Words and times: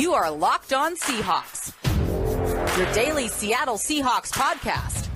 You 0.00 0.14
are 0.14 0.30
Locked 0.30 0.72
On 0.72 0.96
Seahawks, 0.96 1.74
your 2.78 2.90
daily 2.94 3.28
Seattle 3.28 3.74
Seahawks 3.74 4.32
podcast. 4.32 5.12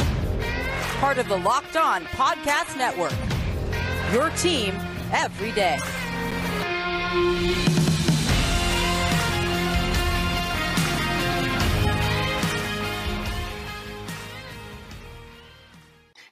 Part 0.99 1.17
of 1.17 1.27
the 1.27 1.39
Locked 1.39 1.79
On 1.79 2.05
Podcast 2.05 2.77
Network. 2.77 3.15
Your 4.13 4.29
team 4.37 4.75
every 5.11 5.53
day. 5.53 5.79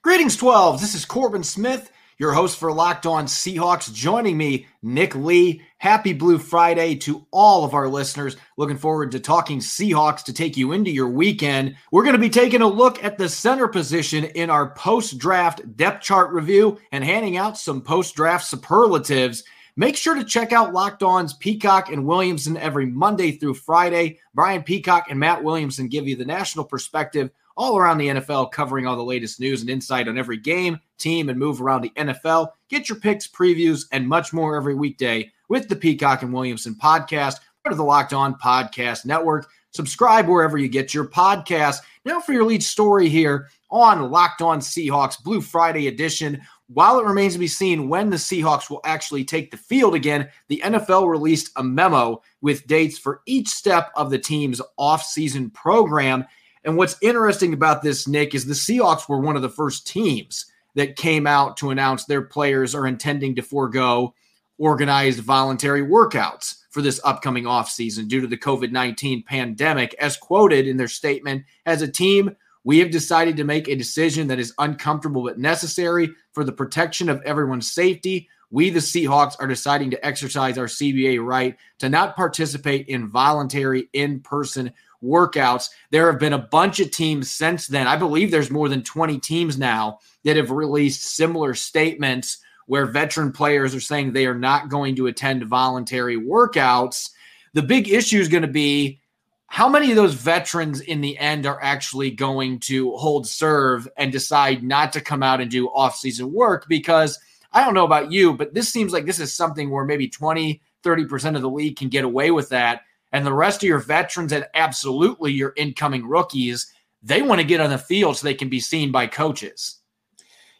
Greetings, 0.03 0.37
12. 0.37 0.82
This 0.82 0.95
is 0.95 1.07
Corbin 1.07 1.43
Smith, 1.43 1.91
your 2.19 2.32
host 2.32 2.59
for 2.59 2.71
Locked 2.71 3.07
On 3.07 3.25
Seahawks. 3.25 3.91
Joining 3.91 4.37
me, 4.37 4.66
Nick 4.82 5.14
Lee. 5.14 5.62
Happy 5.83 6.12
Blue 6.12 6.39
Friday 6.39 6.95
to 6.95 7.27
all 7.33 7.64
of 7.64 7.75
our 7.75 7.89
listeners. 7.89 8.36
Looking 8.57 8.79
forward 8.79 9.11
to 9.11 9.18
talking 9.18 9.59
Seahawks 9.59 10.22
to 10.22 10.32
take 10.32 10.57
you 10.57 10.71
into 10.71 10.93
your 10.93 11.08
weekend. 11.08 11.75
We're 11.91 12.05
going 12.05 12.14
to 12.14 12.21
be 12.21 12.31
taking 12.31 12.63
a 12.63 12.68
look 12.68 13.03
at 13.03 13.18
the 13.18 13.29
center 13.29 13.67
position 13.67 14.27
in 14.27 14.49
our 14.49 14.72
post 14.75 15.18
draft 15.18 15.77
depth 15.77 16.05
chart 16.05 16.31
review 16.31 16.79
and 16.93 17.03
handing 17.03 17.36
out 17.36 17.58
some 17.58 17.81
post 17.81 18.14
draft 18.14 18.45
superlatives. 18.46 19.43
Make 19.75 19.96
sure 19.96 20.14
to 20.14 20.22
check 20.22 20.53
out 20.53 20.72
Locked 20.72 21.03
On's 21.03 21.35
Peacock 21.35 21.91
and 21.91 22.07
Williamson 22.07 22.57
every 22.57 22.86
Monday 22.86 23.33
through 23.33 23.55
Friday. 23.55 24.21
Brian 24.35 24.63
Peacock 24.63 25.07
and 25.11 25.19
Matt 25.19 25.43
Williamson 25.43 25.89
give 25.89 26.07
you 26.07 26.14
the 26.14 26.25
national 26.25 26.64
perspective 26.64 27.33
all 27.57 27.77
around 27.77 27.99
the 27.99 28.09
NFL, 28.09 28.53
covering 28.53 28.87
all 28.87 28.97
the 28.97 29.03
latest 29.03 29.41
news 29.41 29.61
and 29.61 29.71
insight 29.71 30.09
on 30.09 30.19
every 30.19 30.37
game, 30.37 30.79
team, 30.99 31.29
and 31.29 31.39
move 31.39 31.61
around 31.61 31.83
the 31.83 31.93
NFL. 31.97 32.48
Get 32.69 32.89
your 32.89 32.98
picks, 32.98 33.27
previews, 33.27 33.87
and 33.92 34.09
much 34.09 34.33
more 34.33 34.56
every 34.56 34.75
weekday 34.75 35.31
with 35.48 35.69
the 35.69 35.77
Peacock 35.77 36.23
and 36.23 36.33
Williamson 36.33 36.75
podcast, 36.75 37.37
part 37.62 37.73
of 37.73 37.77
the 37.77 37.84
Locked 37.84 38.12
On 38.12 38.34
Podcast 38.34 39.05
Network. 39.05 39.48
Subscribe 39.73 40.28
wherever 40.28 40.59
you 40.59 40.69
get 40.69 40.92
your 40.92 41.06
podcast. 41.06 41.78
Now 42.05 42.20
for 42.20 42.33
your 42.33 42.44
lead 42.44 42.62
story 42.62 43.09
here 43.09 43.48
on 43.70 44.11
Locked 44.11 44.42
On 44.42 44.61
Seahawks 44.61 45.22
Blue 45.22 45.41
Friday 45.41 45.89
edition. 45.89 46.42
While 46.69 46.98
it 46.98 47.06
remains 47.06 47.34
to 47.34 47.39
be 47.39 47.47
seen 47.47 47.89
when 47.89 48.11
the 48.11 48.16
Seahawks 48.16 48.70
will 48.70 48.81
actually 48.84 49.25
take 49.25 49.50
the 49.50 49.56
field 49.56 49.94
again, 49.94 50.28
the 50.48 50.62
NFL 50.64 51.09
released 51.09 51.53
a 51.56 51.64
memo 51.64 52.22
with 52.41 52.66
dates 52.66 52.98
for 52.98 53.20
each 53.27 53.48
step 53.48 53.91
of 53.94 54.11
the 54.11 54.19
team's 54.19 54.61
offseason 54.78 55.53
program. 55.53 56.25
And 56.64 56.77
what's 56.77 56.96
interesting 57.00 57.52
about 57.52 57.82
this, 57.82 58.06
Nick, 58.06 58.34
is 58.34 58.44
the 58.44 58.55
Seahawks 58.55 59.08
were 59.08 59.20
one 59.20 59.36
of 59.36 59.42
the 59.42 59.48
first 59.48 59.86
teams 59.86 60.46
that 60.74 60.96
came 60.96 61.27
out 61.27 61.56
to 61.58 61.70
announce 61.70 62.04
their 62.04 62.22
players 62.22 62.74
are 62.74 62.86
intending 62.86 63.34
to 63.34 63.42
forego 63.42 64.14
organized 64.58 65.20
voluntary 65.20 65.82
workouts 65.82 66.56
for 66.70 66.82
this 66.82 67.00
upcoming 67.04 67.44
offseason 67.44 68.08
due 68.08 68.20
to 68.20 68.27
the 68.27 68.36
COVID 68.36 68.70
19 68.70 69.24
pandemic. 69.24 69.94
As 69.94 70.16
quoted 70.16 70.66
in 70.66 70.77
their 70.77 70.88
statement, 70.88 71.44
as 71.66 71.82
a 71.82 71.88
team, 71.88 72.34
we 72.64 72.78
have 72.78 72.91
decided 72.91 73.36
to 73.36 73.44
make 73.44 73.69
a 73.69 73.74
decision 73.74 74.28
that 74.28 74.38
is 74.38 74.54
uncomfortable 74.58 75.24
but 75.24 75.38
necessary 75.38 76.10
for 76.32 76.44
the 76.44 76.52
protection 76.52 77.08
of 77.08 77.20
everyone's 77.22 77.70
safety. 77.72 78.28
We, 78.50 78.70
the 78.70 78.80
Seahawks, 78.80 79.34
are 79.41 79.47
deciding 79.47 79.91
to 79.91 80.06
exercise 80.06 80.58
our 80.58 80.66
CBA 80.66 81.24
right 81.24 81.56
to 81.80 81.88
not 81.88 82.14
participate 82.14 82.86
in 82.86 83.08
voluntary 83.08 83.88
in 83.92 84.20
person 84.20 84.72
workouts. 85.03 85.69
There 85.91 86.11
have 86.11 86.20
been 86.20 86.33
a 86.33 86.39
bunch 86.39 86.81
of 86.81 86.91
teams 86.91 87.31
since 87.31 87.67
then. 87.67 87.86
I 87.86 87.97
believe 87.97 88.31
there's 88.31 88.50
more 88.50 88.69
than 88.69 88.83
20 88.83 89.19
teams 89.19 89.59
now 89.59 89.98
that 90.25 90.36
have 90.36 90.50
released 90.50 91.17
similar 91.17 91.55
statements 91.55 92.39
where 92.67 92.86
veteran 92.86 93.33
players 93.33 93.75
are 93.75 93.81
saying 93.81 94.12
they 94.12 94.27
are 94.27 94.34
not 94.34 94.69
going 94.69 94.97
to 94.97 95.06
attend 95.09 95.44
voluntary 95.44 96.17
workouts. 96.17 97.11
The 97.55 97.62
big 97.62 97.89
issue 97.89 98.20
is 98.20 98.28
going 98.28 98.42
to 98.42 98.48
be 98.48 99.00
how 99.47 99.69
many 99.69 99.91
of 99.91 99.97
those 99.97 100.14
veterans 100.14 100.81
in 100.81 101.03
the 101.03 101.19
end 101.19 101.44
are 101.44 101.62
actually 101.62 102.11
going 102.11 102.59
to 102.61 102.92
hold 102.92 103.27
serve 103.27 103.87
and 103.99 104.10
decide 104.10 104.62
not 104.62 104.94
to 104.94 105.00
come 105.00 105.22
out 105.22 105.43
and 105.43 105.50
do 105.50 105.69
off-season 105.69 106.32
work 106.32 106.66
because 106.69 107.19
I 107.53 107.62
don't 107.62 107.75
know 107.75 107.84
about 107.84 108.10
you, 108.10 108.32
but 108.32 108.55
this 108.55 108.72
seems 108.72 108.94
like 108.94 109.05
this 109.05 109.21
is 109.21 109.34
something 109.34 109.69
where 109.69 109.84
maybe 109.84 110.09
20, 110.09 110.62
30% 110.82 111.37
of 111.37 111.43
the 111.43 111.50
league 111.50 111.76
can 111.76 111.91
get 111.91 112.05
away 112.05 112.31
with 112.31 112.49
that 112.49 112.82
and 113.12 113.27
the 113.27 113.33
rest 113.33 113.62
of 113.62 113.69
your 113.69 113.78
veterans 113.78 114.33
and 114.33 114.47
absolutely 114.55 115.33
your 115.33 115.53
incoming 115.56 116.06
rookies, 116.06 116.73
they 117.03 117.23
want 117.23 117.41
to 117.41 117.47
get 117.47 117.61
on 117.61 117.71
the 117.71 117.78
field 117.78 118.17
so 118.17 118.25
they 118.25 118.34
can 118.34 118.49
be 118.49 118.61
seen 118.61 118.91
by 118.91 119.06
coaches. 119.06 119.78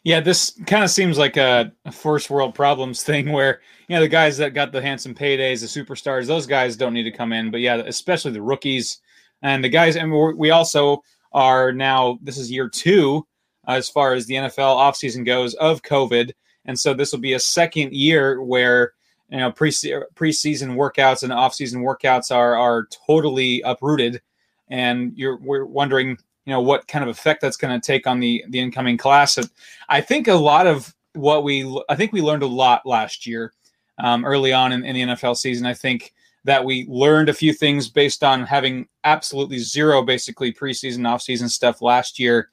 Yeah, 0.03 0.19
this 0.19 0.59
kind 0.67 0.83
of 0.83 0.89
seems 0.89 1.17
like 1.17 1.37
a, 1.37 1.71
first 1.91 2.29
world 2.29 2.53
problems 2.53 3.03
thing 3.03 3.31
where, 3.31 3.61
you 3.87 3.95
know, 3.95 4.01
the 4.01 4.09
guys 4.09 4.37
that 4.37 4.53
got 4.53 4.73
the 4.73 4.81
handsome 4.81 5.15
paydays, 5.15 5.61
the 5.61 5.83
superstars, 5.83 6.27
those 6.27 6.45
guys 6.45 6.75
don't 6.75 6.93
need 6.93 7.03
to 7.03 7.11
come 7.11 7.31
in. 7.31 7.51
But 7.51 7.61
yeah, 7.61 7.77
especially 7.77 8.31
the 8.31 8.41
rookies 8.41 8.99
and 9.41 9.63
the 9.63 9.69
guys. 9.69 9.95
And 9.95 10.11
we 10.37 10.51
also 10.51 11.01
are 11.31 11.71
now, 11.71 12.19
this 12.21 12.37
is 12.37 12.51
year 12.51 12.67
two 12.67 13.25
as 13.65 13.87
far 13.87 14.13
as 14.13 14.25
the 14.25 14.35
NFL 14.35 14.77
offseason 14.77 15.25
goes 15.25 15.53
of 15.55 15.81
COVID. 15.83 16.31
And 16.65 16.77
so 16.77 16.93
this 16.93 17.13
will 17.13 17.19
be 17.19 17.33
a 17.33 17.39
second 17.39 17.93
year 17.93 18.41
where 18.41 18.93
you 19.33 19.39
know 19.39 19.51
pre 19.51 19.71
preseason 19.71 20.75
workouts 20.75 21.23
and 21.23 21.33
offseason 21.33 21.77
workouts 21.77 22.33
are 22.33 22.55
are 22.55 22.87
totally 23.07 23.61
uprooted, 23.61 24.21
and 24.67 25.11
you're 25.15 25.37
we're 25.37 25.65
wondering 25.65 26.09
you 26.45 26.53
know 26.53 26.61
what 26.61 26.87
kind 26.87 27.03
of 27.03 27.09
effect 27.09 27.41
that's 27.41 27.57
going 27.57 27.79
to 27.79 27.85
take 27.85 28.05
on 28.05 28.19
the 28.19 28.45
the 28.49 28.59
incoming 28.59 28.97
class. 28.97 29.37
And 29.37 29.49
I 29.89 30.01
think 30.01 30.27
a 30.27 30.35
lot 30.35 30.67
of 30.67 30.93
what 31.13 31.43
we 31.43 31.65
I 31.89 31.95
think 31.95 32.13
we 32.13 32.21
learned 32.21 32.43
a 32.43 32.47
lot 32.47 32.85
last 32.85 33.25
year, 33.25 33.53
um, 33.97 34.23
early 34.23 34.53
on 34.53 34.71
in, 34.71 34.85
in 34.85 34.93
the 34.95 35.15
NFL 35.15 35.35
season. 35.35 35.65
I 35.65 35.73
think 35.73 36.13
that 36.45 36.63
we 36.63 36.85
learned 36.87 37.29
a 37.29 37.33
few 37.33 37.53
things 37.53 37.89
based 37.89 38.23
on 38.23 38.43
having 38.43 38.87
absolutely 39.03 39.57
zero 39.57 40.03
basically 40.03 40.53
preseason 40.53 40.99
offseason 40.99 41.49
stuff 41.49 41.81
last 41.81 42.19
year. 42.19 42.49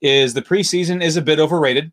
Is 0.00 0.34
the 0.34 0.42
preseason 0.42 1.00
is 1.02 1.16
a 1.16 1.22
bit 1.22 1.38
overrated. 1.38 1.92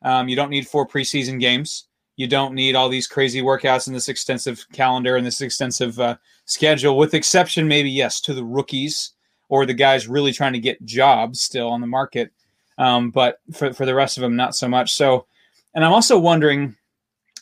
Um, 0.00 0.28
you 0.28 0.34
don't 0.34 0.50
need 0.50 0.66
four 0.66 0.88
preseason 0.88 1.38
games. 1.38 1.86
You 2.22 2.28
don't 2.28 2.54
need 2.54 2.76
all 2.76 2.88
these 2.88 3.08
crazy 3.08 3.42
workouts 3.42 3.88
in 3.88 3.94
this 3.94 4.08
extensive 4.08 4.64
calendar 4.72 5.16
and 5.16 5.26
this 5.26 5.40
extensive 5.40 5.98
uh, 5.98 6.18
schedule, 6.44 6.96
with 6.96 7.14
exception 7.14 7.66
maybe 7.66 7.90
yes 7.90 8.20
to 8.20 8.32
the 8.32 8.44
rookies 8.44 9.14
or 9.48 9.66
the 9.66 9.74
guys 9.74 10.06
really 10.06 10.32
trying 10.32 10.52
to 10.52 10.60
get 10.60 10.84
jobs 10.84 11.40
still 11.40 11.68
on 11.68 11.80
the 11.80 11.86
market. 11.88 12.30
Um, 12.78 13.10
but 13.10 13.40
for 13.52 13.72
for 13.72 13.86
the 13.86 13.94
rest 13.96 14.18
of 14.18 14.20
them, 14.20 14.36
not 14.36 14.54
so 14.54 14.68
much. 14.68 14.92
So, 14.92 15.26
and 15.74 15.84
I'm 15.84 15.92
also 15.92 16.16
wondering 16.16 16.76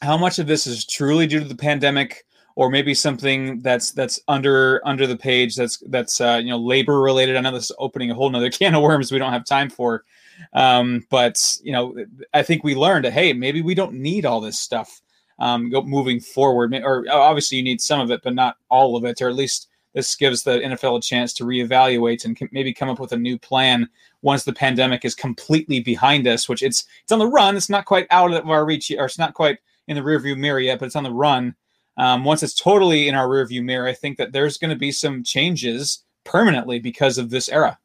how 0.01 0.17
much 0.17 0.39
of 0.39 0.47
this 0.47 0.67
is 0.67 0.87
truly 0.87 1.27
due 1.27 1.41
to 1.41 1.45
the 1.45 1.55
pandemic 1.55 2.25
or 2.57 2.71
maybe 2.71 2.95
something 2.95 3.61
that's 3.61 3.93
that's 3.93 4.21
under 4.29 4.81
under 4.87 5.07
the 5.07 5.17
page 5.17 5.57
that's 5.57 5.79
that's 5.89 6.21
uh, 6.21 6.41
you 6.43 6.51
know 6.51 6.59
labor 6.59 7.01
related. 7.01 7.37
I 7.37 7.41
know 7.41 7.53
this 7.53 7.71
is 7.71 7.77
opening 7.79 8.11
a 8.11 8.15
whole 8.15 8.31
nother 8.31 8.51
can 8.51 8.75
of 8.75 8.83
worms 8.83 9.13
we 9.13 9.19
don't 9.19 9.33
have 9.33 9.45
time 9.45 9.71
for. 9.71 10.05
Um, 10.53 11.07
but 11.11 11.59
you 11.63 11.73
know, 11.73 11.95
I 12.35 12.43
think 12.43 12.65
we 12.65 12.75
learned 12.75 13.05
that 13.05 13.13
hey, 13.13 13.33
maybe 13.33 13.63
we 13.63 13.75
don't 13.75 13.95
need 13.95 14.25
all 14.25 14.41
this 14.41 14.59
stuff 14.59 15.01
um, 15.39 15.71
moving 15.71 16.21
forward. 16.21 16.75
Or 16.75 17.05
obviously, 17.11 17.57
you 17.57 17.65
need 17.65 17.81
some 17.81 18.01
of 18.01 18.11
it, 18.11 18.23
but 18.23 18.35
not 18.35 18.57
all 18.69 18.97
of 18.97 19.05
it. 19.05 19.21
Or 19.21 19.29
at 19.29 19.35
least 19.35 19.69
this 19.95 20.15
gives 20.15 20.43
the 20.43 20.59
NFL 20.59 20.99
a 20.99 21.01
chance 21.01 21.33
to 21.35 21.45
reevaluate 21.45 22.25
and 22.25 22.39
maybe 22.53 22.73
come 22.73 22.89
up 22.89 23.01
with 23.01 23.13
a 23.13 23.17
new 23.17 23.39
plan 23.39 23.89
once 24.23 24.45
the 24.45 24.53
pandemic 24.53 25.05
is 25.05 25.15
completely 25.15 25.81
behind 25.81 26.27
us. 26.27 26.49
Which 26.49 26.63
it's 26.63 26.85
it's 27.03 27.13
on 27.13 27.19
the 27.19 27.27
run. 27.27 27.57
It's 27.57 27.71
not 27.71 27.87
quite 27.87 28.07
out 28.11 28.33
of 28.33 28.49
our 28.49 28.65
reach, 28.65 28.91
or 28.97 29.07
it's 29.07 29.19
not 29.19 29.35
quite 29.35 29.59
in 29.89 29.97
the 29.97 30.03
rearview 30.03 30.37
mirror 30.37 30.61
yet, 30.61 30.79
but 30.79 30.87
it's 30.87 30.97
on 30.97 31.05
the 31.05 31.13
run. 31.13 31.55
Um, 32.01 32.25
once 32.25 32.43
it's 32.43 32.55
totally 32.55 33.09
in 33.09 33.15
our 33.15 33.29
rearview 33.29 33.63
mirror, 33.63 33.87
I 33.87 33.93
think 33.93 34.17
that 34.17 34.33
there's 34.33 34.57
going 34.57 34.71
to 34.71 34.79
be 34.79 34.91
some 34.91 35.23
changes 35.23 36.03
permanently 36.25 36.79
because 36.79 37.19
of 37.19 37.29
this 37.29 37.51
era. 37.51 37.79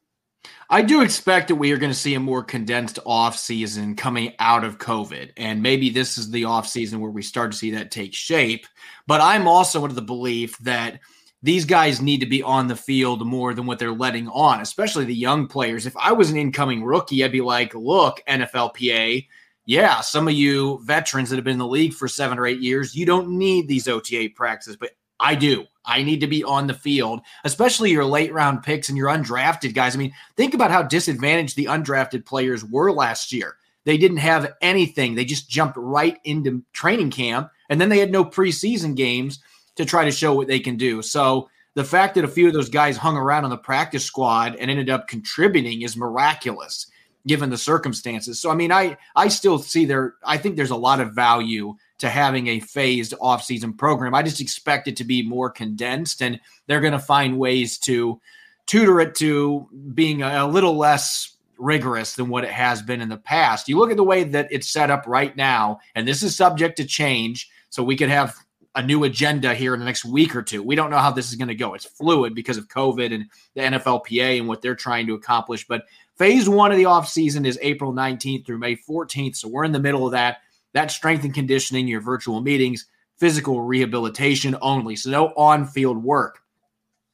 I 0.70 0.84
do 0.84 1.02
expect 1.02 1.50
that 1.50 1.56
we 1.56 1.74
are 1.74 1.78
going 1.78 1.92
to 1.92 1.98
see 1.98 2.16
a 2.16 2.20
more 2.22 2.42
condensed 2.42 2.98
off 3.06 3.38
season 3.38 3.94
coming 3.94 4.32
out 4.40 4.64
of 4.64 4.78
COVID. 4.78 5.32
And 5.36 5.62
maybe 5.62 5.90
this 5.90 6.18
is 6.18 6.32
the 6.32 6.46
off 6.46 6.66
season 6.66 7.02
where 7.02 7.12
we 7.12 7.22
start 7.22 7.52
to 7.52 7.58
see 7.58 7.72
that 7.72 7.92
take 7.92 8.14
shape. 8.14 8.66
But 9.06 9.20
I'm 9.20 9.50
also 9.50 9.84
under 9.84 9.94
the 9.94 10.02
belief 10.02 10.58
that 10.60 11.02
these 11.44 11.66
guys 11.66 12.02
need 12.02 12.22
to 12.22 12.26
be 12.26 12.42
on 12.42 12.68
the 12.68 12.76
field 12.78 13.28
more 13.28 13.54
than 13.54 13.66
what 13.66 13.80
they're 13.80 13.92
letting 13.92 14.30
on, 14.30 14.62
especially 14.62 15.04
the 15.04 15.14
young 15.14 15.46
players. 15.46 15.86
If 15.86 15.98
I 15.98 16.14
was 16.14 16.32
an 16.32 16.38
incoming 16.38 16.86
rookie, 16.86 17.22
I'd 17.22 17.34
be 17.34 17.42
like, 17.42 17.76
look, 17.76 18.22
NFLPA, 18.30 19.28
yeah, 19.66 20.02
some 20.02 20.28
of 20.28 20.34
you 20.34 20.80
veterans 20.84 21.30
that 21.30 21.38
have 21.38 21.46
been 21.46 21.54
in 21.54 21.60
the 21.60 21.68
league 21.68 21.94
for 21.94 22.08
seven 22.08 22.38
or 22.38 22.46
eight 22.46 22.62
years, 22.62 22.96
you 22.96 23.06
don't 23.06 23.30
need 23.30 23.68
these 23.68 23.88
OTA 23.88 24.30
practices, 24.36 24.78
but 24.78 24.92
I 25.20 25.36
do. 25.36 25.66
I 25.86 26.04
need 26.04 26.20
to 26.22 26.28
be 26.28 26.44
on 26.44 26.68
the 26.68 26.74
field, 26.74 27.22
especially 27.44 27.92
your 27.92 28.06
late 28.06 28.34
round 28.34 28.64
picks 28.64 28.90
and 28.90 28.98
your 28.98 29.10
undrafted 29.10 29.74
guys. 29.74 29.96
I 29.96 30.00
mean, 30.00 30.14
think 30.36 30.54
about 30.54 30.72
how 30.72 30.84
disadvantaged 30.84 31.56
the 31.56 31.66
undrafted 31.66 32.26
players 32.26 32.64
were 32.64 32.92
last 32.92 33.32
year. 33.32 33.58
They 33.86 33.98
didn't 33.98 34.18
have 34.18 34.54
anything. 34.62 35.16
They 35.16 35.26
just 35.26 35.50
jumped 35.50 35.78
right 35.78 36.20
into 36.24 36.64
training 36.74 37.12
camp, 37.12 37.50
and 37.70 37.80
then 37.80 37.90
they 37.90 38.00
had 38.00 38.12
no 38.12 38.26
preseason 38.26 38.96
games 38.96 39.40
to 39.76 39.86
try 39.86 40.06
to 40.06 40.12
show 40.12 40.34
what 40.34 40.48
they 40.48 40.60
can 40.60 40.76
do. 40.76 41.02
So 41.02 41.50
the 41.76 41.84
fact 41.84 42.16
that 42.16 42.24
a 42.24 42.30
few 42.30 42.48
of 42.48 42.54
those 42.54 42.70
guys 42.70 42.98
hung 42.98 43.18
around 43.18 43.44
on 43.44 43.50
the 43.52 43.58
practice 43.58 44.04
squad 44.04 44.56
and 44.56 44.72
ended 44.72 44.90
up 44.90 45.08
contributing 45.08 45.82
is 45.82 45.98
miraculous 45.98 46.88
given 47.28 47.50
the 47.50 47.58
circumstances. 47.58 48.40
So 48.40 48.50
I 48.50 48.56
mean, 48.56 48.72
I 48.72 48.98
I 49.16 49.28
still 49.28 49.60
see 49.60 49.86
there 49.86 50.16
I 50.24 50.38
think 50.38 50.56
there's 50.56 50.72
a 50.72 50.76
lot 50.76 51.00
of 51.00 51.14
value 51.14 51.76
to 52.00 52.10
having 52.10 52.48
a 52.48 52.60
phased 52.60 53.14
offseason 53.22 53.78
program. 53.78 54.14
I 54.14 54.22
just 54.22 54.42
expect 54.42 54.88
it 54.88 54.98
to 54.98 55.04
be 55.04 55.22
more 55.22 55.50
condensed, 55.50 56.22
and 56.22 56.40
they're 56.68 56.82
going 56.82 56.94
to 56.94 57.00
find 57.00 57.38
ways 57.38 57.78
to 57.80 58.20
tutor 58.66 59.00
it 59.00 59.16
to 59.16 59.68
being 59.94 60.22
a, 60.22 60.46
a 60.46 60.48
little 60.48 60.76
less 60.76 61.36
rigorous 61.58 62.16
than 62.16 62.28
what 62.28 62.44
it 62.44 62.52
has 62.52 62.82
been 62.82 63.02
in 63.02 63.10
the 63.10 63.18
past. 63.18 63.70
You 63.70 63.78
look 63.78 63.92
at 63.92 63.98
the 63.98 64.04
way 64.04 64.24
that 64.24 64.48
it's 64.52 64.68
set 64.68 64.92
up 64.92 65.06
right 65.08 65.36
now, 65.36 65.80
and 65.96 66.08
this 66.08 66.24
is 66.24 66.36
subject 66.36 66.78
to 66.78 66.86
change. 66.86 67.50
So 67.70 67.84
we 67.84 67.96
could 67.96 68.10
have 68.10 68.36
a 68.76 68.84
new 68.84 69.06
agenda 69.06 69.54
here 69.54 69.74
in 69.74 69.80
the 69.80 69.86
next 69.86 70.04
week 70.04 70.36
or 70.36 70.42
two. 70.42 70.62
We 70.62 70.76
don't 70.76 70.90
know 70.90 70.98
how 70.98 71.12
this 71.12 71.30
is 71.30 71.36
going 71.36 71.48
to 71.48 71.56
go. 71.56 71.74
It's 71.74 71.86
fluid 71.86 72.36
because 72.36 72.58
of 72.58 72.68
COVID 72.68 73.14
and 73.14 73.26
the 73.54 73.62
NFLPA 73.62 74.40
and 74.40 74.48
what 74.48 74.62
they're 74.62 74.76
trying 74.76 75.08
to 75.08 75.14
accomplish. 75.14 75.66
But 75.66 75.86
phase 76.18 76.48
one 76.48 76.72
of 76.72 76.78
the 76.78 76.84
offseason 76.84 77.46
is 77.46 77.60
April 77.62 77.94
19th 77.94 78.46
through 78.46 78.58
May 78.58 78.76
14th. 78.76 79.36
So 79.36 79.48
we're 79.48 79.64
in 79.64 79.72
the 79.72 79.80
middle 79.80 80.06
of 80.06 80.12
that. 80.12 80.38
That 80.74 80.92
strength 80.92 81.24
and 81.24 81.34
conditioning, 81.34 81.88
your 81.88 82.02
virtual 82.02 82.42
meetings, 82.42 82.86
physical 83.18 83.62
rehabilitation 83.62 84.58
only. 84.62 84.96
So 84.96 85.10
no 85.10 85.28
on 85.36 85.66
field 85.66 86.04
work. 86.04 86.40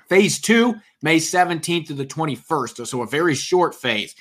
Phase 0.09 0.41
two, 0.41 0.75
May 1.01 1.17
17th 1.17 1.87
to 1.87 1.93
the 1.93 2.05
21st. 2.05 2.85
So 2.87 3.01
a 3.01 3.07
very 3.07 3.35
short 3.35 3.75
phase. 3.75 4.15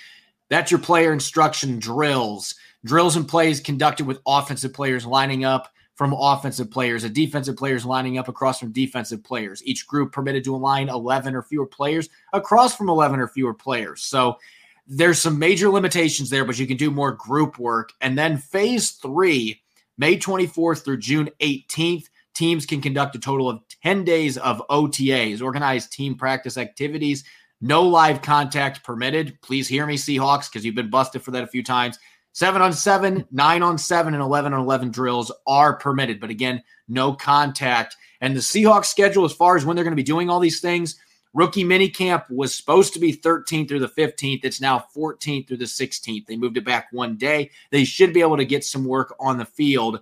That's 0.48 0.70
your 0.70 0.80
player 0.80 1.12
instruction 1.12 1.78
drills. 1.78 2.54
Drills 2.84 3.16
and 3.16 3.26
plays 3.28 3.60
conducted 3.60 4.06
with 4.06 4.20
offensive 4.26 4.72
players 4.72 5.06
lining 5.06 5.44
up 5.44 5.68
from 6.00 6.14
offensive 6.14 6.70
players, 6.70 7.04
and 7.04 7.14
defensive 7.14 7.58
players 7.58 7.84
lining 7.84 8.16
up 8.16 8.26
across 8.26 8.58
from 8.58 8.72
defensive 8.72 9.22
players. 9.22 9.62
Each 9.64 9.86
group 9.86 10.12
permitted 10.12 10.42
to 10.44 10.54
align 10.54 10.88
11 10.88 11.34
or 11.34 11.42
fewer 11.42 11.66
players 11.66 12.08
across 12.32 12.74
from 12.74 12.88
11 12.88 13.20
or 13.20 13.28
fewer 13.28 13.52
players. 13.52 14.00
So 14.02 14.38
there's 14.86 15.20
some 15.20 15.38
major 15.38 15.68
limitations 15.68 16.30
there, 16.30 16.44
but 16.44 16.58
you 16.58 16.66
can 16.66 16.76
do 16.76 16.90
more 16.90 17.12
group 17.12 17.58
work. 17.58 17.92
And 18.00 18.16
then 18.18 18.38
phase 18.38 18.92
three, 18.92 19.60
May 19.98 20.16
24th 20.16 20.84
through 20.84 20.98
June 20.98 21.30
18th, 21.40 22.06
teams 22.34 22.66
can 22.66 22.80
conduct 22.80 23.16
a 23.16 23.18
total 23.18 23.48
of 23.48 23.60
10 23.82 24.04
days 24.04 24.38
of 24.38 24.62
OTAs, 24.70 25.42
organized 25.42 25.92
team 25.92 26.14
practice 26.14 26.56
activities. 26.56 27.24
No 27.60 27.82
live 27.82 28.22
contact 28.22 28.82
permitted. 28.82 29.38
Please 29.42 29.68
hear 29.68 29.84
me, 29.86 29.96
Seahawks, 29.96 30.50
because 30.50 30.64
you've 30.64 30.74
been 30.74 30.90
busted 30.90 31.22
for 31.22 31.32
that 31.32 31.44
a 31.44 31.48
few 31.48 31.62
times. 31.62 31.98
Seven 32.32 32.62
on 32.62 32.72
seven, 32.72 33.26
nine 33.30 33.62
on 33.62 33.76
seven, 33.76 34.14
and 34.14 34.22
11 34.22 34.54
on 34.54 34.60
11 34.60 34.90
drills 34.90 35.32
are 35.46 35.76
permitted. 35.76 36.20
But 36.20 36.30
again, 36.30 36.62
no 36.88 37.12
contact. 37.12 37.96
And 38.20 38.34
the 38.34 38.40
Seahawks 38.40 38.86
schedule, 38.86 39.24
as 39.24 39.32
far 39.32 39.56
as 39.56 39.64
when 39.64 39.76
they're 39.76 39.84
going 39.84 39.92
to 39.92 39.96
be 39.96 40.02
doing 40.02 40.30
all 40.30 40.40
these 40.40 40.60
things, 40.60 40.96
rookie 41.32 41.64
minicamp 41.64 42.24
was 42.30 42.54
supposed 42.54 42.92
to 42.94 42.98
be 42.98 43.12
13th 43.12 43.68
through 43.68 43.80
the 43.80 43.88
15th. 43.88 44.44
It's 44.44 44.60
now 44.60 44.84
14th 44.94 45.48
through 45.48 45.56
the 45.58 45.64
16th. 45.64 46.26
They 46.26 46.36
moved 46.36 46.56
it 46.56 46.64
back 46.64 46.88
one 46.92 47.16
day. 47.16 47.50
They 47.70 47.84
should 47.84 48.12
be 48.12 48.20
able 48.20 48.36
to 48.36 48.44
get 48.44 48.64
some 48.64 48.84
work 48.84 49.14
on 49.20 49.38
the 49.38 49.44
field. 49.44 50.00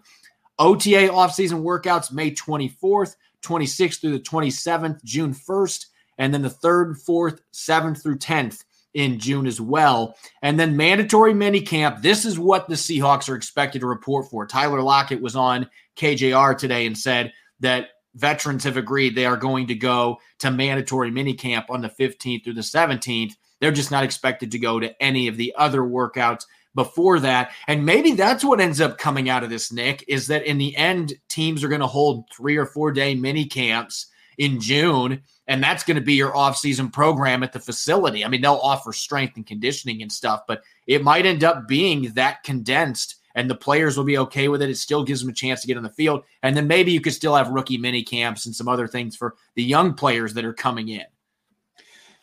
OTA 0.59 1.09
offseason 1.09 1.63
workouts 1.63 2.13
May 2.13 2.33
24th, 2.33 3.17
26th 3.43 4.01
through 4.01 4.13
the 4.13 4.21
27th, 4.21 5.03
June 5.05 5.33
1st, 5.33 5.87
and 6.19 6.35
then 6.35 6.43
the 6.43 6.51
3rd, 6.51 7.05
4th, 7.05 7.41
7th 7.53 8.03
through 8.03 8.19
10th 8.19 8.65
in 8.95 9.19
June 9.19 9.47
as 9.47 9.61
well. 9.61 10.17
And 10.43 10.59
then 10.59 10.77
mandatory 10.77 11.35
mini 11.35 11.61
camp. 11.61 12.03
This 12.03 12.25
is 12.25 12.39
what 12.39 12.69
the 12.69 12.75
Seahawks 12.75 13.29
are 13.29 13.37
expected 13.37 13.81
to 13.81 13.87
report 13.87 14.29
for. 14.29 14.47
Tyler 14.47 14.83
Lockett 14.83 15.21
was 15.21 15.37
on 15.37 15.69
KJR 15.97 16.59
today 16.59 16.87
and 16.87 16.99
said 16.99 17.33
that 17.61 17.91
veterans 18.19 18.65
have 18.65 18.77
agreed 18.77 19.15
they 19.15 19.27
are 19.27 19.37
going 19.37 19.67
to 19.69 19.75
go 19.75 20.19
to 20.39 20.51
mandatory 20.51 21.11
mini 21.11 21.35
camp 21.35 21.67
on 21.71 21.81
the 21.81 21.89
15th 21.89 22.45
through 22.45 22.55
the 22.55 22.61
17th. 22.61 23.35
They're 23.61 23.73
just 23.73 23.91
not 23.91 24.05
expected 24.05 24.51
to 24.53 24.59
go 24.59 24.79
to 24.81 25.03
any 25.03 25.29
of 25.29 25.37
the 25.37 25.55
other 25.57 25.81
workouts 25.81 26.45
before 26.75 27.19
that. 27.21 27.53
And 27.67 27.85
maybe 27.85 28.13
that's 28.13 28.45
what 28.45 28.61
ends 28.61 28.81
up 28.81 28.99
coming 28.99 29.29
out 29.29 29.43
of 29.43 29.51
this, 29.51 29.73
Nick, 29.73 30.05
is 30.07 30.27
that 30.29 30.45
in 30.45 30.59
the 30.59 30.77
end, 30.77 31.15
teams 31.29 31.65
are 31.65 31.69
going 31.69 31.81
to 31.81 31.87
hold 31.87 32.31
three 32.31 32.57
or 32.57 32.67
four 32.67 32.93
day 32.93 33.15
mini 33.15 33.45
camps 33.47 34.07
in 34.37 34.61
June 34.61 35.23
and 35.49 35.63
that's 35.63 35.83
going 35.83 35.97
to 35.97 36.03
be 36.03 36.15
your 36.15 36.37
off-season 36.37 36.91
program 36.91 37.43
at 37.43 37.55
the 37.55 37.59
facility. 37.59 38.25
I 38.25 38.29
mean, 38.29 38.43
they'll 38.43 38.61
offer 38.63 38.93
strength 38.93 39.37
and 39.37 39.47
conditioning 39.47 40.03
and 40.03 40.13
stuff, 40.13 40.43
but 40.47 40.63
it 40.87 41.03
might 41.03 41.27
end 41.27 41.43
up 41.43 41.67
being 41.67 42.13
that 42.13 42.43
condensed 42.45 43.17
and 43.35 43.49
the 43.49 43.55
players 43.55 43.97
will 43.97 44.05
be 44.05 44.19
okay 44.19 44.49
with 44.49 44.63
it. 44.63 44.71
It 44.71 44.79
still 44.79 45.05
gives 45.05 45.21
them 45.21 45.31
a 45.31 45.35
chance 45.35 45.61
to 45.61 45.67
get 45.67 45.77
on 45.77 45.83
the 45.83 45.91
field. 45.91 46.25
And 46.43 46.57
then 46.57 46.67
maybe 46.67 46.93
you 46.93 47.01
could 47.01 47.13
still 47.13 47.35
have 47.35 47.49
rookie 47.49 47.79
mini 47.79 48.03
camps 48.03 48.47
and 48.47 48.55
some 48.55 48.69
other 48.69 48.87
things 48.87 49.17
for 49.17 49.37
the 49.55 49.63
young 49.63 49.95
players 49.95 50.35
that 50.35 50.45
are 50.45 50.53
coming 50.53 50.89
in. 50.89 51.05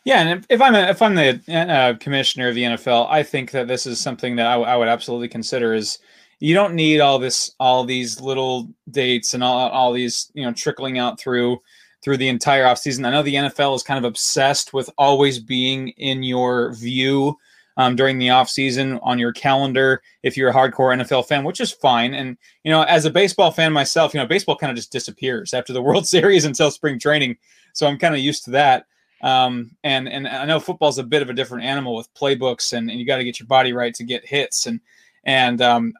Yeah, 0.04 0.20
and 0.20 0.38
if, 0.38 0.46
if 0.48 0.62
I'm 0.62 0.76
a, 0.76 0.82
if 0.82 1.02
I'm 1.02 1.16
the 1.16 1.40
uh, 1.48 1.94
commissioner 1.98 2.48
of 2.48 2.54
the 2.54 2.62
NFL, 2.62 3.08
I 3.10 3.24
think 3.24 3.50
that 3.50 3.66
this 3.66 3.86
is 3.86 3.98
something 3.98 4.36
that 4.36 4.46
I, 4.46 4.52
w- 4.52 4.70
I 4.70 4.76
would 4.76 4.86
absolutely 4.86 5.26
consider. 5.26 5.74
Is 5.74 5.98
you 6.38 6.54
don't 6.54 6.74
need 6.74 7.00
all 7.00 7.18
this 7.18 7.50
all 7.58 7.82
these 7.82 8.20
little 8.20 8.68
dates 8.92 9.34
and 9.34 9.42
all 9.42 9.68
all 9.70 9.92
these 9.92 10.30
you 10.32 10.44
know 10.44 10.52
trickling 10.52 11.00
out 11.00 11.18
through 11.18 11.60
through 12.04 12.18
the 12.18 12.28
entire 12.28 12.62
offseason. 12.62 13.04
I 13.04 13.10
know 13.10 13.24
the 13.24 13.34
NFL 13.34 13.74
is 13.74 13.82
kind 13.82 13.98
of 13.98 14.08
obsessed 14.08 14.72
with 14.72 14.88
always 14.96 15.40
being 15.40 15.88
in 15.88 16.22
your 16.22 16.72
view 16.74 17.36
um, 17.76 17.96
during 17.96 18.18
the 18.18 18.28
offseason 18.28 18.98
on 19.02 19.18
your 19.18 19.32
calendar 19.32 20.02
if 20.22 20.36
you're 20.36 20.50
a 20.50 20.54
hardcore 20.54 20.96
NFL 20.96 21.26
fan, 21.26 21.44
which 21.44 21.60
is 21.60 21.70
fine. 21.70 22.14
And, 22.14 22.36
you 22.64 22.70
know, 22.70 22.82
as 22.82 23.04
a 23.04 23.10
baseball 23.10 23.50
fan 23.50 23.72
myself, 23.72 24.14
you 24.14 24.20
know, 24.20 24.26
baseball 24.26 24.56
kind 24.56 24.70
of 24.70 24.76
just 24.76 24.92
disappears 24.92 25.52
after 25.52 25.72
the 25.72 25.82
World 25.88 26.06
Series 26.06 26.44
until 26.44 26.70
spring 26.70 26.98
training. 26.98 27.36
So 27.72 27.86
I'm 27.86 27.98
kind 27.98 28.14
of 28.14 28.20
used 28.20 28.44
to 28.44 28.50
that. 28.52 28.86
Um, 29.22 29.70
and 29.82 30.08
and 30.08 30.28
I 30.28 30.44
know 30.44 30.60
football's 30.60 30.98
a 30.98 31.02
bit 31.02 31.22
of 31.22 31.30
a 31.30 31.34
different 31.34 31.64
animal 31.64 31.94
with 31.94 32.12
playbooks 32.14 32.74
and, 32.74 32.90
and 32.90 33.00
you 33.00 33.06
got 33.06 33.16
to 33.16 33.24
get 33.24 33.40
your 33.40 33.46
body 33.46 33.72
right 33.72 33.94
to 33.94 34.04
get 34.04 34.26
hits 34.26 34.66
and 34.66 34.78
and 35.24 35.62
um, 35.62 35.94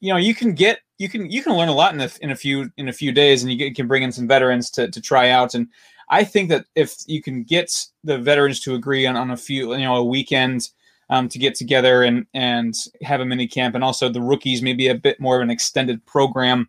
you 0.00 0.10
know 0.10 0.16
you 0.16 0.34
can 0.34 0.54
get 0.54 0.80
you 1.02 1.08
can 1.08 1.30
you 1.30 1.42
can 1.42 1.56
learn 1.56 1.68
a 1.68 1.74
lot 1.74 1.94
in 1.94 2.00
a, 2.00 2.10
in 2.20 2.30
a 2.30 2.36
few 2.36 2.70
in 2.76 2.88
a 2.88 2.92
few 2.92 3.10
days, 3.10 3.42
and 3.42 3.50
you, 3.50 3.58
get, 3.58 3.74
can 3.74 3.88
bring 3.88 4.04
in 4.04 4.12
some 4.12 4.28
veterans 4.28 4.70
to 4.70 4.88
to 4.88 5.00
try 5.00 5.30
out. 5.30 5.54
And 5.54 5.66
I 6.10 6.22
think 6.22 6.48
that 6.50 6.66
if 6.76 6.94
you 7.06 7.20
can 7.20 7.42
get 7.42 7.72
the 8.04 8.18
veterans 8.18 8.60
to 8.60 8.74
agree 8.74 9.04
on, 9.06 9.16
on 9.16 9.32
a 9.32 9.36
few, 9.36 9.72
you 9.74 9.80
know, 9.80 9.96
a 9.96 10.04
weekend 10.04 10.68
um, 11.12 11.28
to 11.28 11.38
get 11.38 11.54
together 11.54 12.02
and 12.02 12.26
and 12.32 12.74
have 13.02 13.20
a 13.20 13.24
mini 13.26 13.46
camp, 13.46 13.74
and 13.74 13.84
also 13.84 14.08
the 14.08 14.22
rookies 14.22 14.62
maybe 14.62 14.88
a 14.88 14.94
bit 14.94 15.20
more 15.20 15.36
of 15.36 15.42
an 15.42 15.50
extended 15.50 16.04
program, 16.06 16.66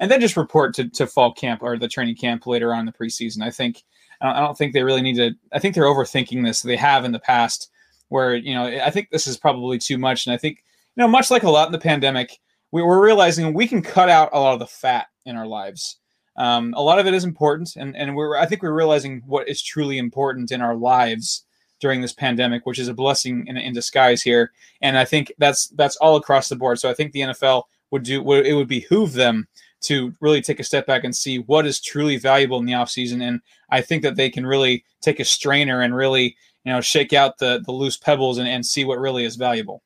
and 0.00 0.10
then 0.10 0.20
just 0.20 0.36
report 0.36 0.74
to, 0.74 0.88
to 0.90 1.06
fall 1.06 1.32
camp 1.32 1.62
or 1.62 1.78
the 1.78 1.86
training 1.86 2.16
camp 2.16 2.44
later 2.44 2.74
on 2.74 2.80
in 2.80 2.86
the 2.86 2.92
preseason. 2.92 3.42
I 3.42 3.50
think 3.50 3.84
I 4.20 4.40
don't 4.40 4.58
think 4.58 4.72
they 4.72 4.82
really 4.82 5.02
need 5.02 5.16
to. 5.16 5.30
I 5.52 5.60
think 5.60 5.74
they're 5.74 5.84
overthinking 5.84 6.44
this. 6.44 6.62
They 6.62 6.76
have 6.76 7.04
in 7.04 7.12
the 7.12 7.20
past, 7.20 7.70
where 8.08 8.34
you 8.34 8.54
know 8.54 8.64
I 8.64 8.90
think 8.90 9.10
this 9.10 9.28
is 9.28 9.36
probably 9.36 9.78
too 9.78 9.96
much, 9.96 10.26
and 10.26 10.34
I 10.34 10.38
think 10.38 10.64
you 10.96 11.00
know 11.02 11.08
much 11.08 11.30
like 11.30 11.44
a 11.44 11.50
lot 11.50 11.68
in 11.68 11.72
the 11.72 11.78
pandemic 11.78 12.40
we 12.74 12.82
are 12.82 13.00
realizing 13.00 13.54
we 13.54 13.68
can 13.68 13.80
cut 13.80 14.08
out 14.08 14.30
a 14.32 14.40
lot 14.40 14.54
of 14.54 14.58
the 14.58 14.66
fat 14.66 15.06
in 15.26 15.36
our 15.36 15.46
lives. 15.46 16.00
Um, 16.36 16.74
a 16.76 16.82
lot 16.82 16.98
of 16.98 17.06
it 17.06 17.14
is 17.14 17.22
important, 17.22 17.76
and 17.76 17.96
and 17.96 18.16
we're 18.16 18.36
I 18.36 18.46
think 18.46 18.64
we're 18.64 18.74
realizing 18.74 19.22
what 19.26 19.48
is 19.48 19.62
truly 19.62 19.98
important 19.98 20.50
in 20.50 20.60
our 20.60 20.74
lives 20.74 21.43
during 21.84 22.00
this 22.00 22.14
pandemic, 22.14 22.64
which 22.64 22.78
is 22.78 22.88
a 22.88 22.94
blessing 22.94 23.46
in, 23.46 23.58
in 23.58 23.74
disguise 23.74 24.22
here. 24.22 24.52
And 24.80 24.96
I 24.96 25.04
think 25.04 25.30
that's 25.36 25.66
that's 25.68 25.96
all 25.96 26.16
across 26.16 26.48
the 26.48 26.56
board. 26.56 26.78
So 26.78 26.88
I 26.88 26.94
think 26.94 27.12
the 27.12 27.20
NFL 27.20 27.64
would 27.90 28.04
do 28.04 28.22
would, 28.22 28.46
it 28.46 28.54
would 28.54 28.68
behoove 28.68 29.12
them 29.12 29.46
to 29.82 30.14
really 30.22 30.40
take 30.40 30.60
a 30.60 30.64
step 30.64 30.86
back 30.86 31.04
and 31.04 31.14
see 31.14 31.40
what 31.40 31.66
is 31.66 31.82
truly 31.82 32.16
valuable 32.16 32.58
in 32.58 32.64
the 32.64 32.72
offseason. 32.72 33.22
And 33.22 33.42
I 33.68 33.82
think 33.82 34.02
that 34.02 34.16
they 34.16 34.30
can 34.30 34.46
really 34.46 34.82
take 35.02 35.20
a 35.20 35.26
strainer 35.26 35.82
and 35.82 35.94
really, 35.94 36.34
you 36.64 36.72
know, 36.72 36.80
shake 36.80 37.12
out 37.12 37.36
the 37.36 37.62
the 37.66 37.72
loose 37.72 37.98
pebbles 37.98 38.38
and, 38.38 38.48
and 38.48 38.64
see 38.64 38.86
what 38.86 38.98
really 38.98 39.26
is 39.26 39.36
valuable. 39.36 39.82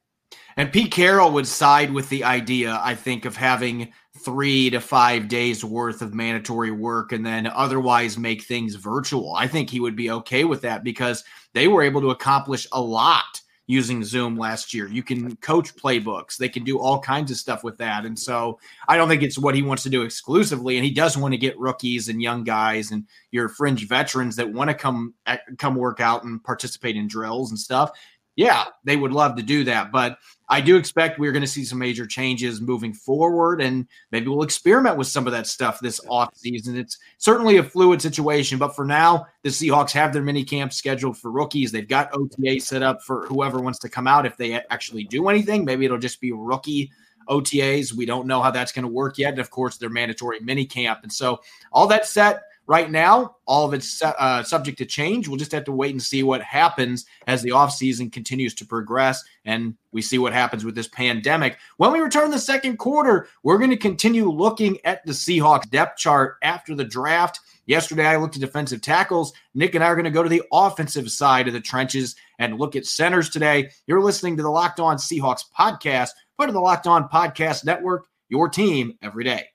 And 0.56 0.70
Pete 0.70 0.92
Carroll 0.92 1.32
would 1.32 1.48
side 1.48 1.92
with 1.92 2.08
the 2.10 2.22
idea, 2.22 2.78
I 2.80 2.94
think, 2.94 3.24
of 3.24 3.36
having 3.36 3.92
three 4.24 4.70
to 4.70 4.80
five 4.80 5.28
days 5.28 5.64
worth 5.64 6.02
of 6.02 6.14
mandatory 6.14 6.70
work 6.70 7.12
and 7.12 7.24
then 7.24 7.46
otherwise 7.46 8.18
make 8.18 8.42
things 8.42 8.74
virtual. 8.74 9.34
I 9.34 9.46
think 9.46 9.70
he 9.70 9.80
would 9.80 9.96
be 9.96 10.10
okay 10.10 10.44
with 10.44 10.62
that 10.62 10.84
because 10.84 11.24
they 11.54 11.68
were 11.68 11.82
able 11.82 12.00
to 12.02 12.10
accomplish 12.10 12.66
a 12.72 12.80
lot 12.80 13.40
using 13.66 14.02
Zoom 14.02 14.36
last 14.36 14.72
year. 14.72 14.88
You 14.88 15.02
can 15.02 15.36
coach 15.36 15.76
playbooks, 15.76 16.38
they 16.38 16.48
can 16.48 16.64
do 16.64 16.78
all 16.78 17.00
kinds 17.00 17.30
of 17.30 17.36
stuff 17.36 17.62
with 17.62 17.76
that. 17.78 18.06
And 18.06 18.18
so 18.18 18.58
I 18.88 18.96
don't 18.96 19.08
think 19.08 19.22
it's 19.22 19.38
what 19.38 19.54
he 19.54 19.62
wants 19.62 19.82
to 19.82 19.90
do 19.90 20.02
exclusively. 20.02 20.76
And 20.76 20.84
he 20.84 20.90
does 20.90 21.18
want 21.18 21.34
to 21.34 21.38
get 21.38 21.58
rookies 21.58 22.08
and 22.08 22.22
young 22.22 22.44
guys 22.44 22.90
and 22.90 23.04
your 23.30 23.48
fringe 23.48 23.86
veterans 23.86 24.36
that 24.36 24.52
want 24.52 24.70
to 24.70 24.74
come 24.74 25.14
eh, 25.26 25.36
come 25.58 25.74
work 25.74 26.00
out 26.00 26.24
and 26.24 26.42
participate 26.42 26.96
in 26.96 27.08
drills 27.08 27.50
and 27.50 27.58
stuff 27.58 27.92
yeah, 28.38 28.66
they 28.84 28.94
would 28.94 29.10
love 29.10 29.34
to 29.34 29.42
do 29.42 29.64
that. 29.64 29.90
But 29.90 30.16
I 30.50 30.60
do 30.60 30.76
expect 30.76 31.18
we're 31.18 31.32
going 31.32 31.42
to 31.42 31.46
see 31.46 31.64
some 31.64 31.78
major 31.78 32.06
changes 32.06 32.60
moving 32.60 32.94
forward, 32.94 33.60
and 33.60 33.86
maybe 34.10 34.28
we'll 34.28 34.42
experiment 34.42 34.96
with 34.96 35.06
some 35.06 35.26
of 35.26 35.32
that 35.32 35.46
stuff 35.46 35.78
this 35.80 36.00
off 36.08 36.34
season. 36.34 36.76
It's 36.76 36.98
certainly 37.18 37.58
a 37.58 37.62
fluid 37.62 38.00
situation, 38.00 38.58
but 38.58 38.74
for 38.74 38.86
now, 38.86 39.26
the 39.42 39.50
Seahawks 39.50 39.92
have 39.92 40.12
their 40.12 40.22
mini 40.22 40.44
camp 40.44 40.72
scheduled 40.72 41.18
for 41.18 41.30
rookies. 41.30 41.70
They've 41.70 41.86
got 41.86 42.14
OTA 42.14 42.60
set 42.60 42.82
up 42.82 43.02
for 43.02 43.26
whoever 43.26 43.60
wants 43.60 43.78
to 43.80 43.88
come 43.88 44.06
out. 44.06 44.24
If 44.24 44.36
they 44.36 44.54
actually 44.54 45.04
do 45.04 45.28
anything, 45.28 45.64
maybe 45.64 45.84
it'll 45.84 45.98
just 45.98 46.20
be 46.20 46.32
rookie 46.32 46.90
OTAs. 47.28 47.92
We 47.92 48.06
don't 48.06 48.26
know 48.26 48.40
how 48.40 48.50
that's 48.50 48.72
going 48.72 48.84
to 48.84 48.92
work 48.92 49.18
yet. 49.18 49.32
And 49.32 49.40
of 49.40 49.50
course, 49.50 49.76
their 49.76 49.90
mandatory 49.90 50.40
mini 50.40 50.64
camp. 50.64 51.00
And 51.02 51.12
so 51.12 51.40
all 51.72 51.86
that 51.88 52.06
set, 52.06 52.42
right 52.68 52.90
now, 52.90 53.34
all 53.46 53.66
of 53.66 53.72
it's 53.72 54.00
uh, 54.02 54.42
subject 54.44 54.78
to 54.78 54.84
change. 54.84 55.26
We'll 55.26 55.38
just 55.38 55.52
have 55.52 55.64
to 55.64 55.72
wait 55.72 55.92
and 55.92 56.02
see 56.02 56.22
what 56.22 56.42
happens 56.42 57.06
as 57.26 57.42
the 57.42 57.50
offseason 57.50 58.12
continues 58.12 58.54
to 58.56 58.66
progress 58.66 59.24
and 59.46 59.74
we 59.90 60.02
see 60.02 60.18
what 60.18 60.34
happens 60.34 60.64
with 60.64 60.74
this 60.74 60.86
pandemic. 60.86 61.56
When 61.78 61.92
we 61.92 62.00
return 62.00 62.30
the 62.30 62.38
second 62.38 62.76
quarter, 62.76 63.26
we're 63.42 63.56
going 63.56 63.70
to 63.70 63.76
continue 63.76 64.30
looking 64.30 64.78
at 64.84 65.04
the 65.06 65.12
Seahawks 65.12 65.68
depth 65.70 65.98
chart 65.98 66.36
after 66.42 66.74
the 66.74 66.84
draft. 66.84 67.40
Yesterday, 67.66 68.06
I 68.06 68.16
looked 68.16 68.36
at 68.36 68.42
defensive 68.42 68.82
tackles. 68.82 69.32
Nick 69.54 69.74
and 69.74 69.82
I 69.82 69.88
are 69.88 69.96
going 69.96 70.04
to 70.04 70.10
go 70.10 70.22
to 70.22 70.28
the 70.28 70.42
offensive 70.52 71.10
side 71.10 71.48
of 71.48 71.54
the 71.54 71.60
trenches 71.60 72.16
and 72.38 72.58
look 72.58 72.76
at 72.76 72.86
centers 72.86 73.30
today. 73.30 73.70
You're 73.86 74.02
listening 74.02 74.36
to 74.36 74.42
the 74.42 74.50
Locked 74.50 74.78
On 74.78 74.96
Seahawks 74.98 75.44
podcast, 75.58 76.10
part 76.36 76.50
of 76.50 76.54
the 76.54 76.60
Locked 76.60 76.86
On 76.86 77.08
Podcast 77.08 77.64
Network, 77.64 78.06
your 78.28 78.50
team 78.50 78.98
every 79.02 79.24
day. 79.24 79.48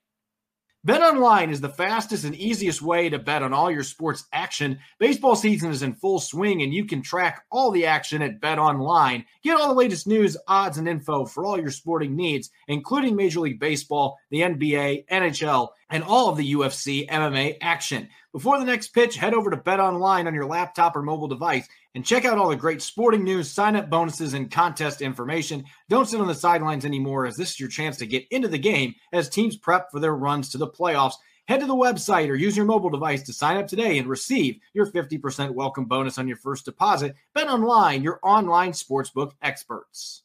Bet 0.85 1.01
online 1.01 1.49
is 1.49 1.61
the 1.61 1.69
fastest 1.69 2.25
and 2.25 2.35
easiest 2.35 2.81
way 2.81 3.07
to 3.07 3.17
bet 3.17 3.41
on 3.41 3.53
all 3.53 3.71
your 3.71 3.83
sports 3.83 4.25
action. 4.33 4.79
Baseball 4.99 5.33
season 5.33 5.71
is 5.71 5.81
in 5.81 5.93
full 5.93 6.19
swing 6.19 6.61
and 6.61 6.73
you 6.73 6.83
can 6.83 7.01
track 7.01 7.45
all 7.49 7.71
the 7.71 7.85
action 7.85 8.21
at 8.21 8.41
Bet 8.41 8.59
online. 8.59 9.23
Get 9.43 9.55
all 9.55 9.69
the 9.69 9.75
latest 9.75 10.07
news, 10.07 10.35
odds, 10.45 10.77
and 10.77 10.89
info 10.89 11.23
for 11.23 11.45
all 11.45 11.57
your 11.57 11.71
sporting 11.71 12.17
needs, 12.17 12.49
including 12.67 13.15
Major 13.15 13.39
League 13.39 13.61
Baseball, 13.61 14.19
the 14.29 14.41
NBA, 14.41 15.05
NHL, 15.07 15.69
and 15.89 16.03
all 16.03 16.27
of 16.27 16.35
the 16.35 16.53
UFC 16.53 17.07
MMA 17.07 17.59
action. 17.61 18.09
Before 18.33 18.57
the 18.57 18.65
next 18.65 18.87
pitch, 18.87 19.15
head 19.15 19.35
over 19.35 19.51
to 19.51 19.57
Bet 19.57 19.79
online 19.79 20.25
on 20.25 20.33
your 20.33 20.47
laptop 20.47 20.95
or 20.95 21.03
mobile 21.03 21.27
device 21.27 21.67
and 21.93 22.03
check 22.03 22.25
out 22.25 22.39
all 22.39 22.49
the 22.49 22.55
great 22.55 22.81
sporting 22.81 23.23
news, 23.23 23.51
sign 23.51 23.75
up 23.75 23.91
bonuses, 23.91 24.33
and 24.33 24.49
contest 24.49 25.01
information. 25.01 25.65
Don't 25.87 26.07
sit 26.07 26.19
on 26.19 26.25
the 26.25 26.33
sidelines 26.33 26.83
anymore, 26.83 27.27
as 27.27 27.35
this 27.35 27.51
is 27.51 27.59
your 27.59 27.69
chance 27.69 27.95
to 27.97 28.07
get 28.07 28.25
into 28.31 28.47
the 28.47 28.57
game 28.57 28.95
as 29.11 29.29
teams 29.29 29.55
prep 29.55 29.91
for 29.91 29.99
their 29.99 30.15
runs 30.15 30.49
to 30.49 30.57
the 30.57 30.67
playoffs. 30.67 31.13
Head 31.47 31.59
to 31.59 31.67
the 31.67 31.75
website 31.75 32.27
or 32.27 32.33
use 32.33 32.57
your 32.57 32.65
mobile 32.65 32.89
device 32.89 33.21
to 33.23 33.33
sign 33.33 33.57
up 33.57 33.67
today 33.67 33.99
and 33.99 34.07
receive 34.07 34.57
your 34.73 34.91
50% 34.91 35.51
welcome 35.51 35.85
bonus 35.85 36.17
on 36.17 36.27
your 36.27 36.37
first 36.37 36.65
deposit. 36.65 37.15
Bet 37.35 37.47
online, 37.47 38.01
your 38.01 38.19
online 38.23 38.71
sportsbook 38.71 39.33
experts. 39.43 40.23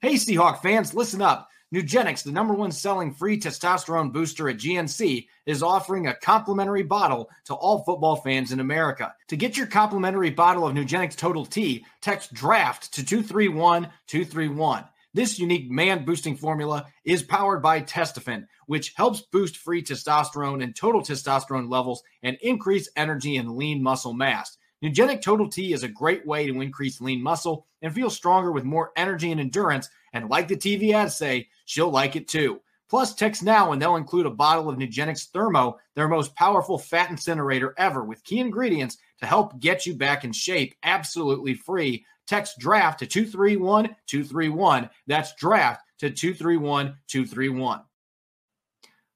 Hey, 0.00 0.14
Seahawk 0.14 0.62
fans, 0.62 0.94
listen 0.94 1.22
up. 1.22 1.48
Nugenix, 1.74 2.22
the 2.22 2.30
number 2.30 2.54
one 2.54 2.70
selling 2.70 3.12
free 3.12 3.36
testosterone 3.36 4.12
booster 4.12 4.48
at 4.48 4.58
GNC, 4.58 5.26
is 5.44 5.60
offering 5.60 6.06
a 6.06 6.14
complimentary 6.14 6.84
bottle 6.84 7.28
to 7.46 7.54
all 7.54 7.82
football 7.82 8.14
fans 8.14 8.52
in 8.52 8.60
America. 8.60 9.12
To 9.26 9.36
get 9.36 9.56
your 9.56 9.66
complimentary 9.66 10.30
bottle 10.30 10.68
of 10.68 10.74
Nugenix 10.74 11.16
Total 11.16 11.44
T, 11.44 11.84
text 12.00 12.32
DRAFT 12.32 12.92
to 12.92 13.04
231 13.04 13.88
231. 14.06 14.84
This 15.14 15.40
unique 15.40 15.68
man 15.68 16.04
boosting 16.04 16.36
formula 16.36 16.86
is 17.04 17.24
powered 17.24 17.60
by 17.60 17.80
Testofen, 17.80 18.46
which 18.66 18.92
helps 18.94 19.22
boost 19.22 19.56
free 19.56 19.82
testosterone 19.82 20.62
and 20.62 20.76
total 20.76 21.02
testosterone 21.02 21.68
levels 21.68 22.04
and 22.22 22.36
increase 22.40 22.88
energy 22.94 23.36
and 23.36 23.56
lean 23.56 23.82
muscle 23.82 24.12
mass. 24.12 24.56
Nugenix 24.84 25.22
Total 25.22 25.48
T 25.48 25.72
is 25.72 25.82
a 25.82 25.88
great 25.88 26.26
way 26.26 26.46
to 26.46 26.60
increase 26.60 27.00
lean 27.00 27.22
muscle 27.22 27.66
and 27.80 27.94
feel 27.94 28.10
stronger 28.10 28.52
with 28.52 28.64
more 28.64 28.92
energy 28.96 29.32
and 29.32 29.40
endurance. 29.40 29.88
And 30.14 30.30
like 30.30 30.46
the 30.46 30.56
TV 30.56 30.92
ads 30.92 31.16
say, 31.16 31.48
she'll 31.66 31.90
like 31.90 32.14
it 32.14 32.28
too. 32.28 32.60
Plus, 32.88 33.14
text 33.14 33.42
now 33.42 33.72
and 33.72 33.82
they'll 33.82 33.96
include 33.96 34.26
a 34.26 34.30
bottle 34.30 34.68
of 34.68 34.78
Nugenix 34.78 35.28
Thermo, 35.28 35.76
their 35.96 36.06
most 36.06 36.34
powerful 36.36 36.78
fat 36.78 37.10
incinerator 37.10 37.74
ever, 37.76 38.04
with 38.04 38.22
key 38.22 38.38
ingredients 38.38 38.96
to 39.18 39.26
help 39.26 39.58
get 39.58 39.84
you 39.84 39.94
back 39.94 40.22
in 40.22 40.32
shape 40.32 40.76
absolutely 40.84 41.54
free. 41.54 42.04
Text 42.28 42.58
draft 42.58 43.00
to 43.00 43.06
231 43.06 43.96
231. 44.06 44.88
That's 45.08 45.34
draft 45.34 45.82
to 45.98 46.10
231 46.10 46.96
231. 47.08 47.80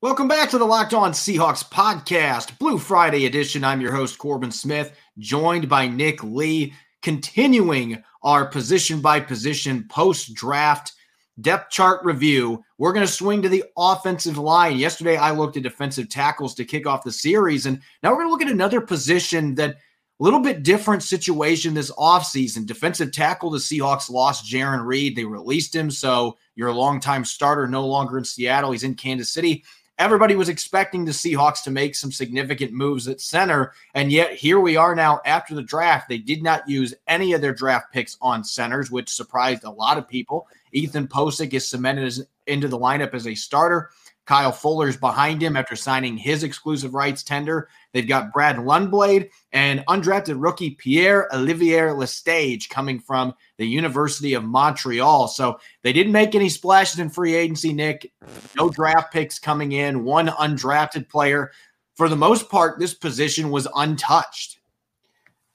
Welcome 0.00 0.28
back 0.28 0.50
to 0.50 0.58
the 0.58 0.64
Locked 0.64 0.94
On 0.94 1.12
Seahawks 1.12 1.64
podcast, 1.68 2.58
Blue 2.58 2.78
Friday 2.78 3.26
edition. 3.26 3.62
I'm 3.64 3.80
your 3.80 3.92
host, 3.92 4.18
Corbin 4.18 4.50
Smith, 4.50 4.96
joined 5.18 5.68
by 5.68 5.86
Nick 5.86 6.22
Lee, 6.24 6.74
continuing 7.02 8.02
our 8.28 8.44
position 8.44 9.00
by 9.00 9.18
position 9.18 9.86
post 9.88 10.34
draft 10.34 10.92
depth 11.40 11.70
chart 11.70 12.04
review. 12.04 12.62
We're 12.76 12.92
going 12.92 13.06
to 13.06 13.10
swing 13.10 13.40
to 13.40 13.48
the 13.48 13.64
offensive 13.74 14.36
line. 14.36 14.76
Yesterday, 14.76 15.16
I 15.16 15.30
looked 15.30 15.56
at 15.56 15.62
defensive 15.62 16.10
tackles 16.10 16.54
to 16.56 16.66
kick 16.66 16.86
off 16.86 17.04
the 17.04 17.10
series, 17.10 17.64
and 17.64 17.80
now 18.02 18.10
we're 18.10 18.16
going 18.16 18.26
to 18.26 18.32
look 18.32 18.42
at 18.42 18.50
another 18.50 18.82
position 18.82 19.54
that 19.54 19.70
a 19.70 19.76
little 20.22 20.40
bit 20.40 20.62
different 20.62 21.02
situation 21.02 21.72
this 21.72 21.90
offseason. 21.92 22.66
Defensive 22.66 23.12
tackle, 23.12 23.48
the 23.48 23.56
Seahawks 23.56 24.10
lost 24.10 24.44
Jarran 24.44 24.84
Reed. 24.84 25.16
They 25.16 25.24
released 25.24 25.74
him, 25.74 25.90
so 25.90 26.36
you're 26.54 26.68
your 26.68 26.76
longtime 26.76 27.24
starter 27.24 27.66
no 27.66 27.86
longer 27.86 28.18
in 28.18 28.24
Seattle. 28.24 28.72
He's 28.72 28.84
in 28.84 28.94
Kansas 28.94 29.32
City 29.32 29.64
everybody 29.98 30.36
was 30.36 30.48
expecting 30.48 31.04
the 31.04 31.12
Seahawks 31.12 31.62
to 31.64 31.70
make 31.70 31.94
some 31.94 32.12
significant 32.12 32.72
moves 32.72 33.08
at 33.08 33.20
center. 33.20 33.72
And 33.94 34.12
yet 34.12 34.32
here 34.32 34.60
we 34.60 34.76
are 34.76 34.94
now 34.94 35.20
after 35.24 35.54
the 35.54 35.62
draft. 35.62 36.08
They 36.08 36.18
did 36.18 36.42
not 36.42 36.68
use 36.68 36.94
any 37.06 37.32
of 37.32 37.40
their 37.40 37.54
draft 37.54 37.92
picks 37.92 38.16
on 38.20 38.44
centers, 38.44 38.90
which 38.90 39.08
surprised 39.08 39.64
a 39.64 39.70
lot 39.70 39.98
of 39.98 40.08
people. 40.08 40.46
Ethan 40.72 41.08
Pocic 41.08 41.52
is 41.52 41.68
cemented 41.68 42.04
as, 42.04 42.26
into 42.46 42.68
the 42.68 42.78
lineup 42.78 43.14
as 43.14 43.26
a 43.26 43.34
starter. 43.34 43.90
Kyle 44.28 44.52
Fuller's 44.52 44.98
behind 44.98 45.42
him 45.42 45.56
after 45.56 45.74
signing 45.74 46.18
his 46.18 46.42
exclusive 46.42 46.92
rights 46.92 47.22
tender. 47.22 47.70
They've 47.94 48.06
got 48.06 48.30
Brad 48.30 48.56
Lundblade 48.56 49.30
and 49.54 49.82
undrafted 49.88 50.36
rookie 50.36 50.72
Pierre 50.72 51.34
Olivier 51.34 51.94
Lestage 51.94 52.68
coming 52.68 53.00
from 53.00 53.32
the 53.56 53.66
University 53.66 54.34
of 54.34 54.44
Montreal. 54.44 55.28
So 55.28 55.58
they 55.80 55.94
didn't 55.94 56.12
make 56.12 56.34
any 56.34 56.50
splashes 56.50 56.98
in 56.98 57.08
free 57.08 57.34
agency, 57.34 57.72
Nick. 57.72 58.12
No 58.54 58.68
draft 58.68 59.14
picks 59.14 59.38
coming 59.38 59.72
in, 59.72 60.04
one 60.04 60.26
undrafted 60.26 61.08
player. 61.08 61.50
For 61.94 62.10
the 62.10 62.14
most 62.14 62.50
part, 62.50 62.78
this 62.78 62.92
position 62.92 63.48
was 63.48 63.66
untouched. 63.76 64.58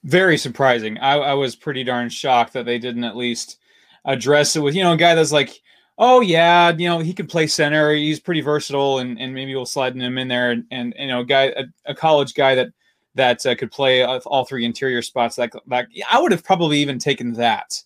Very 0.04 0.36
surprising. 0.40 0.98
I, 0.98 1.18
I 1.18 1.34
was 1.36 1.56
pretty 1.56 1.84
darn 1.84 2.10
shocked 2.10 2.54
that 2.54 2.66
they 2.66 2.80
didn't 2.80 3.04
at 3.04 3.16
least 3.16 3.60
address 4.04 4.56
it 4.56 4.62
with, 4.62 4.74
you 4.74 4.82
know, 4.82 4.94
a 4.94 4.98
guy 4.98 5.14
that's 5.14 5.32
like– 5.32 5.62
oh 5.98 6.22
yeah, 6.22 6.72
you 6.76 6.88
know 6.88 7.00
he 7.00 7.14
can 7.14 7.28
play 7.28 7.48
center. 7.48 7.94
He's 7.94 8.20
pretty 8.20 8.42
versatile, 8.42 9.00
and, 9.00 9.20
and 9.20 9.34
maybe 9.34 9.56
we'll 9.56 9.66
slide 9.66 9.96
him 9.96 10.18
in 10.18 10.28
there. 10.28 10.52
And, 10.52 10.66
and 10.72 10.94
you 10.98 11.08
know, 11.08 11.22
a 11.22 11.26
guy, 11.26 11.54
a, 11.56 11.64
a 11.86 11.96
college 11.96 12.34
guy 12.34 12.56
that 12.56 12.70
that 13.16 13.46
uh, 13.46 13.56
could 13.56 13.72
play 13.72 14.04
all 14.04 14.46
three 14.46 14.66
interior 14.66 15.02
spots. 15.02 15.38
Like 15.38 15.54
like 15.68 15.88
I 16.12 16.22
would 16.22 16.32
have 16.32 16.44
probably 16.44 16.80
even 16.80 17.00
taken 17.00 17.34
that, 17.34 17.82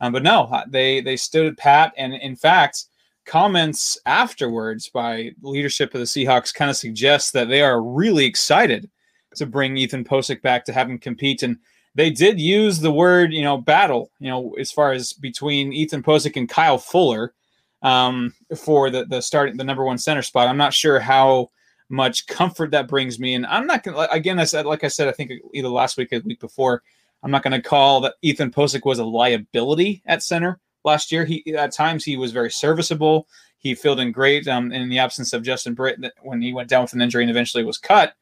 um, 0.00 0.12
but 0.12 0.22
no, 0.22 0.44
uh, 0.44 0.64
they 0.68 1.00
they 1.00 1.16
stood 1.16 1.56
pat. 1.56 1.92
And 1.96 2.14
in 2.14 2.36
fact, 2.36 2.84
comments 3.24 3.98
afterwards 4.06 4.88
by 4.88 5.32
leadership 5.42 5.94
of 5.94 6.00
the 6.00 6.06
Seahawks 6.06 6.54
kind 6.54 6.70
of 6.70 6.76
suggest 6.76 7.32
that 7.32 7.48
they 7.48 7.62
are 7.62 7.82
really 7.82 8.24
excited 8.24 8.90
to 9.36 9.46
bring 9.46 9.76
Ethan 9.76 10.04
Pocic 10.04 10.42
back 10.42 10.64
to 10.64 10.72
have 10.72 10.88
him 10.88 10.98
compete 10.98 11.42
and 11.42 11.58
they 11.94 12.10
did 12.10 12.40
use 12.40 12.78
the 12.78 12.92
word, 12.92 13.32
you 13.32 13.42
know, 13.42 13.58
battle, 13.58 14.12
you 14.20 14.28
know, 14.28 14.54
as 14.60 14.70
far 14.70 14.92
as 14.92 15.12
between 15.14 15.72
Ethan 15.72 16.00
Pocic 16.00 16.36
and 16.36 16.48
Kyle 16.48 16.78
Fuller 16.78 17.34
um, 17.82 18.34
for 18.56 18.90
the 18.90 19.04
the 19.04 19.20
starting 19.20 19.56
the 19.56 19.64
number 19.64 19.84
one 19.84 19.98
center 19.98 20.22
spot. 20.22 20.48
I'm 20.48 20.56
not 20.56 20.74
sure 20.74 20.98
how 20.98 21.50
much 21.88 22.26
comfort 22.26 22.70
that 22.72 22.88
brings 22.88 23.18
me, 23.18 23.34
and 23.34 23.46
I'm 23.46 23.66
not 23.66 23.82
gonna 23.82 24.08
again. 24.10 24.38
I 24.38 24.44
said 24.44 24.66
like 24.66 24.84
I 24.84 24.88
said, 24.88 25.08
I 25.08 25.12
think 25.12 25.32
either 25.54 25.68
last 25.68 25.96
week 25.96 26.12
or 26.12 26.20
the 26.20 26.26
week 26.26 26.40
before. 26.40 26.82
I'm 27.22 27.30
not 27.30 27.42
going 27.42 27.60
to 27.60 27.68
call 27.68 28.00
that 28.02 28.14
Ethan 28.22 28.52
Pocic 28.52 28.84
was 28.84 29.00
a 29.00 29.04
liability 29.04 30.02
at 30.06 30.22
center 30.22 30.60
last 30.84 31.10
year. 31.10 31.24
He 31.24 31.54
at 31.54 31.72
times 31.72 32.04
he 32.04 32.16
was 32.16 32.32
very 32.32 32.50
serviceable. 32.50 33.26
He 33.58 33.74
filled 33.74 34.00
in 34.00 34.12
great 34.12 34.46
um, 34.46 34.72
in 34.72 34.88
the 34.88 34.98
absence 34.98 35.32
of 35.32 35.42
Justin 35.42 35.74
Britt 35.74 35.98
when 36.22 36.40
he 36.40 36.52
went 36.52 36.68
down 36.68 36.82
with 36.82 36.92
an 36.92 37.02
injury 37.02 37.24
and 37.24 37.30
eventually 37.30 37.64
was 37.64 37.78
cut. 37.78 38.14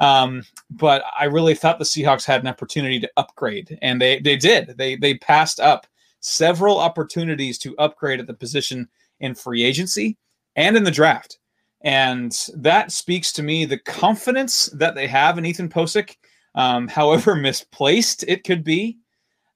Um, 0.00 0.42
but 0.70 1.04
I 1.18 1.24
really 1.26 1.54
thought 1.54 1.78
the 1.78 1.84
Seahawks 1.84 2.26
had 2.26 2.40
an 2.40 2.48
opportunity 2.48 2.98
to 3.00 3.10
upgrade, 3.16 3.78
and 3.82 4.00
they 4.00 4.18
they 4.18 4.36
did. 4.36 4.74
They 4.76 4.96
they 4.96 5.14
passed 5.14 5.60
up 5.60 5.86
several 6.22 6.78
opportunities 6.78 7.58
to 7.58 7.76
upgrade 7.76 8.20
at 8.20 8.26
the 8.26 8.34
position 8.34 8.88
in 9.20 9.34
free 9.34 9.62
agency 9.62 10.16
and 10.56 10.76
in 10.76 10.84
the 10.84 10.90
draft. 10.90 11.38
And 11.82 12.36
that 12.56 12.92
speaks 12.92 13.32
to 13.32 13.42
me 13.42 13.64
the 13.64 13.78
confidence 13.78 14.66
that 14.74 14.94
they 14.94 15.08
have 15.08 15.36
in 15.36 15.44
Ethan 15.44 15.68
Pocic, 15.68 16.16
um, 16.54 16.88
however 16.88 17.34
misplaced 17.34 18.24
it 18.26 18.44
could 18.44 18.64
be, 18.64 18.98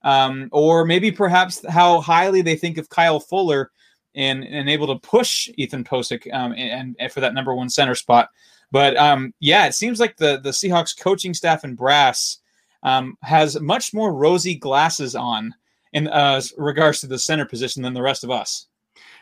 um, 0.03 0.49
or 0.53 0.85
maybe 0.85 1.11
perhaps 1.11 1.65
how 1.69 2.01
highly 2.01 2.43
they 2.43 2.57
think 2.57 2.79
of 2.79 2.89
Kyle 2.89 3.21
Fuller 3.21 3.71
and, 4.15 4.45
and 4.45 4.69
able 4.69 4.87
to 4.89 4.99
push 5.07 5.49
Ethan 5.57 5.85
Pocic 5.85 6.33
um, 6.35 6.53
and, 6.57 6.97
and, 6.99 7.13
for 7.13 7.21
that 7.21 7.35
number 7.35 7.55
one 7.55 7.69
center 7.69 7.95
spot. 7.95 8.31
But 8.73 8.97
um, 8.97 9.33
yeah, 9.41 9.67
it 9.67 9.75
seems 9.75 10.01
like 10.01 10.17
the 10.17 10.41
the 10.43 10.51
Seahawks 10.51 10.99
coaching 10.99 11.35
staff 11.35 11.63
and 11.63 11.77
brass 11.77 12.39
um, 12.83 13.17
has 13.23 13.61
much 13.61 13.95
more 13.95 14.13
rosy 14.13 14.57
glasses 14.57 15.15
on 15.15 15.55
in 15.97 16.09
uh, 16.09 16.43
regards 16.59 17.01
to 17.01 17.07
the 17.07 17.19
center 17.19 17.47
position 17.47 17.83
than 17.83 17.95
the 17.95 18.03
rest 18.03 18.23
of 18.23 18.31
us. 18.31 18.67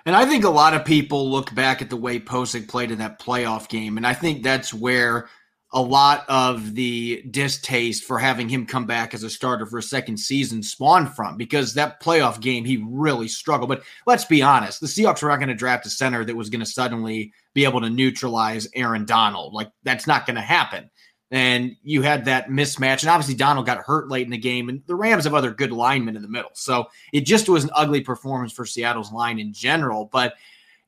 And 0.07 0.17
I 0.17 0.27
think 0.27 0.45
a 0.45 0.51
lot 0.51 0.75
of 0.75 0.85
people 0.85 1.31
look 1.31 1.55
back 1.55 1.81
at 1.81 1.89
the 1.89 1.97
way 1.97 2.19
Pocic 2.19 2.69
played 2.69 2.91
in 2.91 2.99
that 2.99 3.21
playoff 3.21 3.69
game, 3.69 3.97
and 3.97 4.07
I 4.07 4.13
think 4.13 4.43
that's 4.43 4.75
where 4.75 5.29
a 5.73 5.81
lot 5.81 6.25
of 6.29 6.75
the 6.75 7.23
distaste 7.31 8.05
for 8.05 8.19
having 8.19 8.49
him 8.49 8.67
come 8.67 8.87
back 8.87 9.13
as 9.13 9.23
a 9.23 9.31
starter 9.31 9.67
for 9.67 9.79
a 9.79 9.83
second 9.83 10.17
season 10.17 10.63
spawned 10.63 11.13
from 11.15 11.37
because 11.37 11.75
that 11.75 12.01
playoff 12.01 12.41
game 12.41 12.65
he 12.65 12.85
really 12.89 13.27
struggled. 13.27 13.69
But 13.69 13.83
let's 14.07 14.25
be 14.25 14.41
honest, 14.41 14.81
the 14.81 14.87
Seahawks 14.87 15.23
were 15.23 15.31
not 15.31 15.39
going 15.39 15.49
to 15.49 15.55
draft 15.55 15.87
a 15.87 15.91
center 15.91 16.25
that 16.25 16.37
was 16.37 16.49
going 16.49 16.61
to 16.61 16.67
suddenly 16.67 17.33
be 17.55 17.65
able 17.65 17.81
to 17.81 17.91
neutralize 17.91 18.69
Aaron 18.75 19.05
Donald. 19.05 19.53
Like 19.53 19.71
that's 19.83 20.07
not 20.07 20.27
going 20.27 20.37
to 20.37 20.43
happen. 20.43 20.91
And 21.31 21.75
you 21.83 22.03
had 22.03 22.27
that 22.27 22.49
mismatch. 22.49 23.03
And 23.03 23.11
obviously, 23.11 23.35
Donald 23.35 23.67
got 23.67 23.79
hurt 23.79 24.09
late 24.09 24.27
in 24.27 24.31
the 24.31 24.39
game, 24.39 24.69
and 24.69 24.83
the 24.87 24.95
Rams 24.95 25.25
have 25.25 25.35
other 25.35 25.51
good 25.51 25.73
linemen 25.73 26.17
in 26.17 26.23
the 26.23 26.29
middle. 26.29 26.51
So 26.53 26.87
it 27.13 27.23
just 27.23 27.49
was 27.49 27.65
an 27.65 27.71
ugly 27.75 28.03
performance 28.03 28.53
for 28.53 28.67
Seattle's 28.67 29.13
line 29.13 29.39
in 29.39 29.53
general. 29.53 30.09
But 30.13 30.35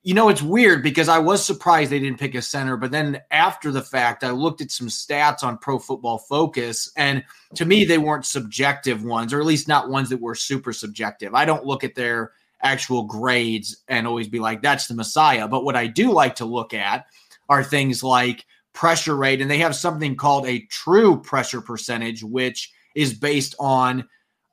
you 0.06 0.14
know, 0.14 0.28
it's 0.28 0.40
weird 0.40 0.84
because 0.84 1.08
I 1.08 1.18
was 1.18 1.44
surprised 1.44 1.90
they 1.90 1.98
didn't 1.98 2.20
pick 2.20 2.36
a 2.36 2.42
center, 2.42 2.76
but 2.76 2.92
then 2.92 3.20
after 3.32 3.72
the 3.72 3.82
fact, 3.82 4.22
I 4.22 4.30
looked 4.30 4.60
at 4.60 4.70
some 4.70 4.86
stats 4.86 5.42
on 5.42 5.58
Pro 5.58 5.80
Football 5.80 6.18
Focus, 6.18 6.92
and 6.96 7.24
to 7.56 7.64
me, 7.64 7.84
they 7.84 7.98
weren't 7.98 8.24
subjective 8.24 9.02
ones, 9.02 9.32
or 9.32 9.40
at 9.40 9.46
least 9.46 9.66
not 9.66 9.90
ones 9.90 10.08
that 10.10 10.20
were 10.20 10.36
super 10.36 10.72
subjective. 10.72 11.34
I 11.34 11.44
don't 11.44 11.66
look 11.66 11.82
at 11.82 11.96
their 11.96 12.30
actual 12.62 13.02
grades 13.02 13.82
and 13.88 14.06
always 14.06 14.28
be 14.28 14.38
like, 14.38 14.62
that's 14.62 14.86
the 14.86 14.94
Messiah. 14.94 15.48
But 15.48 15.64
what 15.64 15.74
I 15.74 15.88
do 15.88 16.12
like 16.12 16.36
to 16.36 16.44
look 16.44 16.72
at 16.72 17.06
are 17.48 17.64
things 17.64 18.04
like 18.04 18.46
pressure 18.76 19.16
rate, 19.16 19.40
and 19.40 19.50
they 19.50 19.58
have 19.58 19.74
something 19.74 20.14
called 20.14 20.46
a 20.46 20.66
true 20.70 21.20
pressure 21.20 21.62
percentage, 21.62 22.22
which 22.22 22.70
is 22.94 23.14
based 23.14 23.56
on 23.58 24.06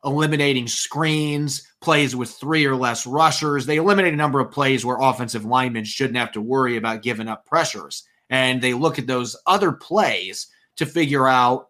eliminating 0.05 0.67
screens, 0.67 1.61
plays 1.81 2.15
with 2.15 2.31
three 2.31 2.65
or 2.65 2.75
less 2.75 3.05
rushers. 3.05 3.65
They 3.65 3.77
eliminate 3.77 4.13
a 4.13 4.17
number 4.17 4.39
of 4.39 4.51
plays 4.51 4.85
where 4.85 4.97
offensive 4.99 5.45
linemen 5.45 5.83
shouldn't 5.83 6.17
have 6.17 6.31
to 6.31 6.41
worry 6.41 6.77
about 6.77 7.03
giving 7.03 7.27
up 7.27 7.45
pressures. 7.45 8.03
And 8.29 8.61
they 8.61 8.73
look 8.73 8.97
at 8.97 9.07
those 9.07 9.35
other 9.45 9.73
plays 9.73 10.47
to 10.77 10.85
figure 10.85 11.27
out, 11.27 11.67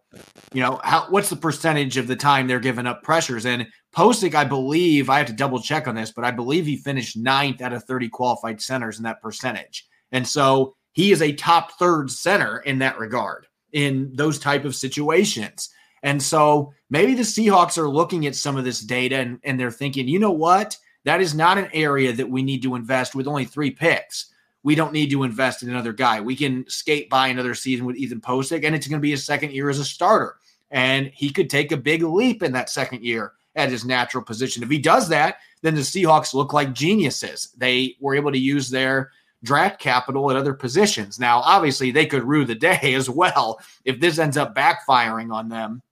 you 0.52 0.62
know, 0.62 0.80
how 0.82 1.06
what's 1.10 1.28
the 1.28 1.36
percentage 1.36 1.96
of 1.96 2.06
the 2.06 2.16
time 2.16 2.46
they're 2.46 2.60
giving 2.60 2.86
up 2.86 3.02
pressures. 3.02 3.44
And 3.44 3.66
Pocic, 3.94 4.34
I 4.34 4.44
believe, 4.44 5.10
I 5.10 5.18
have 5.18 5.26
to 5.26 5.32
double 5.32 5.60
check 5.60 5.86
on 5.86 5.94
this, 5.94 6.12
but 6.12 6.24
I 6.24 6.30
believe 6.30 6.66
he 6.66 6.76
finished 6.76 7.16
ninth 7.16 7.60
out 7.60 7.72
of 7.72 7.84
30 7.84 8.08
qualified 8.08 8.62
centers 8.62 8.96
in 8.96 9.04
that 9.04 9.20
percentage. 9.20 9.86
And 10.12 10.26
so 10.26 10.76
he 10.94 11.12
is 11.12 11.20
a 11.20 11.32
top 11.32 11.72
third 11.72 12.10
center 12.10 12.58
in 12.60 12.78
that 12.78 12.98
regard 12.98 13.46
in 13.72 14.10
those 14.14 14.38
type 14.38 14.64
of 14.64 14.74
situations. 14.74 15.68
And 16.02 16.22
so 16.22 16.72
maybe 16.88 17.14
the 17.14 17.22
Seahawks 17.22 17.76
are 17.76 17.88
looking 17.88 18.26
at 18.26 18.36
some 18.36 18.56
of 18.56 18.64
this 18.64 18.80
data 18.80 19.16
and, 19.16 19.40
and 19.42 19.58
they're 19.58 19.70
thinking, 19.70 20.08
you 20.08 20.18
know 20.18 20.30
what? 20.30 20.78
That 21.04 21.20
is 21.20 21.34
not 21.34 21.58
an 21.58 21.68
area 21.72 22.12
that 22.12 22.30
we 22.30 22.42
need 22.42 22.62
to 22.62 22.76
invest 22.76 23.14
with 23.14 23.26
only 23.26 23.44
three 23.44 23.70
picks. 23.70 24.32
We 24.62 24.74
don't 24.74 24.92
need 24.92 25.10
to 25.10 25.24
invest 25.24 25.62
in 25.62 25.68
another 25.68 25.92
guy. 25.92 26.20
We 26.20 26.36
can 26.36 26.64
skate 26.68 27.10
by 27.10 27.28
another 27.28 27.54
season 27.54 27.84
with 27.84 27.96
Ethan 27.96 28.20
Pocic, 28.20 28.64
and 28.64 28.74
it's 28.74 28.86
going 28.86 28.98
to 28.98 29.02
be 29.02 29.10
his 29.10 29.24
second 29.24 29.52
year 29.52 29.68
as 29.68 29.78
a 29.78 29.84
starter. 29.84 30.36
And 30.70 31.10
he 31.12 31.30
could 31.30 31.50
take 31.50 31.72
a 31.72 31.76
big 31.76 32.02
leap 32.02 32.42
in 32.42 32.52
that 32.52 32.70
second 32.70 33.02
year 33.02 33.32
at 33.56 33.70
his 33.70 33.84
natural 33.84 34.24
position. 34.24 34.62
If 34.62 34.70
he 34.70 34.78
does 34.78 35.08
that, 35.08 35.36
then 35.62 35.74
the 35.74 35.82
Seahawks 35.82 36.34
look 36.34 36.52
like 36.52 36.72
geniuses. 36.72 37.52
They 37.56 37.96
were 38.00 38.14
able 38.14 38.32
to 38.32 38.38
use 38.38 38.70
their 38.70 39.10
draft 39.44 39.80
capital 39.80 40.30
at 40.30 40.36
other 40.36 40.54
positions. 40.54 41.20
Now, 41.20 41.40
obviously, 41.40 41.90
they 41.90 42.06
could 42.06 42.24
rue 42.24 42.44
the 42.44 42.54
day 42.54 42.94
as 42.94 43.08
well 43.08 43.60
if 43.84 44.00
this 44.00 44.18
ends 44.18 44.36
up 44.36 44.54
backfiring 44.54 45.32
on 45.32 45.48
them 45.48 45.82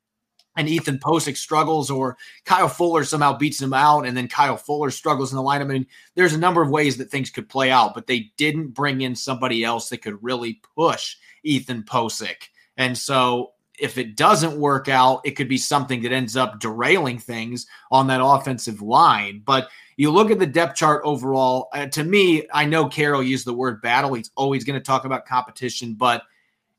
and 0.56 0.68
Ethan 0.68 0.98
Pocic 0.98 1.36
struggles 1.36 1.90
or 1.90 2.16
Kyle 2.44 2.68
Fuller 2.68 3.04
somehow 3.04 3.36
beats 3.36 3.60
him 3.60 3.72
out 3.72 4.06
and 4.06 4.16
then 4.16 4.28
Kyle 4.28 4.56
Fuller 4.56 4.90
struggles 4.90 5.32
in 5.32 5.36
the 5.36 5.42
lineup. 5.42 5.62
I 5.62 5.64
mean, 5.64 5.86
there's 6.14 6.34
a 6.34 6.38
number 6.38 6.62
of 6.62 6.70
ways 6.70 6.96
that 6.98 7.10
things 7.10 7.30
could 7.30 7.48
play 7.48 7.70
out, 7.70 7.94
but 7.94 8.06
they 8.06 8.32
didn't 8.36 8.68
bring 8.68 9.00
in 9.00 9.14
somebody 9.14 9.64
else 9.64 9.88
that 9.88 10.02
could 10.02 10.22
really 10.22 10.60
push 10.76 11.16
Ethan 11.42 11.84
Pocic. 11.84 12.48
And 12.76 12.96
so 12.96 13.52
if 13.82 13.98
it 13.98 14.14
doesn't 14.14 14.56
work 14.56 14.88
out, 14.88 15.20
it 15.24 15.32
could 15.32 15.48
be 15.48 15.58
something 15.58 16.02
that 16.02 16.12
ends 16.12 16.36
up 16.36 16.60
derailing 16.60 17.18
things 17.18 17.66
on 17.90 18.06
that 18.06 18.24
offensive 18.24 18.80
line. 18.80 19.42
But 19.44 19.68
you 19.96 20.12
look 20.12 20.30
at 20.30 20.38
the 20.38 20.46
depth 20.46 20.76
chart 20.76 21.02
overall, 21.04 21.68
uh, 21.74 21.86
to 21.86 22.04
me, 22.04 22.46
I 22.54 22.64
know 22.64 22.88
Carroll 22.88 23.24
used 23.24 23.44
the 23.44 23.52
word 23.52 23.82
battle. 23.82 24.14
He's 24.14 24.30
always 24.36 24.62
going 24.62 24.78
to 24.78 24.84
talk 24.84 25.04
about 25.04 25.26
competition, 25.26 25.94
but 25.94 26.22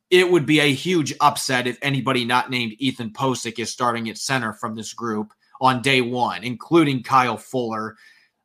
it 0.10 0.31
would 0.31 0.45
be 0.45 0.62
a 0.62 0.74
huge 0.74 1.13
upset 1.19 1.67
if 1.67 1.77
anybody 1.81 2.24
not 2.24 2.50
named 2.50 2.75
Ethan 2.79 3.10
Pocic 3.10 3.60
is 3.60 3.69
starting 3.69 4.10
at 4.10 4.17
center 4.17 4.53
from 4.53 4.74
this 4.74 4.93
group 4.93 5.33
on 5.60 5.81
day 5.81 6.00
one, 6.00 6.41
including 6.43 7.03
Kyle 7.03 7.38
Fuller. 7.38 7.98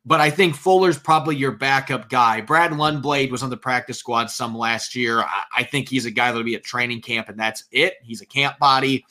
But 0.09 0.23
I 0.23 0.31
think 0.31 0.57
Fuller's 0.57 0.99
probably 0.99 1.37
your 1.37 1.53
backup 1.53 2.09
guy. 2.09 2.41
Brad 2.41 2.71
Lundblade 2.71 3.31
was 3.31 3.43
on 3.43 3.51
the 3.51 3.59
practice 3.59 3.99
squad 3.99 4.31
some 4.31 4.57
last 4.57 4.95
year. 4.95 5.21
I, 5.21 5.43
I 5.59 5.63
think 5.65 5.87
he's 5.87 6.07
a 6.07 6.11
guy 6.11 6.29
that'll 6.29 6.45
be 6.45 6.55
at 6.55 6.65
training 6.65 7.03
camp, 7.03 7.29
and 7.29 7.39
that's 7.39 7.65
it. 7.73 7.97
He's 8.03 8.23
a 8.23 8.27
camp 8.27 8.59
body. 8.59 9.05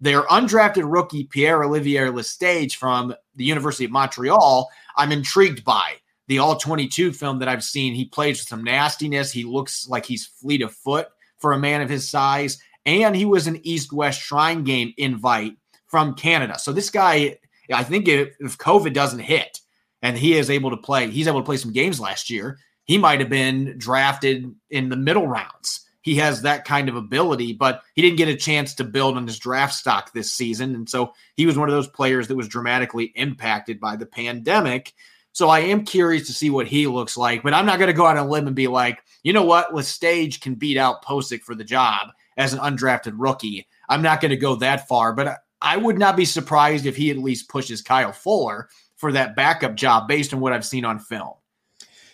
Their 0.00 0.22
undrafted 0.22 0.92
rookie, 0.92 1.22
Pierre 1.22 1.62
Olivier 1.62 2.06
Lestage 2.06 2.74
from 2.74 3.14
the 3.36 3.44
University 3.44 3.84
of 3.84 3.92
Montreal, 3.92 4.68
I'm 4.96 5.12
intrigued 5.12 5.62
by. 5.64 5.92
The 6.26 6.40
all 6.40 6.56
22 6.56 7.12
film 7.12 7.38
that 7.38 7.48
I've 7.48 7.62
seen, 7.62 7.94
he 7.94 8.06
plays 8.06 8.40
with 8.40 8.48
some 8.48 8.64
nastiness. 8.64 9.30
He 9.30 9.44
looks 9.44 9.88
like 9.88 10.04
he's 10.04 10.26
fleet 10.26 10.62
of 10.62 10.72
foot 10.72 11.10
for 11.38 11.52
a 11.52 11.60
man 11.60 11.80
of 11.80 11.88
his 11.88 12.10
size. 12.10 12.58
And 12.86 13.14
he 13.14 13.24
was 13.24 13.46
an 13.46 13.60
East 13.62 13.92
West 13.92 14.20
Shrine 14.20 14.64
Game 14.64 14.94
invite 14.96 15.56
from 15.86 16.14
Canada. 16.14 16.58
So 16.58 16.72
this 16.72 16.90
guy, 16.90 17.38
I 17.72 17.84
think 17.84 18.08
if, 18.08 18.34
if 18.40 18.58
COVID 18.58 18.94
doesn't 18.94 19.20
hit 19.20 19.60
and 20.02 20.16
he 20.16 20.34
is 20.34 20.50
able 20.50 20.70
to 20.70 20.76
play, 20.76 21.10
he's 21.10 21.28
able 21.28 21.40
to 21.40 21.46
play 21.46 21.56
some 21.56 21.72
games 21.72 22.00
last 22.00 22.30
year. 22.30 22.58
He 22.84 22.98
might 22.98 23.20
have 23.20 23.28
been 23.28 23.76
drafted 23.78 24.54
in 24.70 24.88
the 24.88 24.96
middle 24.96 25.26
rounds. 25.26 25.86
He 26.02 26.16
has 26.16 26.42
that 26.42 26.64
kind 26.64 26.88
of 26.88 26.96
ability, 26.96 27.52
but 27.52 27.82
he 27.94 28.02
didn't 28.02 28.16
get 28.16 28.28
a 28.28 28.36
chance 28.36 28.74
to 28.74 28.84
build 28.84 29.16
on 29.16 29.26
his 29.26 29.38
draft 29.38 29.74
stock 29.74 30.12
this 30.12 30.32
season. 30.32 30.74
And 30.74 30.88
so 30.88 31.12
he 31.36 31.46
was 31.46 31.58
one 31.58 31.68
of 31.68 31.74
those 31.74 31.88
players 31.88 32.26
that 32.28 32.36
was 32.36 32.48
dramatically 32.48 33.12
impacted 33.14 33.78
by 33.78 33.96
the 33.96 34.06
pandemic. 34.06 34.94
So 35.32 35.48
I 35.48 35.60
am 35.60 35.84
curious 35.84 36.26
to 36.26 36.32
see 36.32 36.50
what 36.50 36.66
he 36.66 36.86
looks 36.86 37.16
like, 37.16 37.42
but 37.42 37.54
I'm 37.54 37.66
not 37.66 37.78
going 37.78 37.88
to 37.88 37.96
go 37.96 38.06
out 38.06 38.16
on 38.16 38.26
a 38.26 38.30
limb 38.30 38.46
and 38.46 38.56
be 38.56 38.66
like, 38.66 38.98
you 39.22 39.32
know 39.32 39.44
what, 39.44 39.72
Lestage 39.72 40.40
can 40.40 40.54
beat 40.54 40.78
out 40.78 41.04
Pocic 41.04 41.42
for 41.42 41.54
the 41.54 41.64
job 41.64 42.08
as 42.36 42.52
an 42.52 42.58
undrafted 42.60 43.14
rookie. 43.16 43.68
I'm 43.88 44.02
not 44.02 44.20
going 44.20 44.30
to 44.30 44.36
go 44.36 44.56
that 44.56 44.88
far, 44.88 45.12
but 45.12 45.38
I 45.60 45.76
would 45.76 45.98
not 45.98 46.16
be 46.16 46.24
surprised 46.24 46.86
if 46.86 46.96
he 46.96 47.10
at 47.10 47.18
least 47.18 47.50
pushes 47.50 47.82
Kyle 47.82 48.12
Fuller 48.12 48.68
for 49.00 49.12
that 49.12 49.34
backup 49.34 49.74
job 49.74 50.06
based 50.06 50.32
on 50.32 50.40
what 50.40 50.52
I've 50.52 50.64
seen 50.64 50.84
on 50.84 50.98
film. 50.98 51.32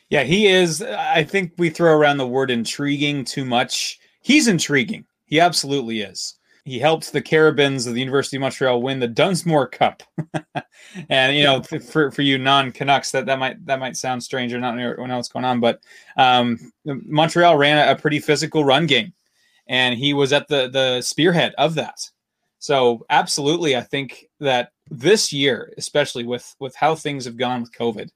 Yeah, 0.08 0.22
he 0.22 0.46
is. 0.46 0.82
I 0.82 1.24
think 1.24 1.52
we 1.58 1.68
throw 1.68 1.92
around 1.92 2.18
the 2.18 2.26
word 2.26 2.50
intriguing 2.50 3.24
too 3.24 3.44
much. 3.44 3.98
He's 4.22 4.46
intriguing. 4.46 5.04
He 5.24 5.40
absolutely 5.40 6.00
is 6.00 6.36
he 6.66 6.80
helped 6.80 7.12
the 7.12 7.22
Carabins 7.22 7.86
of 7.86 7.94
the 7.94 8.00
University 8.00 8.36
of 8.36 8.40
Montreal 8.40 8.82
win 8.82 8.98
the 8.98 9.06
Dunsmore 9.06 9.68
Cup. 9.68 10.02
and 11.08 11.36
you 11.36 11.44
know, 11.44 11.62
for, 11.62 12.10
for 12.10 12.22
you 12.22 12.38
non 12.38 12.72
Canucks, 12.72 13.12
that, 13.12 13.24
that 13.26 13.38
might 13.38 13.64
that 13.66 13.78
might 13.78 13.96
sound 13.96 14.20
strange 14.20 14.52
or 14.52 14.58
not 14.58 14.74
know 14.74 14.94
what's 14.98 15.28
going 15.28 15.44
on, 15.44 15.60
but 15.60 15.78
um, 16.16 16.58
Montreal 16.84 17.56
ran 17.56 17.86
a, 17.86 17.92
a, 17.92 17.96
pretty 17.96 18.18
physical 18.18 18.64
run 18.64 18.86
game, 18.86 19.12
and 19.68 19.96
he 19.96 20.12
was 20.12 20.32
at 20.32 20.48
the 20.48 20.68
the 20.68 21.02
spearhead 21.02 21.54
of 21.56 21.76
that. 21.76 22.00
So 22.58 23.06
absolutely, 23.10 23.76
I 23.76 23.82
think 23.82 24.26
that 24.40 24.72
this 24.90 25.32
year, 25.32 25.72
especially 25.76 26.24
with 26.24 26.54
with 26.60 26.74
how 26.76 26.94
things 26.94 27.24
have 27.24 27.36
gone 27.36 27.60
with 27.60 27.72
COVID 27.72 28.10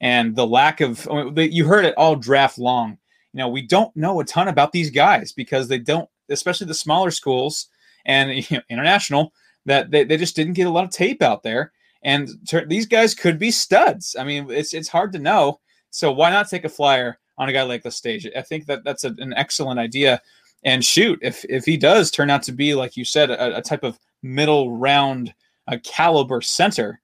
and 0.00 0.34
the 0.34 0.46
lack 0.46 0.80
of, 0.80 1.06
I 1.10 1.24
mean, 1.24 1.52
you 1.52 1.66
heard 1.66 1.84
it 1.84 1.94
all 1.96 2.16
draft 2.16 2.58
long. 2.58 2.98
You 3.32 3.38
know, 3.38 3.48
we 3.48 3.62
don't 3.62 3.94
know 3.94 4.20
a 4.20 4.24
ton 4.24 4.48
about 4.48 4.72
these 4.72 4.90
guys 4.90 5.32
because 5.32 5.68
they 5.68 5.78
don't, 5.78 6.08
especially 6.30 6.66
the 6.66 6.74
smaller 6.74 7.10
schools 7.10 7.68
and 8.06 8.30
you 8.50 8.56
know, 8.56 8.62
international 8.70 9.32
that 9.66 9.90
they, 9.90 10.04
they 10.04 10.16
just 10.16 10.36
didn't 10.36 10.54
get 10.54 10.66
a 10.66 10.70
lot 10.70 10.84
of 10.84 10.90
tape 10.90 11.22
out 11.22 11.42
there. 11.42 11.72
And 12.02 12.30
ter- 12.48 12.64
these 12.64 12.86
guys 12.86 13.14
could 13.14 13.38
be 13.38 13.50
studs. 13.50 14.16
I 14.18 14.24
mean, 14.24 14.50
it's 14.50 14.72
it's 14.72 14.88
hard 14.88 15.12
to 15.12 15.18
know. 15.18 15.60
So 15.90 16.10
why 16.10 16.30
not 16.30 16.48
take 16.48 16.64
a 16.64 16.70
flyer 16.70 17.18
on 17.36 17.50
a 17.50 17.52
guy 17.52 17.62
like 17.62 17.82
Lestage? 17.82 18.26
I 18.34 18.40
think 18.40 18.66
that 18.66 18.84
that's 18.84 19.04
a, 19.04 19.14
an 19.18 19.34
excellent 19.36 19.78
idea. 19.78 20.22
And 20.64 20.82
shoot, 20.82 21.18
if 21.20 21.44
if 21.44 21.66
he 21.66 21.76
does 21.76 22.10
turn 22.10 22.30
out 22.30 22.42
to 22.44 22.52
be 22.52 22.74
like 22.74 22.96
you 22.96 23.04
said, 23.04 23.30
a, 23.30 23.58
a 23.58 23.62
type 23.62 23.84
of 23.84 23.98
middle 24.22 24.74
round, 24.78 25.34
a 25.70 25.78
caliber 25.78 26.42
center, 26.42 27.00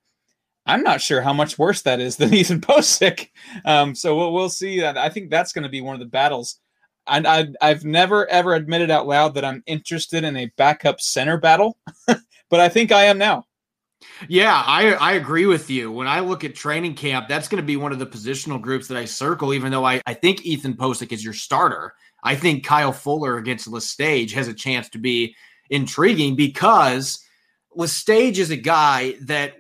I'm 0.66 0.83
not 0.83 1.00
sure 1.00 1.22
how 1.22 1.33
much 1.33 1.59
worse 1.59 1.83
that 1.83 2.00
is 2.00 2.16
than 2.18 2.35
Ethan 2.35 2.61
Pocic. 2.61 3.31
Um, 3.64 3.94
so 3.94 4.16
we'll, 4.16 4.33
we'll 4.33 4.50
see. 4.50 4.85
I 4.85 5.09
think 5.09 5.31
that's 5.31 5.52
going 5.52 5.62
to 5.62 5.68
be 5.68 5.81
one 5.81 5.94
of 5.94 6.00
the 6.00 6.07
battles 6.07 6.59
and 7.09 7.26
I, 7.26 7.48
I've 7.61 7.85
never 7.85 8.26
ever 8.29 8.55
admitted 8.55 8.90
out 8.90 9.07
loud 9.07 9.35
that 9.35 9.44
I'm 9.44 9.62
interested 9.66 10.24
in 10.24 10.37
a 10.37 10.50
backup 10.57 11.00
center 11.00 11.38
battle, 11.38 11.76
but 12.07 12.61
I 12.61 12.68
think 12.68 12.92
I 12.92 13.05
am 13.05 13.18
now. 13.18 13.44
Yeah, 14.29 14.62
I, 14.66 14.92
I 14.94 15.12
agree 15.12 15.46
with 15.46 15.70
you. 15.70 15.90
When 15.90 16.07
I 16.07 16.20
look 16.20 16.44
at 16.44 16.55
training 16.55 16.94
camp, 16.94 17.29
that's 17.29 17.48
going 17.48 17.62
to 17.62 17.66
be 17.66 17.76
one 17.76 17.92
of 17.92 17.98
the 17.98 18.07
positional 18.07 18.61
groups 18.61 18.88
that 18.88 18.98
I 18.98 19.05
circle, 19.05 19.55
even 19.55 19.70
though 19.70 19.87
I, 19.87 20.02
I 20.07 20.14
think 20.14 20.44
Ethan 20.44 20.74
Pocic 20.74 21.12
is 21.12 21.24
your 21.24 21.33
starter. 21.33 21.94
I 22.22 22.35
think 22.35 22.64
Kyle 22.64 22.92
Fuller 22.92 23.38
against 23.38 23.70
Lestage 23.70 24.33
has 24.33 24.48
a 24.48 24.55
chance 24.55 24.88
to 24.90 24.98
be 24.98 25.35
intriguing 25.70 26.37
because 26.37 27.20
Lestage 27.76 28.38
is 28.38 28.50
a 28.50 28.56
guy 28.56 29.14
that 29.22 29.56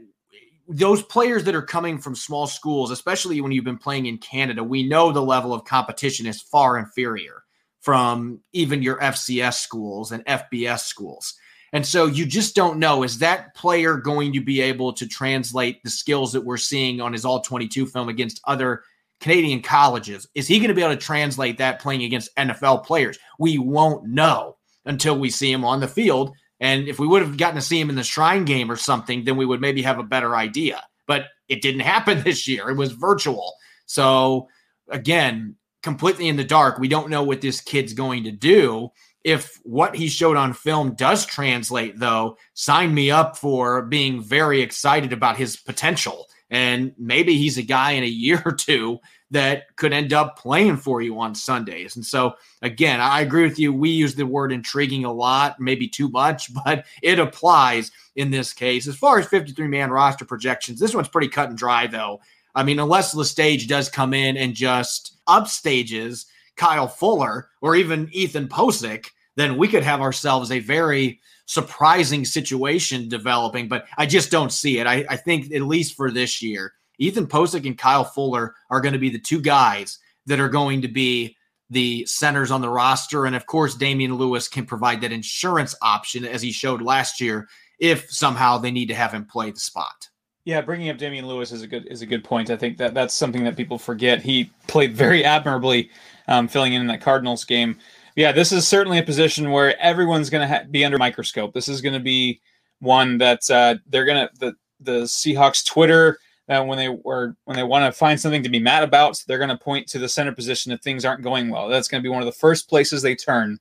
those 0.68 1.02
players 1.02 1.44
that 1.44 1.54
are 1.54 1.62
coming 1.62 1.98
from 1.98 2.14
small 2.14 2.46
schools, 2.46 2.90
especially 2.90 3.40
when 3.40 3.52
you've 3.52 3.64
been 3.64 3.78
playing 3.78 4.06
in 4.06 4.18
Canada, 4.18 4.64
we 4.64 4.82
know 4.82 5.12
the 5.12 5.22
level 5.22 5.52
of 5.52 5.64
competition 5.64 6.26
is 6.26 6.42
far 6.42 6.78
inferior 6.78 7.44
from 7.80 8.40
even 8.52 8.82
your 8.82 8.98
FCS 8.98 9.54
schools 9.54 10.10
and 10.10 10.24
FBS 10.24 10.80
schools. 10.80 11.34
And 11.72 11.86
so 11.86 12.06
you 12.06 12.26
just 12.26 12.56
don't 12.56 12.78
know 12.78 13.02
is 13.02 13.18
that 13.18 13.54
player 13.54 13.96
going 13.96 14.32
to 14.32 14.40
be 14.40 14.60
able 14.60 14.92
to 14.94 15.06
translate 15.06 15.82
the 15.84 15.90
skills 15.90 16.32
that 16.32 16.44
we're 16.44 16.56
seeing 16.56 17.00
on 17.00 17.12
his 17.12 17.24
all 17.24 17.40
22 17.40 17.86
film 17.86 18.08
against 18.08 18.40
other 18.44 18.82
Canadian 19.20 19.62
colleges. 19.62 20.26
Is 20.34 20.48
he 20.48 20.58
going 20.58 20.68
to 20.68 20.74
be 20.74 20.82
able 20.82 20.94
to 20.94 21.00
translate 21.00 21.58
that 21.58 21.80
playing 21.80 22.02
against 22.02 22.34
NFL 22.36 22.84
players? 22.84 23.18
We 23.38 23.58
won't 23.58 24.04
know 24.06 24.56
until 24.84 25.18
we 25.18 25.30
see 25.30 25.50
him 25.52 25.64
on 25.64 25.80
the 25.80 25.88
field. 25.88 26.34
And 26.60 26.88
if 26.88 26.98
we 26.98 27.06
would 27.06 27.22
have 27.22 27.36
gotten 27.36 27.56
to 27.56 27.62
see 27.62 27.80
him 27.80 27.90
in 27.90 27.96
the 27.96 28.02
Shrine 28.02 28.44
game 28.44 28.70
or 28.70 28.76
something, 28.76 29.24
then 29.24 29.36
we 29.36 29.46
would 29.46 29.60
maybe 29.60 29.82
have 29.82 29.98
a 29.98 30.04
better 30.04 30.34
idea. 30.34 30.82
But 31.06 31.26
it 31.48 31.62
didn't 31.62 31.80
happen 31.94 32.22
this 32.22 32.48
year. 32.48 32.70
It 32.70 32.76
was 32.76 32.92
virtual. 32.92 33.54
So 33.86 34.48
again, 34.88 35.56
completely 35.82 36.28
in 36.28 36.36
the 36.36 36.44
dark. 36.44 36.78
We 36.78 36.88
don't 36.88 37.10
know 37.10 37.22
what 37.22 37.40
this 37.40 37.60
kid's 37.60 37.92
going 37.92 38.24
to 38.24 38.32
do. 38.32 38.90
If 39.22 39.60
what 39.64 39.96
he 39.96 40.08
showed 40.08 40.36
on 40.36 40.52
film 40.52 40.94
does 40.94 41.26
translate, 41.26 41.98
though, 41.98 42.38
sign 42.54 42.94
me 42.94 43.10
up 43.10 43.36
for 43.36 43.82
being 43.82 44.22
very 44.22 44.62
excited 44.62 45.12
about 45.12 45.36
his 45.36 45.56
potential. 45.56 46.26
And 46.48 46.92
maybe 46.96 47.36
he's 47.36 47.58
a 47.58 47.62
guy 47.62 47.92
in 47.92 48.04
a 48.04 48.06
year 48.24 48.42
or 48.44 48.52
two 48.52 48.98
that 49.30 49.74
could 49.76 49.92
end 49.92 50.12
up 50.12 50.38
playing 50.38 50.76
for 50.76 51.02
you 51.02 51.18
on 51.18 51.34
Sundays. 51.34 51.96
And 51.96 52.04
so, 52.04 52.34
again, 52.62 53.00
I 53.00 53.22
agree 53.22 53.42
with 53.42 53.58
you. 53.58 53.72
We 53.72 53.90
use 53.90 54.14
the 54.14 54.26
word 54.26 54.52
intriguing 54.52 55.04
a 55.04 55.12
lot, 55.12 55.58
maybe 55.58 55.88
too 55.88 56.08
much, 56.08 56.52
but 56.64 56.86
it 57.02 57.18
applies 57.18 57.90
in 58.14 58.30
this 58.30 58.52
case. 58.52 58.86
As 58.86 58.96
far 58.96 59.18
as 59.18 59.26
53 59.26 59.66
man 59.68 59.90
roster 59.90 60.24
projections, 60.24 60.78
this 60.78 60.94
one's 60.94 61.08
pretty 61.08 61.28
cut 61.28 61.48
and 61.48 61.58
dry, 61.58 61.86
though. 61.86 62.20
I 62.54 62.62
mean, 62.62 62.78
unless 62.78 63.14
Lestage 63.14 63.68
does 63.68 63.88
come 63.90 64.14
in 64.14 64.36
and 64.36 64.54
just 64.54 65.18
upstages 65.28 66.24
Kyle 66.56 66.88
Fuller 66.88 67.50
or 67.60 67.76
even 67.76 68.08
Ethan 68.12 68.48
Pocic, 68.48 69.08
then 69.34 69.58
we 69.58 69.68
could 69.68 69.82
have 69.82 70.00
ourselves 70.00 70.50
a 70.50 70.60
very 70.60 71.20
surprising 71.44 72.24
situation 72.24 73.08
developing. 73.08 73.68
But 73.68 73.86
I 73.98 74.06
just 74.06 74.30
don't 74.30 74.52
see 74.52 74.78
it. 74.78 74.86
I, 74.86 75.04
I 75.10 75.16
think, 75.16 75.52
at 75.52 75.62
least 75.62 75.96
for 75.96 76.10
this 76.10 76.40
year, 76.40 76.72
Ethan 76.98 77.26
Pocic 77.26 77.66
and 77.66 77.78
Kyle 77.78 78.04
Fuller 78.04 78.54
are 78.70 78.80
going 78.80 78.92
to 78.92 78.98
be 78.98 79.10
the 79.10 79.18
two 79.18 79.40
guys 79.40 79.98
that 80.26 80.40
are 80.40 80.48
going 80.48 80.82
to 80.82 80.88
be 80.88 81.36
the 81.70 82.06
centers 82.06 82.50
on 82.50 82.60
the 82.60 82.68
roster. 82.68 83.26
And 83.26 83.34
of 83.34 83.46
course, 83.46 83.74
Damian 83.74 84.14
Lewis 84.14 84.48
can 84.48 84.66
provide 84.66 85.00
that 85.00 85.12
insurance 85.12 85.74
option 85.82 86.24
as 86.24 86.42
he 86.42 86.52
showed 86.52 86.82
last 86.82 87.20
year 87.20 87.48
if 87.78 88.10
somehow 88.10 88.58
they 88.58 88.70
need 88.70 88.86
to 88.86 88.94
have 88.94 89.12
him 89.12 89.24
play 89.24 89.50
the 89.50 89.60
spot. 89.60 90.08
Yeah, 90.44 90.60
bringing 90.60 90.90
up 90.90 90.96
Damian 90.96 91.26
Lewis 91.26 91.50
is 91.50 91.62
a 91.62 91.66
good 91.66 91.88
is 91.90 92.02
a 92.02 92.06
good 92.06 92.22
point. 92.22 92.50
I 92.50 92.56
think 92.56 92.78
that 92.78 92.94
that's 92.94 93.14
something 93.14 93.42
that 93.44 93.56
people 93.56 93.78
forget. 93.78 94.22
He 94.22 94.52
played 94.68 94.94
very 94.94 95.24
admirably, 95.24 95.90
um, 96.28 96.46
filling 96.46 96.72
in 96.72 96.82
in 96.82 96.86
that 96.86 97.00
Cardinals 97.00 97.44
game. 97.44 97.76
Yeah, 98.14 98.30
this 98.30 98.52
is 98.52 98.66
certainly 98.66 98.98
a 98.98 99.02
position 99.02 99.50
where 99.50 99.78
everyone's 99.80 100.30
going 100.30 100.48
to 100.48 100.54
ha- 100.54 100.64
be 100.70 100.84
under 100.84 100.98
microscope. 100.98 101.52
This 101.52 101.68
is 101.68 101.80
going 101.80 101.94
to 101.94 102.00
be 102.00 102.40
one 102.78 103.18
that 103.18 103.50
uh, 103.50 103.74
they're 103.88 104.04
going 104.04 104.28
to 104.28 104.30
the 104.38 104.54
the 104.78 105.02
Seahawks 105.02 105.66
Twitter 105.66 106.18
uh, 106.48 106.62
when 106.64 106.78
they 106.78 106.88
were 106.88 107.36
when 107.44 107.56
they 107.56 107.62
want 107.62 107.84
to 107.84 107.98
find 107.98 108.20
something 108.20 108.42
to 108.42 108.48
be 108.48 108.58
mad 108.58 108.82
about, 108.82 109.22
they're 109.26 109.38
going 109.38 109.50
to 109.50 109.56
point 109.56 109.86
to 109.88 109.98
the 109.98 110.08
center 110.08 110.32
position 110.32 110.72
if 110.72 110.80
things 110.80 111.04
aren't 111.04 111.22
going 111.22 111.50
well. 111.50 111.68
That's 111.68 111.88
going 111.88 112.02
to 112.02 112.06
be 112.06 112.12
one 112.12 112.22
of 112.22 112.26
the 112.26 112.32
first 112.32 112.68
places 112.68 113.02
they 113.02 113.14
turn 113.14 113.58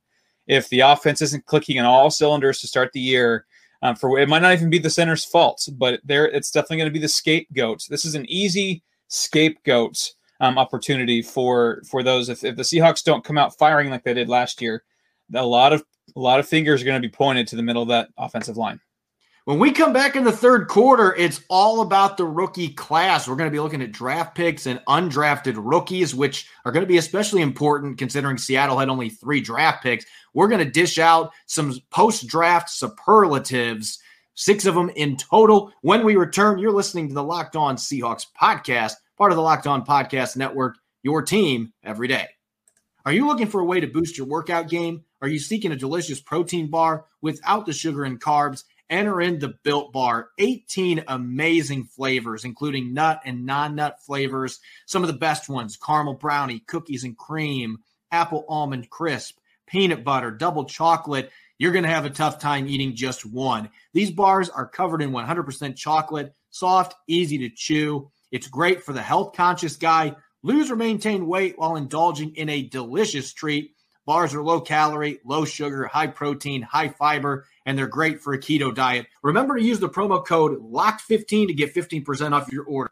if 0.47 0.69
the 0.69 0.81
offense 0.81 1.21
isn't 1.21 1.45
clicking 1.45 1.77
in 1.77 1.85
all 1.85 2.11
cylinders 2.11 2.59
to 2.59 2.67
start 2.67 2.91
the 2.93 2.99
year 2.99 3.45
um, 3.81 3.95
for 3.95 4.17
it 4.19 4.29
might 4.29 4.41
not 4.41 4.53
even 4.53 4.69
be 4.69 4.79
the 4.79 4.89
center's 4.89 5.25
fault, 5.25 5.67
but 5.73 5.99
there 6.03 6.27
it's 6.27 6.51
definitely 6.51 6.77
going 6.77 6.89
to 6.89 6.93
be 6.93 6.99
the 6.99 7.07
scapegoat. 7.07 7.85
This 7.89 8.05
is 8.05 8.15
an 8.15 8.25
easy 8.27 8.83
scapegoat 9.09 10.13
um, 10.39 10.57
opportunity 10.57 11.21
for 11.21 11.83
for 11.89 12.01
those. 12.01 12.29
If, 12.29 12.43
if 12.43 12.55
the 12.55 12.63
Seahawks 12.63 13.03
don't 13.03 13.23
come 13.23 13.37
out 13.37 13.57
firing 13.57 13.89
like 13.89 14.03
they 14.03 14.13
did 14.13 14.29
last 14.29 14.61
year, 14.61 14.83
a 15.33 15.45
lot 15.45 15.73
of 15.73 15.83
a 16.15 16.19
lot 16.19 16.39
of 16.39 16.47
fingers 16.47 16.81
are 16.81 16.85
going 16.85 17.01
to 17.01 17.07
be 17.07 17.11
pointed 17.11 17.47
to 17.47 17.55
the 17.55 17.63
middle 17.63 17.81
of 17.81 17.89
that 17.89 18.09
offensive 18.17 18.57
line. 18.57 18.79
When 19.45 19.59
we 19.59 19.71
come 19.71 19.93
back 19.93 20.15
in 20.15 20.23
the 20.23 20.31
third 20.31 20.67
quarter, 20.67 21.13
it's 21.13 21.41
all 21.51 21.81
about 21.81 22.17
the 22.17 22.25
rookie 22.25 22.69
class. 22.69 23.27
We're 23.27 23.35
going 23.35 23.45
to 23.47 23.55
be 23.55 23.59
looking 23.59 23.83
at 23.83 23.91
draft 23.91 24.33
picks 24.33 24.65
and 24.65 24.81
undrafted 24.87 25.53
rookies, 25.57 26.15
which 26.15 26.49
are 26.65 26.71
going 26.71 26.81
to 26.81 26.87
be 26.87 26.97
especially 26.97 27.43
important 27.43 27.99
considering 27.99 28.39
Seattle 28.39 28.79
had 28.79 28.89
only 28.89 29.07
three 29.07 29.41
draft 29.41 29.83
picks. 29.83 30.03
We're 30.33 30.47
going 30.47 30.65
to 30.65 30.71
dish 30.71 30.97
out 30.97 31.31
some 31.45 31.79
post 31.91 32.25
draft 32.25 32.71
superlatives, 32.71 33.99
six 34.33 34.65
of 34.65 34.73
them 34.73 34.89
in 34.95 35.15
total. 35.15 35.71
When 35.81 36.03
we 36.03 36.15
return, 36.15 36.57
you're 36.57 36.71
listening 36.71 37.07
to 37.09 37.13
the 37.13 37.23
Locked 37.23 37.55
On 37.55 37.75
Seahawks 37.75 38.25
podcast, 38.41 38.93
part 39.15 39.31
of 39.31 39.35
the 39.35 39.43
Locked 39.43 39.67
On 39.67 39.85
Podcast 39.85 40.35
Network, 40.37 40.79
your 41.03 41.21
team 41.21 41.71
every 41.83 42.07
day. 42.07 42.29
Are 43.05 43.13
you 43.13 43.27
looking 43.27 43.45
for 43.45 43.61
a 43.61 43.65
way 43.65 43.79
to 43.79 43.85
boost 43.85 44.17
your 44.17 44.25
workout 44.25 44.69
game? 44.69 45.03
Are 45.21 45.27
you 45.27 45.37
seeking 45.37 45.71
a 45.71 45.75
delicious 45.75 46.19
protein 46.19 46.67
bar 46.71 47.05
without 47.21 47.67
the 47.67 47.73
sugar 47.73 48.05
and 48.05 48.19
carbs? 48.19 48.63
Enter 48.89 49.19
in 49.19 49.39
the 49.39 49.55
Built 49.63 49.91
Bar. 49.91 50.29
18 50.37 51.05
amazing 51.07 51.85
flavors, 51.85 52.45
including 52.45 52.93
nut 52.93 53.21
and 53.25 53.45
non 53.45 53.75
nut 53.75 54.01
flavors. 54.05 54.59
Some 54.85 55.03
of 55.03 55.07
the 55.07 55.13
best 55.13 55.49
ones 55.49 55.77
caramel 55.77 56.13
brownie, 56.13 56.59
cookies 56.59 57.03
and 57.03 57.17
cream, 57.17 57.79
apple 58.11 58.45
almond 58.47 58.89
crisp, 58.89 59.37
peanut 59.67 60.03
butter, 60.03 60.31
double 60.31 60.65
chocolate. 60.65 61.31
You're 61.57 61.71
going 61.71 61.83
to 61.83 61.89
have 61.89 62.05
a 62.05 62.09
tough 62.09 62.39
time 62.39 62.67
eating 62.67 62.95
just 62.95 63.25
one. 63.25 63.69
These 63.93 64.11
bars 64.11 64.49
are 64.49 64.67
covered 64.67 65.01
in 65.01 65.11
100% 65.11 65.75
chocolate, 65.75 66.35
soft, 66.49 66.95
easy 67.07 67.37
to 67.39 67.49
chew. 67.49 68.11
It's 68.31 68.47
great 68.47 68.83
for 68.83 68.93
the 68.93 69.01
health 69.01 69.33
conscious 69.35 69.77
guy. 69.77 70.15
Lose 70.43 70.69
or 70.69 70.75
maintain 70.75 71.27
weight 71.27 71.57
while 71.57 71.75
indulging 71.75 72.35
in 72.35 72.49
a 72.49 72.61
delicious 72.61 73.33
treat. 73.33 73.74
Bars 74.05 74.35
are 74.35 74.43
low 74.43 74.61
calorie, 74.61 75.19
low 75.25 75.45
sugar, 75.45 75.85
high 75.87 76.05
protein, 76.05 76.61
high 76.61 76.89
fiber, 76.89 77.47
and 77.65 77.75
they're 77.75 77.87
great 77.87 78.21
for 78.21 78.33
a 78.33 78.37
keto 78.37 78.73
diet. 78.73 79.07
Remember 79.23 79.57
to 79.57 79.63
use 79.63 79.79
the 79.79 79.89
promo 79.89 80.23
code 80.23 80.61
LOCKED15 80.61 81.47
to 81.47 81.53
get 81.55 81.73
15% 81.73 82.31
off 82.31 82.51
your 82.51 82.65
order. 82.65 82.91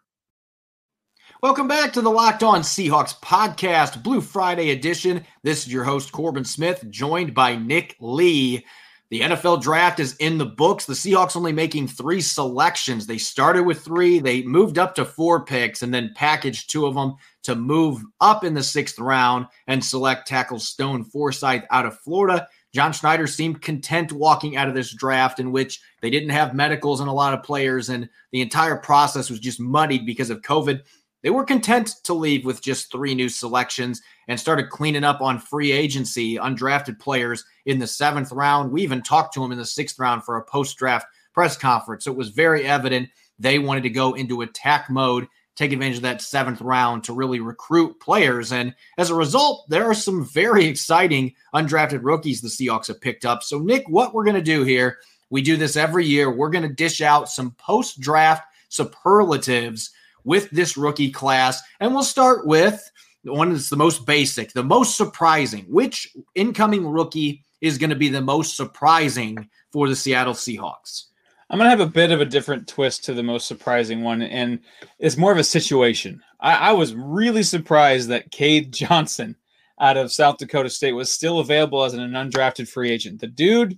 Welcome 1.44 1.68
back 1.68 1.94
to 1.94 2.02
the 2.02 2.10
Locked 2.10 2.42
On 2.42 2.62
Seahawks 2.62 3.20
podcast, 3.20 4.02
Blue 4.02 4.22
Friday 4.22 4.72
edition. 4.72 5.24
This 5.44 5.68
is 5.68 5.72
your 5.72 5.84
host, 5.84 6.12
Corbin 6.12 6.46
Smith, 6.46 6.84
joined 6.90 7.36
by 7.36 7.58
Nick 7.58 7.96
Lee. 8.00 8.66
The 9.14 9.22
NFL 9.22 9.62
draft 9.62 10.00
is 10.00 10.16
in 10.16 10.40
the 10.40 10.46
books. 10.48 10.86
The 10.86 10.96
Seahawks 10.96 11.36
only 11.36 11.54
making 11.54 11.88
three 11.88 12.20
selections. 12.20 13.06
They 13.06 13.20
started 13.20 13.62
with 13.62 13.86
three, 13.86 14.18
they 14.18 14.42
moved 14.42 14.80
up 14.80 14.96
to 14.96 15.06
four 15.06 15.46
picks, 15.46 15.84
and 15.84 15.94
then 15.94 16.14
packaged 16.16 16.72
two 16.72 16.88
of 16.88 16.96
them 16.96 17.14
to 17.44 17.56
move 17.56 18.02
up 18.22 18.44
in 18.44 18.56
the 18.56 18.64
sixth 18.64 18.98
round 18.98 19.46
and 19.68 19.86
select 19.86 20.28
tackle 20.28 20.58
Stone 20.58 21.04
Forsythe 21.04 21.62
out 21.70 21.86
of 21.86 22.00
Florida. 22.00 22.48
John 22.74 22.92
Schneider 22.92 23.28
seemed 23.28 23.62
content 23.62 24.12
walking 24.12 24.58
out 24.58 24.68
of 24.68 24.74
this 24.74 24.92
draft 24.92 25.40
in 25.40 25.52
which 25.52 25.80
they 26.02 26.10
didn't 26.10 26.30
have 26.32 26.56
medicals 26.56 27.00
and 27.00 27.08
a 27.08 27.14
lot 27.14 27.36
of 27.36 27.44
players, 27.44 27.90
and 27.90 28.10
the 28.32 28.42
entire 28.42 28.78
process 28.78 29.30
was 29.30 29.40
just 29.40 29.60
muddied 29.60 30.08
because 30.08 30.32
of 30.32 30.42
COVID. 30.42 30.82
They 31.24 31.30
were 31.30 31.46
content 31.46 31.96
to 32.04 32.14
leave 32.14 32.46
with 32.46 32.62
just 32.62 32.92
three 32.92 33.16
new 33.16 33.30
selections 33.30 34.02
and 34.28 34.40
started 34.40 34.70
cleaning 34.70 35.06
up 35.06 35.22
on 35.22 35.40
free 35.40 35.72
agency, 35.72 36.36
undrafted 36.36 37.00
players 37.00 37.46
in 37.66 37.80
the 37.80 37.88
seventh 37.88 38.32
round. 38.34 38.72
We 38.72 38.84
even 38.84 39.02
talked 39.02 39.34
to 39.36 39.44
him 39.44 39.54
in 39.54 39.58
the 39.58 39.66
sixth 39.66 39.98
round 39.98 40.26
for 40.26 40.36
a 40.36 40.44
post 40.44 40.78
draft 40.78 41.08
press 41.34 41.58
conference. 41.58 42.04
So 42.04 42.12
it 42.12 42.18
was 42.18 42.30
very 42.30 42.66
evident 42.66 43.10
they 43.40 43.58
wanted 43.58 43.84
to 43.84 43.90
go 43.90 44.14
into 44.14 44.42
attack 44.42 44.90
mode, 44.90 45.28
take 45.56 45.72
advantage 45.72 45.98
of 45.98 46.04
that 46.04 46.22
seventh 46.22 46.62
round 46.62 47.06
to 47.06 47.14
really 47.14 47.40
recruit 47.40 48.00
players. 48.02 48.52
And 48.52 48.76
as 48.98 49.10
a 49.10 49.16
result, 49.16 49.66
there 49.70 49.86
are 49.86 49.96
some 49.96 50.26
very 50.26 50.66
exciting 50.66 51.34
undrafted 51.56 52.02
rookies 52.04 52.42
the 52.42 52.50
Seahawks 52.50 52.88
have 52.88 53.02
picked 53.02 53.26
up. 53.26 53.44
So, 53.44 53.60
Nick, 53.60 53.88
what 53.88 54.14
we're 54.14 54.26
going 54.26 54.36
to 54.36 54.42
do 54.42 54.64
here, 54.64 54.98
we 55.30 55.42
do 55.42 55.56
this 55.56 55.78
every 55.78 56.06
year. 56.06 56.30
We're 56.30 56.50
going 56.50 56.68
to 56.68 56.74
dish 56.74 57.02
out 57.02 57.30
some 57.30 57.52
post 57.52 58.00
draft 58.02 58.44
superlatives 58.70 59.92
with 60.24 60.50
this 60.52 60.78
rookie 60.78 61.12
class. 61.12 61.62
And 61.80 61.94
we'll 61.94 62.04
start 62.04 62.46
with 62.46 62.90
the 63.24 63.34
one 63.34 63.52
that's 63.52 63.70
the 63.70 63.76
most 63.76 64.06
basic, 64.06 64.54
the 64.54 64.64
most 64.64 64.98
surprising. 64.98 65.66
Which 65.68 66.14
incoming 66.36 66.88
rookie 66.88 67.44
is 67.62 67.78
going 67.78 67.90
to 67.90 67.96
be 67.96 68.10
the 68.10 68.22
most 68.22 68.58
surprising 68.58 69.50
for 69.72 69.88
the 69.88 69.96
Seattle 69.96 70.34
Seahawks? 70.34 71.06
I'm 71.50 71.60
going 71.60 71.66
to 71.66 71.78
have 71.78 71.88
a 71.88 71.92
bit 71.92 72.12
of 72.12 72.22
a 72.22 72.26
different 72.26 72.68
twist 72.68 73.04
to 73.06 73.14
the 73.14 73.22
most 73.22 73.48
surprising 73.48 74.02
one, 74.02 74.22
and 74.22 74.60
it's 74.98 75.18
more 75.18 75.32
of 75.32 75.38
a 75.38 75.44
situation. 75.44 76.22
I, 76.40 76.70
I 76.70 76.72
was 76.72 76.96
really 76.96 77.44
surprised 77.44 78.10
that 78.10 78.32
Cade 78.32 78.74
Johnson 78.74 79.36
out 79.80 79.98
of 79.98 80.12
South 80.12 80.38
Dakota 80.38 80.70
State 80.70 80.94
was 80.94 81.12
still 81.12 81.40
available 81.40 81.84
as 81.84 81.94
an 81.94 82.12
undrafted 82.12 82.68
free 82.68 82.92
agent. 82.92 83.22
The 83.22 83.28
dude 83.28 83.78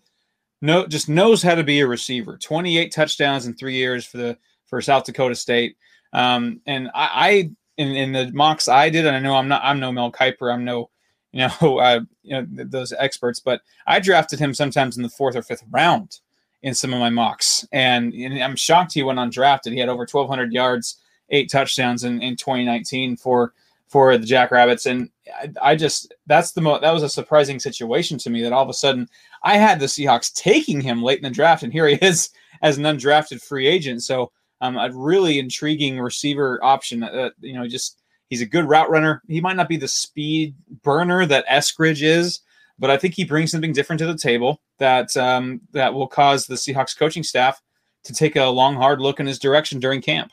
no, 0.62 0.88
just 0.88 1.10
knows 1.10 1.44
how 1.44 1.56
to 1.56 1.64
be 1.64 1.82
a 1.82 1.88
receiver. 1.88 2.38
28 2.38 2.92
touchdowns 2.92 3.46
in 3.46 3.54
three 3.54 3.76
years 3.76 4.06
for 4.06 4.18
the 4.18 4.38
for 4.68 4.82
South 4.82 5.04
Dakota 5.04 5.36
State. 5.36 5.78
Um, 6.16 6.62
and 6.66 6.90
I, 6.96 7.10
I 7.14 7.30
in, 7.78 7.90
in, 7.90 8.12
the 8.14 8.32
mocks 8.34 8.70
I 8.70 8.90
did, 8.90 9.06
and 9.06 9.14
I 9.14 9.20
know 9.20 9.36
I'm 9.36 9.50
not 9.50 9.62
I'm 9.66 9.82
no 9.82 9.92
Mel 9.92 10.14
Kiper, 10.14 10.52
I'm 10.52 10.64
no 10.64 10.90
you 11.34 11.46
know 11.62 11.78
uh, 11.80 12.00
you 12.24 12.42
know 12.42 12.48
those 12.50 12.94
experts, 12.98 13.42
but 13.42 13.62
I 13.86 14.00
drafted 14.00 14.40
him 14.40 14.54
sometimes 14.54 14.96
in 14.96 15.04
the 15.04 15.10
fourth 15.10 15.36
or 15.36 15.42
fifth 15.42 15.66
round 15.72 16.22
in 16.64 16.74
some 16.74 16.94
of 16.94 17.02
my 17.02 17.10
mocks, 17.10 17.68
and, 17.74 18.14
and 18.14 18.42
I'm 18.42 18.56
shocked 18.56 18.94
he 18.94 19.04
went 19.04 19.20
undrafted. 19.20 19.74
He 19.74 19.80
had 19.80 19.90
over 19.90 20.08
1,200 20.10 20.54
yards, 20.54 20.98
eight 21.32 21.52
touchdowns 21.52 22.06
in, 22.06 22.22
in 22.22 22.38
2019 22.38 23.18
for 23.18 23.52
for 23.90 24.18
the 24.18 24.26
Jackrabbits, 24.26 24.86
and 24.86 25.10
I, 25.38 25.50
I 25.62 25.76
just 25.76 26.14
that's 26.28 26.54
the 26.54 26.62
most 26.62 26.82
that 26.82 26.94
was 26.94 27.04
a 27.04 27.10
surprising 27.10 27.60
situation 27.60 28.18
to 28.20 28.30
me 28.30 28.42
that 28.42 28.54
all 28.54 28.64
of 28.64 28.70
a 28.70 28.74
sudden 28.74 29.10
I 29.44 29.58
had 29.58 29.82
the 29.82 29.88
Seahawks 29.88 30.34
taking 30.34 30.80
him 30.80 31.04
late 31.04 31.18
in 31.18 31.26
the 31.26 31.30
draft, 31.30 31.64
and 31.64 31.74
here 31.74 31.88
he 31.90 31.96
is 31.96 32.30
as 32.62 32.78
an 32.78 32.86
undrafted 32.86 33.42
free 33.42 33.68
agent. 33.68 34.02
So 34.02 34.32
um, 34.62 34.78
a 34.78 34.90
really 34.94 35.40
intriguing 35.40 36.00
receiver 36.00 36.64
option. 36.64 37.04
Uh, 37.04 37.30
you 37.40 37.54
know, 37.54 37.68
just 37.68 38.00
He's 38.30 38.42
a 38.42 38.46
good 38.46 38.66
route 38.66 38.90
runner. 38.90 39.22
He 39.28 39.40
might 39.40 39.56
not 39.56 39.70
be 39.70 39.78
the 39.78 39.88
speed 39.88 40.56
burner 40.84 41.26
that 41.26 41.48
Eskridge 41.48 42.02
is, 42.02 42.42
but 42.80 42.90
I 42.90 42.98
think 42.98 43.14
he 43.14 43.24
brings 43.24 43.52
something 43.52 43.72
different 43.72 44.00
to 44.00 44.08
the 44.08 44.18
table 44.18 44.62
that 44.80 45.16
um, 45.16 45.62
that 45.72 45.94
will 45.94 46.08
cause 46.08 46.48
the 46.48 46.56
Seahawks 46.56 46.98
coaching 46.98 47.24
staff 47.24 47.62
to 48.04 48.14
take 48.14 48.36
a 48.36 48.46
long, 48.46 48.76
hard 48.76 49.00
look 49.00 49.20
in 49.20 49.28
his 49.28 49.40
direction 49.40 49.80
during 49.80 50.02
camp. 50.02 50.32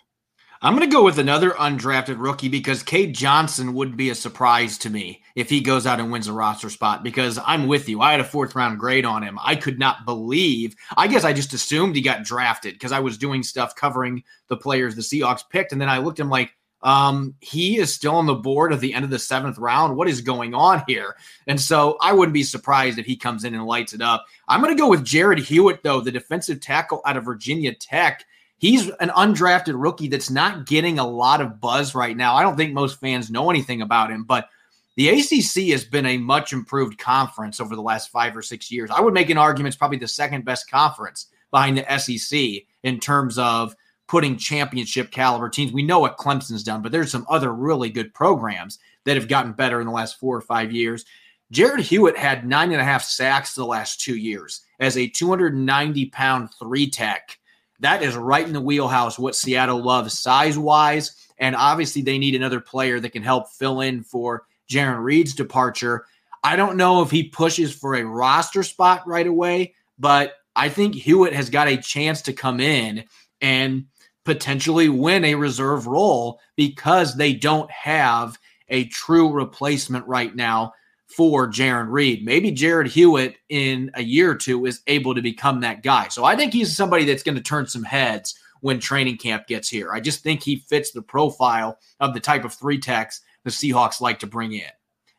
I'm 0.64 0.76
going 0.76 0.88
to 0.88 0.94
go 0.94 1.02
with 1.02 1.18
another 1.18 1.50
undrafted 1.50 2.20
rookie 2.20 2.48
because 2.48 2.84
Cade 2.84 3.16
Johnson 3.16 3.74
would 3.74 3.96
be 3.96 4.10
a 4.10 4.14
surprise 4.14 4.78
to 4.78 4.90
me 4.90 5.24
if 5.34 5.50
he 5.50 5.60
goes 5.60 5.88
out 5.88 5.98
and 5.98 6.12
wins 6.12 6.28
a 6.28 6.32
roster 6.32 6.70
spot 6.70 7.02
because 7.02 7.36
I'm 7.44 7.66
with 7.66 7.88
you. 7.88 8.00
I 8.00 8.12
had 8.12 8.20
a 8.20 8.24
fourth 8.24 8.54
round 8.54 8.78
grade 8.78 9.04
on 9.04 9.24
him. 9.24 9.40
I 9.42 9.56
could 9.56 9.80
not 9.80 10.04
believe, 10.04 10.76
I 10.96 11.08
guess 11.08 11.24
I 11.24 11.32
just 11.32 11.52
assumed 11.52 11.96
he 11.96 12.00
got 12.00 12.22
drafted 12.22 12.74
because 12.74 12.92
I 12.92 13.00
was 13.00 13.18
doing 13.18 13.42
stuff 13.42 13.74
covering 13.74 14.22
the 14.46 14.56
players 14.56 14.94
the 14.94 15.02
Seahawks 15.02 15.42
picked. 15.50 15.72
And 15.72 15.80
then 15.80 15.88
I 15.88 15.98
looked 15.98 16.20
at 16.20 16.26
him 16.26 16.30
like, 16.30 16.52
um, 16.82 17.34
he 17.40 17.78
is 17.78 17.92
still 17.92 18.14
on 18.14 18.26
the 18.26 18.34
board 18.34 18.72
at 18.72 18.78
the 18.78 18.94
end 18.94 19.04
of 19.04 19.10
the 19.10 19.18
seventh 19.18 19.58
round. 19.58 19.96
What 19.96 20.08
is 20.08 20.20
going 20.20 20.54
on 20.54 20.84
here? 20.86 21.16
And 21.48 21.60
so 21.60 21.96
I 22.00 22.12
wouldn't 22.12 22.34
be 22.34 22.44
surprised 22.44 23.00
if 23.00 23.06
he 23.06 23.16
comes 23.16 23.42
in 23.42 23.54
and 23.54 23.66
lights 23.66 23.94
it 23.94 24.00
up. 24.00 24.26
I'm 24.46 24.60
going 24.62 24.76
to 24.76 24.80
go 24.80 24.88
with 24.88 25.04
Jarrod 25.04 25.38
Hewitt, 25.38 25.82
though, 25.82 26.00
the 26.00 26.12
defensive 26.12 26.60
tackle 26.60 27.02
out 27.04 27.16
of 27.16 27.24
Virginia 27.24 27.74
Tech. 27.74 28.24
He's 28.62 28.88
an 29.00 29.08
undrafted 29.08 29.74
rookie 29.74 30.06
that's 30.06 30.30
not 30.30 30.66
getting 30.66 31.00
a 31.00 31.06
lot 31.06 31.40
of 31.40 31.60
buzz 31.60 31.96
right 31.96 32.16
now. 32.16 32.36
I 32.36 32.42
don't 32.42 32.56
think 32.56 32.72
most 32.72 33.00
fans 33.00 33.28
know 33.28 33.50
anything 33.50 33.82
about 33.82 34.12
him, 34.12 34.22
but 34.22 34.48
the 34.94 35.08
ACC 35.08 35.72
has 35.72 35.84
been 35.84 36.06
a 36.06 36.16
much 36.16 36.52
improved 36.52 36.96
conference 36.96 37.58
over 37.58 37.74
the 37.74 37.82
last 37.82 38.12
five 38.12 38.36
or 38.36 38.40
six 38.40 38.70
years. 38.70 38.88
I 38.88 39.00
would 39.00 39.14
make 39.14 39.30
an 39.30 39.36
argument 39.36 39.72
it's 39.72 39.76
probably 39.76 39.98
the 39.98 40.06
second 40.06 40.44
best 40.44 40.70
conference 40.70 41.26
behind 41.50 41.76
the 41.76 41.98
SEC 41.98 42.62
in 42.84 43.00
terms 43.00 43.36
of 43.36 43.74
putting 44.06 44.36
championship 44.36 45.10
caliber 45.10 45.48
teams. 45.48 45.72
We 45.72 45.82
know 45.82 45.98
what 45.98 46.16
Clemson's 46.16 46.62
done, 46.62 46.82
but 46.82 46.92
there's 46.92 47.10
some 47.10 47.26
other 47.28 47.52
really 47.52 47.90
good 47.90 48.14
programs 48.14 48.78
that 49.06 49.16
have 49.16 49.26
gotten 49.26 49.54
better 49.54 49.80
in 49.80 49.88
the 49.88 49.92
last 49.92 50.20
four 50.20 50.36
or 50.36 50.40
five 50.40 50.70
years. 50.70 51.04
Jarrod 51.52 51.80
Hewitt 51.80 52.16
had 52.16 52.46
nine 52.46 52.70
and 52.70 52.80
a 52.80 52.84
half 52.84 53.02
sacks 53.02 53.56
the 53.56 53.66
last 53.66 54.00
two 54.00 54.16
years 54.16 54.60
as 54.78 54.96
a 54.96 55.08
290 55.08 56.06
pound 56.10 56.50
three 56.60 56.88
tech. 56.88 57.38
That 57.82 58.04
is 58.04 58.16
right 58.16 58.46
in 58.46 58.52
the 58.52 58.60
wheelhouse, 58.60 59.18
what 59.18 59.34
Seattle 59.34 59.82
loves 59.82 60.18
size 60.18 60.56
wise. 60.56 61.16
And 61.38 61.56
obviously, 61.56 62.00
they 62.00 62.16
need 62.16 62.36
another 62.36 62.60
player 62.60 63.00
that 63.00 63.10
can 63.10 63.24
help 63.24 63.48
fill 63.50 63.80
in 63.80 64.04
for 64.04 64.44
Jarran 64.70 65.02
Reed's 65.02 65.34
departure. 65.34 66.06
I 66.44 66.54
don't 66.54 66.76
know 66.76 67.02
if 67.02 67.10
he 67.10 67.24
pushes 67.24 67.74
for 67.74 67.96
a 67.96 68.04
roster 68.04 68.62
spot 68.62 69.06
right 69.06 69.26
away, 69.26 69.74
but 69.98 70.34
I 70.54 70.68
think 70.68 70.94
Hewitt 70.94 71.32
has 71.32 71.50
got 71.50 71.66
a 71.66 71.76
chance 71.76 72.22
to 72.22 72.32
come 72.32 72.60
in 72.60 73.04
and 73.40 73.86
potentially 74.24 74.88
win 74.88 75.24
a 75.24 75.34
reserve 75.34 75.88
role 75.88 76.38
because 76.56 77.16
they 77.16 77.32
don't 77.32 77.70
have 77.70 78.38
a 78.68 78.84
true 78.86 79.32
replacement 79.32 80.06
right 80.06 80.34
now 80.36 80.72
for 81.16 81.48
Jarran 81.48 81.90
Reed. 81.90 82.24
Maybe 82.24 82.52
Jarrod 82.52 82.88
Hewitt 82.88 83.36
in 83.48 83.90
a 83.94 84.02
year 84.02 84.30
or 84.30 84.34
two 84.34 84.66
is 84.66 84.82
able 84.86 85.14
to 85.14 85.22
become 85.22 85.60
that 85.60 85.82
guy. 85.82 86.08
So 86.08 86.24
I 86.24 86.36
think 86.36 86.52
he's 86.52 86.76
somebody 86.76 87.04
that's 87.04 87.22
going 87.22 87.36
to 87.36 87.42
turn 87.42 87.66
some 87.66 87.84
heads 87.84 88.34
when 88.60 88.78
training 88.78 89.18
camp 89.18 89.46
gets 89.46 89.68
here. 89.68 89.92
I 89.92 90.00
just 90.00 90.22
think 90.22 90.42
he 90.42 90.64
fits 90.68 90.92
the 90.92 91.02
profile 91.02 91.78
of 92.00 92.14
the 92.14 92.20
type 92.20 92.44
of 92.44 92.54
three 92.54 92.78
techs 92.78 93.20
the 93.44 93.50
Seahawks 93.50 94.00
like 94.00 94.20
to 94.20 94.26
bring 94.26 94.52
in. 94.52 94.70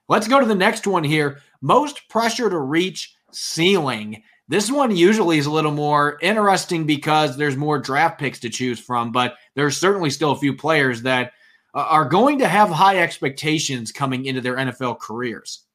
Let's 0.08 0.28
go 0.28 0.40
to 0.40 0.46
the 0.46 0.56
next 0.56 0.88
one 0.88 1.04
here. 1.04 1.40
Most 1.62 2.08
pressure 2.10 2.50
to 2.50 2.60
reach 2.60 3.16
ceiling. 3.32 4.24
This 4.48 4.72
one 4.72 4.96
usually 4.96 5.38
is 5.38 5.46
a 5.46 5.52
little 5.52 5.72
more 5.72 6.18
interesting 6.22 6.86
because 6.86 7.38
there's 7.38 7.56
more 7.58 7.80
draft 7.80 8.20
picks 8.20 8.40
to 8.42 8.50
choose 8.50 8.80
from, 8.80 9.12
but 9.12 9.36
there's 9.56 9.78
certainly 9.78 10.10
still 10.10 10.32
a 10.32 10.40
few 10.40 10.56
players 10.56 11.02
that 11.04 11.32
uh, 11.74 11.80
are 11.80 12.08
going 12.08 12.40
to 12.40 12.48
have 12.48 12.70
high 12.70 13.00
expectations 13.00 13.92
coming 13.92 14.26
into 14.26 14.42
their 14.42 14.56
NFL 14.56 15.00
careers. 15.00 15.66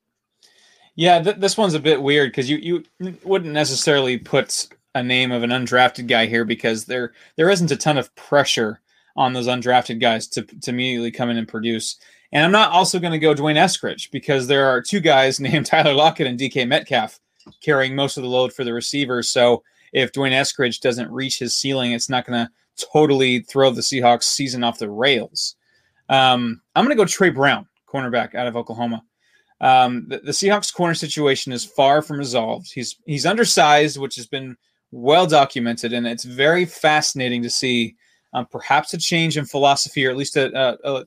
Yeah, 0.99 1.23
th- 1.23 1.37
this 1.37 1.57
one's 1.57 1.75
a 1.75 1.81
bit 1.81 2.03
weird 2.03 2.33
because 2.33 2.51
you 2.51 2.57
you 2.57 3.15
wouldn't 3.23 3.55
necessarily 3.55 4.19
put 4.19 4.67
a 4.97 5.03
name 5.03 5.31
of 5.31 5.45
an 5.45 5.51
undrafted 5.51 6.09
guy 6.09 6.27
here 6.27 6.45
because 6.45 6.87
there 6.87 7.13
there 7.37 7.51
isn't 7.51 7.71
a 7.71 7.77
ton 7.77 7.99
of 7.99 8.13
pressure 8.17 8.81
on 9.15 9.33
those 9.33 9.47
undrafted 9.47 10.01
guys 10.01 10.27
to 10.27 10.43
to 10.43 10.71
immediately 10.71 11.13
come 11.13 11.31
in 11.31 11.37
and 11.37 11.47
produce. 11.47 11.99
And 12.33 12.45
I'm 12.45 12.51
not 12.51 12.73
also 12.73 12.99
going 12.99 13.13
to 13.13 13.21
go 13.21 13.33
D'Wayne 13.33 13.55
Eskridge 13.55 14.11
because 14.11 14.49
there 14.49 14.67
are 14.67 14.83
two 14.83 14.99
guys 14.99 15.39
named 15.41 15.67
Tyler 15.67 15.95
Lockett 15.95 16.27
and 16.27 16.37
DK 16.37 16.67
Metcalf 16.67 17.21
carrying 17.63 17.95
most 17.95 18.17
of 18.17 18.25
the 18.25 18.29
load 18.29 18.53
for 18.53 18.65
the 18.65 18.75
receivers. 18.75 19.31
So 19.31 19.63
if 19.93 20.11
D'Wayne 20.11 20.33
Eskridge 20.33 20.81
doesn't 20.81 21.13
reach 21.13 21.39
his 21.39 21.55
ceiling, 21.55 21.93
it's 21.93 22.09
not 22.09 22.27
going 22.27 22.45
to 22.45 22.51
totally 22.93 23.43
throw 23.43 23.71
the 23.71 23.83
Seahawks 23.83 24.25
season 24.25 24.65
off 24.65 24.81
the 24.81 24.91
rails. 24.91 25.55
Um, 26.09 26.61
I'm 26.75 26.85
going 26.85 26.97
to 26.97 27.01
go 27.01 27.07
Tre 27.07 27.31
Brown, 27.31 27.69
cornerback 27.87 28.35
out 28.35 28.49
of 28.49 28.57
Oklahoma. 28.57 29.05
Um, 29.61 30.07
the, 30.09 30.19
the, 30.19 30.33
Seahawks 30.33 30.73
corner 30.73 30.95
situation 30.95 31.53
is 31.53 31.65
far 31.65 32.01
from 32.01 32.19
resolved. 32.19 32.71
He's 32.73 32.97
he's 33.07 33.27
undersized, 33.27 33.99
which 33.99 34.15
has 34.15 34.27
been 34.27 34.57
well 34.93 35.27
documented, 35.27 35.93
and 35.93 36.07
it's 36.07 36.25
very 36.25 36.65
fascinating 36.65 37.43
to 37.43 37.51
see 37.51 37.97
um, 38.35 38.47
perhaps 38.47 38.95
a 38.95 38.99
change 38.99 39.37
in 39.37 39.45
philosophy, 39.45 40.07
or 40.07 40.11
at 40.11 40.17
least 40.17 40.37
a, 40.37 40.57
a, 40.57 40.79
a, 40.85 41.05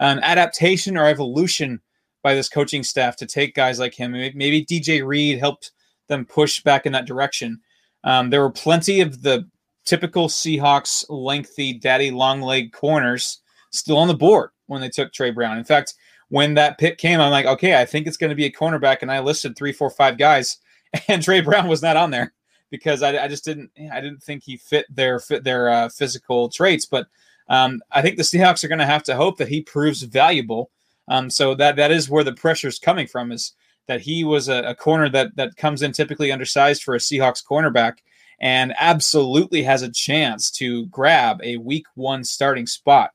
an 0.00 0.18
adaptation 0.20 0.96
or 0.96 1.06
evolution 1.06 1.80
by 2.22 2.34
this 2.34 2.48
coaching 2.48 2.82
staff 2.82 3.16
to 3.16 3.26
take 3.26 3.54
guys 3.54 3.78
like 3.78 3.94
him. 3.94 4.12
Maybe 4.12 4.64
DJ 4.64 5.06
Reed 5.06 5.38
helped 5.38 5.70
them 6.08 6.24
push 6.24 6.60
back 6.62 6.86
in 6.86 6.92
that 6.92 7.06
direction. 7.06 7.60
Um, 8.04 8.30
there 8.30 8.40
were 8.40 8.50
plenty 8.50 9.00
of 9.00 9.22
the 9.22 9.48
typical 9.84 10.28
Seahawks 10.28 11.04
lengthy 11.08 11.72
daddy 11.74 12.10
long 12.10 12.40
leg 12.40 12.72
corners 12.72 13.40
still 13.70 13.98
on 13.98 14.08
the 14.08 14.14
board 14.14 14.50
when 14.66 14.80
they 14.80 14.88
took 14.88 15.12
Tre 15.12 15.30
Brown. 15.30 15.58
In 15.58 15.64
fact, 15.64 15.94
when 16.32 16.54
that 16.54 16.78
pick 16.78 16.96
came, 16.96 17.20
I'm 17.20 17.30
like, 17.30 17.44
okay, 17.44 17.78
I 17.78 17.84
think 17.84 18.06
it's 18.06 18.16
going 18.16 18.30
to 18.30 18.34
be 18.34 18.46
a 18.46 18.50
cornerback, 18.50 19.02
and 19.02 19.12
I 19.12 19.20
listed 19.20 19.54
three, 19.54 19.70
four, 19.70 19.90
five 19.90 20.16
guys, 20.16 20.56
and 21.08 21.22
Tre 21.22 21.42
Brown 21.42 21.68
was 21.68 21.82
not 21.82 21.98
on 21.98 22.10
there 22.10 22.32
because 22.70 23.02
I, 23.02 23.24
I 23.24 23.28
just 23.28 23.44
didn't 23.44 23.70
I 23.92 24.00
didn't 24.00 24.22
think 24.22 24.42
he 24.42 24.56
fit 24.56 24.86
their 24.88 25.18
fit 25.18 25.44
their 25.44 25.68
uh, 25.68 25.88
physical 25.90 26.48
traits. 26.48 26.86
But 26.86 27.06
um, 27.50 27.82
I 27.90 28.00
think 28.00 28.16
the 28.16 28.22
Seahawks 28.22 28.64
are 28.64 28.68
going 28.68 28.78
to 28.78 28.86
have 28.86 29.02
to 29.04 29.14
hope 29.14 29.36
that 29.36 29.48
he 29.48 29.60
proves 29.60 30.04
valuable. 30.04 30.70
Um, 31.06 31.28
so 31.28 31.54
that 31.56 31.76
that 31.76 31.90
is 31.90 32.08
where 32.08 32.24
the 32.24 32.32
pressure 32.32 32.68
is 32.68 32.78
coming 32.78 33.06
from 33.06 33.30
is 33.30 33.52
that 33.86 34.00
he 34.00 34.24
was 34.24 34.48
a, 34.48 34.62
a, 34.62 34.74
corner 34.74 35.10
that 35.10 35.36
that 35.36 35.56
comes 35.56 35.82
in 35.82 35.92
typically 35.92 36.32
undersized 36.32 36.82
for 36.82 36.94
a 36.94 36.98
Seahawks 36.98 37.44
cornerback 37.44 37.98
and 38.40 38.72
absolutely 38.80 39.62
has 39.64 39.82
a 39.82 39.92
chance 39.92 40.50
to 40.52 40.86
grab 40.86 41.42
a 41.44 41.58
week 41.58 41.84
one 41.94 42.24
starting 42.24 42.66
spot. 42.66 43.10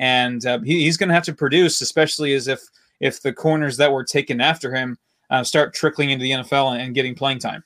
And 0.00 0.44
uh, 0.46 0.60
he, 0.60 0.84
he's 0.84 0.96
going 0.96 1.10
to 1.10 1.14
have 1.14 1.24
to 1.24 1.34
produce, 1.34 1.82
especially 1.82 2.32
as 2.32 2.48
if 2.48 2.60
if 3.00 3.22
the 3.22 3.32
corners 3.32 3.76
that 3.76 3.92
were 3.92 4.02
taken 4.02 4.40
after 4.40 4.74
him 4.74 4.98
uh, 5.28 5.44
start 5.44 5.74
trickling 5.74 6.10
into 6.10 6.22
the 6.22 6.32
NFL 6.32 6.72
and, 6.72 6.82
and 6.82 6.94
getting 6.94 7.14
playing 7.14 7.38
time. 7.38 7.62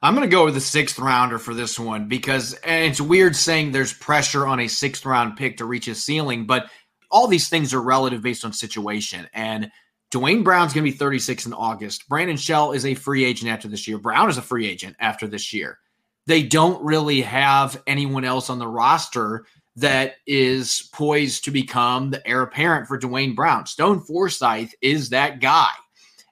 I'm 0.00 0.14
going 0.14 0.28
to 0.28 0.34
go 0.34 0.44
with 0.44 0.54
the 0.54 0.60
sixth 0.60 0.98
rounder 0.98 1.38
for 1.38 1.52
this 1.52 1.78
one 1.78 2.06
because 2.06 2.56
it's 2.64 3.00
weird 3.00 3.34
saying 3.34 3.72
there's 3.72 3.92
pressure 3.92 4.46
on 4.46 4.60
a 4.60 4.68
sixth 4.68 5.04
round 5.04 5.36
pick 5.36 5.56
to 5.56 5.64
reach 5.64 5.88
a 5.88 5.94
ceiling, 5.94 6.46
but 6.46 6.70
all 7.10 7.26
these 7.26 7.48
things 7.48 7.74
are 7.74 7.82
relative 7.82 8.22
based 8.22 8.44
on 8.44 8.52
situation. 8.52 9.28
And 9.32 9.70
Duane 10.10 10.44
Brown's 10.44 10.72
going 10.72 10.84
to 10.84 10.90
be 10.90 10.96
36 10.96 11.46
in 11.46 11.52
August. 11.54 12.08
Brandon 12.08 12.36
Shell 12.36 12.72
is 12.72 12.86
a 12.86 12.94
free 12.94 13.24
agent 13.24 13.50
after 13.50 13.66
this 13.66 13.88
year. 13.88 13.98
Brown 13.98 14.28
is 14.28 14.36
a 14.36 14.42
free 14.42 14.68
agent 14.68 14.94
after 15.00 15.26
this 15.26 15.52
year. 15.52 15.78
They 16.26 16.42
don't 16.42 16.84
really 16.84 17.20
have 17.22 17.82
anyone 17.86 18.24
else 18.24 18.48
on 18.48 18.58
the 18.58 18.68
roster 18.68 19.46
that 19.76 20.16
is 20.26 20.88
poised 20.92 21.44
to 21.44 21.50
become 21.50 22.10
the 22.10 22.26
heir 22.26 22.42
apparent 22.42 22.86
for 22.86 22.96
Duane 22.96 23.34
Brown. 23.34 23.66
Stone 23.66 24.00
Forsythe 24.00 24.70
is 24.80 25.10
that 25.10 25.40
guy. 25.40 25.70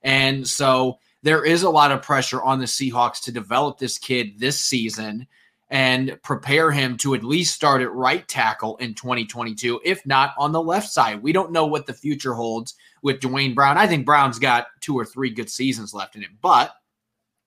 And 0.02 0.46
so 0.46 0.98
there 1.22 1.44
is 1.44 1.62
a 1.62 1.70
lot 1.70 1.92
of 1.92 2.02
pressure 2.02 2.42
on 2.42 2.58
the 2.58 2.66
Seahawks 2.66 3.22
to 3.22 3.32
develop 3.32 3.78
this 3.78 3.98
kid 3.98 4.38
this 4.38 4.60
season 4.60 5.26
and 5.70 6.18
prepare 6.22 6.70
him 6.70 6.98
to 6.98 7.14
at 7.14 7.24
least 7.24 7.54
start 7.54 7.80
at 7.80 7.92
right 7.92 8.28
tackle 8.28 8.76
in 8.76 8.92
2022, 8.92 9.80
if 9.84 10.04
not 10.04 10.34
on 10.36 10.52
the 10.52 10.60
left 10.60 10.90
side. 10.90 11.22
We 11.22 11.32
don't 11.32 11.50
know 11.50 11.66
what 11.66 11.86
the 11.86 11.94
future 11.94 12.34
holds 12.34 12.74
with 13.02 13.20
Duane 13.20 13.54
Brown. 13.54 13.78
I 13.78 13.86
think 13.86 14.04
Brown's 14.04 14.38
got 14.38 14.66
two 14.80 14.98
or 14.98 15.06
three 15.06 15.30
good 15.30 15.48
seasons 15.48 15.94
left 15.94 16.14
in 16.14 16.22
him, 16.22 16.36
but 16.42 16.74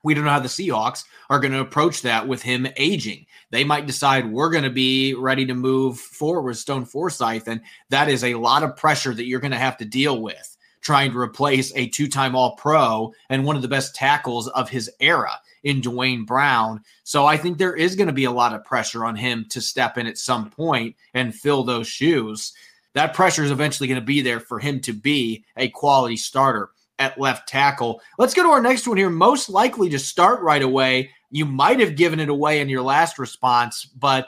we 0.06 0.14
don't 0.14 0.24
know 0.24 0.30
how 0.30 0.40
the 0.40 0.48
Seahawks 0.48 1.04
are 1.32 1.40
going 1.40 1.52
to 1.52 1.60
approach 1.60 2.04
that 2.04 2.28
with 2.28 2.44
him 2.44 2.68
aging. 2.78 3.26
They 3.50 3.64
might 3.64 3.88
decide 3.88 4.32
we're 4.32 4.52
going 4.52 4.64
to 4.64 4.70
be 4.70 5.16
ready 5.16 5.48
to 5.48 5.56
move 5.56 6.00
forward 6.00 6.44
with 6.44 6.58
Stone 6.58 6.86
Forsythe, 6.86 7.48
and 7.48 7.62
that 7.90 8.08
is 8.08 8.24
a 8.24 8.36
lot 8.36 8.62
of 8.62 8.78
pressure 8.78 9.16
that 9.16 9.26
you're 9.26 9.40
going 9.40 9.52
to 9.52 9.58
have 9.58 9.78
to 9.78 9.86
deal 9.86 10.22
with 10.22 10.52
trying 10.82 11.12
to 11.12 11.18
replace 11.18 11.74
a 11.76 11.88
two-time 11.88 12.36
All-Pro 12.36 13.12
and 13.32 13.44
one 13.44 13.56
of 13.56 13.64
the 13.64 13.68
best 13.68 13.96
tackles 13.96 14.48
of 14.50 14.70
his 14.70 14.88
era 15.00 15.32
in 15.64 15.82
Duane 15.82 16.26
Brown. 16.26 16.84
So 17.04 17.26
I 17.26 17.38
think 17.38 17.58
there 17.58 17.76
is 17.76 17.96
going 17.96 18.06
to 18.06 18.14
be 18.14 18.26
a 18.26 18.32
lot 18.32 18.54
of 18.54 18.64
pressure 18.64 19.04
on 19.04 19.16
him 19.16 19.48
to 19.50 19.62
step 19.62 19.98
in 19.98 20.06
at 20.06 20.20
some 20.20 20.52
point 20.52 20.96
and 21.16 21.34
fill 21.34 21.64
those 21.64 21.88
shoes 21.88 22.54
that 22.96 23.14
pressure 23.14 23.44
is 23.44 23.52
eventually 23.52 23.88
going 23.88 24.00
to 24.00 24.06
be 24.06 24.22
there 24.22 24.40
for 24.40 24.58
him 24.58 24.80
to 24.80 24.94
be 24.94 25.44
a 25.58 25.68
quality 25.68 26.16
starter 26.16 26.70
at 27.00 27.20
left 27.20 27.48
tackle. 27.48 28.02
Let's 28.18 28.34
go 28.34 28.44
to 28.44 28.50
our 28.50 28.62
next 28.62 28.88
one 28.88 28.98
here. 28.98 29.10
Most 29.10 29.50
likely 29.50 29.90
to 29.90 30.00
start 30.00 30.42
right 30.42 30.62
away. 30.62 31.12
You 31.32 31.46
might 31.46 31.80
have 31.80 31.96
given 31.96 32.20
it 32.20 32.30
away 32.30 32.62
in 32.62 32.70
your 32.70 32.82
last 32.82 33.20
response, 33.20 33.86
but 33.86 34.28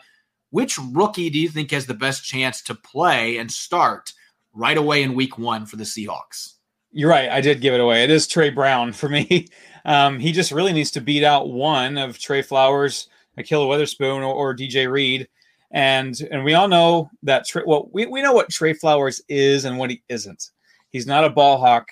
which 0.50 0.78
rookie 0.92 1.30
do 1.30 1.40
you 1.40 1.50
think 1.50 1.72
has 1.72 1.86
the 1.86 1.94
best 1.94 2.24
chance 2.24 2.62
to 2.64 2.76
play 2.76 3.38
and 3.38 3.52
start 3.52 4.12
right 4.58 4.78
away 4.78 5.04
in 5.04 5.14
week 5.14 5.38
one 5.38 5.66
for 5.66 5.76
the 5.76 5.84
Seahawks. 5.84 6.56
You're 6.92 7.10
right. 7.10 7.30
I 7.30 7.42
did 7.42 7.62
give 7.62 7.74
it 7.74 7.80
away. 7.80 8.04
It 8.04 8.10
is 8.10 8.28
Tre 8.28 8.50
Brown 8.50 8.92
for 8.92 9.08
me. 9.08 9.48
Um, 9.86 10.20
he 10.20 10.34
just 10.34 10.52
really 10.52 10.74
needs 10.74 10.92
to 10.92 11.00
beat 11.00 11.24
out 11.24 11.50
one 11.50 11.98
of 11.98 12.20
Tre 12.20 12.42
Flowers, 12.42 13.08
Ahkello 13.40 13.70
Witherspoon, 13.70 14.22
or, 14.22 14.34
or, 14.34 14.54
DJ 14.54 14.92
Reed. 14.92 15.30
And 15.72 16.14
and 16.30 16.44
we 16.44 16.56
all 16.56 16.68
know 16.68 17.10
that 17.24 17.46
well, 17.66 17.88
we, 17.94 18.06
we 18.06 18.22
know 18.22 18.34
what 18.34 18.50
Tre 18.50 18.74
Flowers 18.74 19.22
is 19.30 19.64
and 19.64 19.78
what 19.78 19.90
he 19.90 20.04
isn't. 20.10 20.50
He's 20.90 21.08
not 21.08 21.24
a 21.24 21.30
ball 21.30 21.58
hawk. 21.58 21.88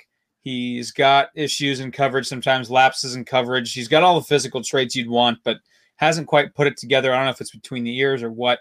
He's 0.46 0.92
got 0.92 1.30
issues 1.34 1.80
in 1.80 1.92
coverage, 1.92 2.28
sometimes 2.28 2.70
lapses 2.70 3.16
in 3.16 3.26
coverage. 3.26 3.74
He's 3.74 3.88
got 3.88 4.04
all 4.04 4.20
the 4.20 4.28
physical 4.28 4.62
traits 4.62 4.96
you'd 4.96 5.10
want, 5.10 5.40
but 5.44 5.58
hasn't 5.96 6.28
quite 6.28 6.54
put 6.54 6.68
it 6.68 6.78
together. 6.78 7.12
I 7.12 7.16
don't 7.16 7.26
know 7.26 7.32
if 7.32 7.42
it's 7.42 7.50
between 7.50 7.84
the 7.84 7.98
ears 7.98 8.22
or 8.22 8.32
what. 8.32 8.60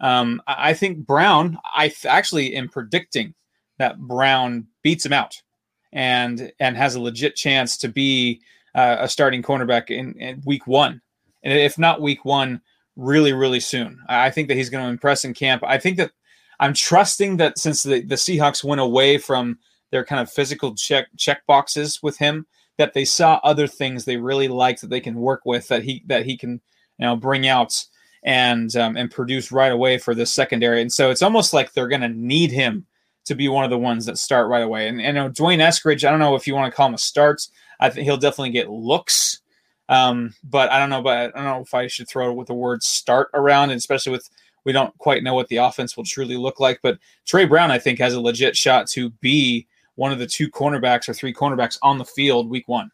Um, 0.00 0.42
I 0.48 0.74
think 0.74 1.06
Brown, 1.06 1.58
I 1.64 1.92
actually 2.08 2.56
am 2.56 2.68
predicting 2.68 3.34
that 3.78 4.00
Brown 4.00 4.66
beats 4.82 5.06
him 5.06 5.12
out 5.12 5.40
and 5.92 6.52
and 6.58 6.76
has 6.76 6.96
a 6.96 7.00
legit 7.00 7.36
chance 7.36 7.76
to 7.76 7.88
be 7.88 8.40
uh, 8.74 8.96
a 8.98 9.08
starting 9.08 9.44
cornerback 9.44 9.90
in, 9.90 10.14
in, 10.14 10.42
week 10.44 10.66
one, 10.66 11.00
and 11.44 11.56
if 11.56 11.78
not 11.78 12.00
week 12.00 12.24
one, 12.24 12.60
really 12.96 13.32
really 13.32 13.60
soon. 13.60 14.00
I 14.08 14.30
think 14.30 14.48
that 14.48 14.56
he's 14.56 14.70
going 14.70 14.82
to 14.82 14.90
impress 14.90 15.24
in 15.24 15.34
camp. 15.34 15.62
I 15.64 15.78
think 15.78 15.98
that 15.98 16.10
I'm 16.58 16.74
trusting 16.74 17.36
that 17.36 17.58
since 17.58 17.84
the, 17.84 18.00
the 18.00 18.16
Seahawks 18.16 18.64
went 18.64 18.80
away 18.80 19.18
from 19.18 19.60
their 19.92 20.04
kind 20.04 20.20
of 20.20 20.30
physical 20.30 20.74
check 20.74 21.06
check 21.16 21.46
boxes 21.46 22.02
with 22.02 22.18
him, 22.18 22.46
that 22.78 22.94
they 22.94 23.04
saw 23.04 23.38
other 23.44 23.68
things 23.68 24.04
they 24.04 24.16
really 24.16 24.48
liked 24.48 24.80
that 24.80 24.90
they 24.90 25.00
can 25.00 25.14
work 25.14 25.42
with 25.44 25.68
that 25.68 25.84
he 25.84 26.02
that 26.06 26.26
he 26.26 26.36
can 26.36 26.60
you 26.98 27.06
know 27.06 27.14
bring 27.14 27.46
out 27.46 27.84
and 28.24 28.74
um, 28.76 28.96
and 28.96 29.10
produce 29.10 29.52
right 29.52 29.72
away 29.72 29.98
for 29.98 30.14
the 30.14 30.26
secondary. 30.26 30.80
And 30.80 30.92
so 30.92 31.10
it's 31.10 31.22
almost 31.22 31.52
like 31.52 31.72
they're 31.72 31.88
going 31.88 32.00
to 32.00 32.08
need 32.08 32.50
him 32.50 32.86
to 33.24 33.34
be 33.34 33.48
one 33.48 33.64
of 33.64 33.70
the 33.70 33.78
ones 33.78 34.06
that 34.06 34.18
start 34.18 34.48
right 34.48 34.62
away. 34.62 34.88
And, 34.88 35.00
and 35.00 35.16
you 35.16 35.22
know, 35.22 35.28
D'Wayne 35.28 35.60
Eskridge, 35.60 36.04
I 36.04 36.10
don't 36.10 36.18
know 36.18 36.34
if 36.34 36.46
you 36.46 36.54
want 36.54 36.72
to 36.72 36.76
call 36.76 36.88
him 36.88 36.94
a 36.94 36.98
starts. 36.98 37.50
I 37.78 37.88
think 37.88 38.04
he'll 38.04 38.16
definitely 38.16 38.50
get 38.50 38.70
looks. 38.70 39.40
Um, 39.88 40.34
but 40.44 40.70
I 40.70 40.78
don't 40.78 40.90
know, 40.90 41.02
but 41.02 41.18
I 41.18 41.26
don't 41.28 41.44
know 41.44 41.60
if 41.60 41.74
I 41.74 41.86
should 41.86 42.08
throw 42.08 42.32
with 42.32 42.48
the 42.48 42.54
word 42.54 42.82
start 42.82 43.28
around, 43.34 43.70
especially 43.70 44.12
with 44.12 44.28
we 44.64 44.72
don't 44.72 44.96
quite 44.98 45.24
know 45.24 45.34
what 45.34 45.48
the 45.48 45.56
offense 45.56 45.96
will 45.96 46.04
truly 46.04 46.36
look 46.36 46.60
like. 46.60 46.80
But 46.82 46.98
Tre 47.26 47.44
Brown, 47.44 47.70
I 47.70 47.78
think, 47.78 47.98
has 47.98 48.14
a 48.14 48.20
legit 48.20 48.56
shot 48.56 48.86
to 48.90 49.10
be 49.10 49.66
one 49.94 50.12
of 50.12 50.18
the 50.18 50.26
two 50.26 50.50
cornerbacks 50.50 51.08
or 51.08 51.14
three 51.14 51.32
cornerbacks 51.32 51.78
on 51.82 51.98
the 51.98 52.04
field 52.04 52.50
week 52.50 52.68
one. 52.68 52.90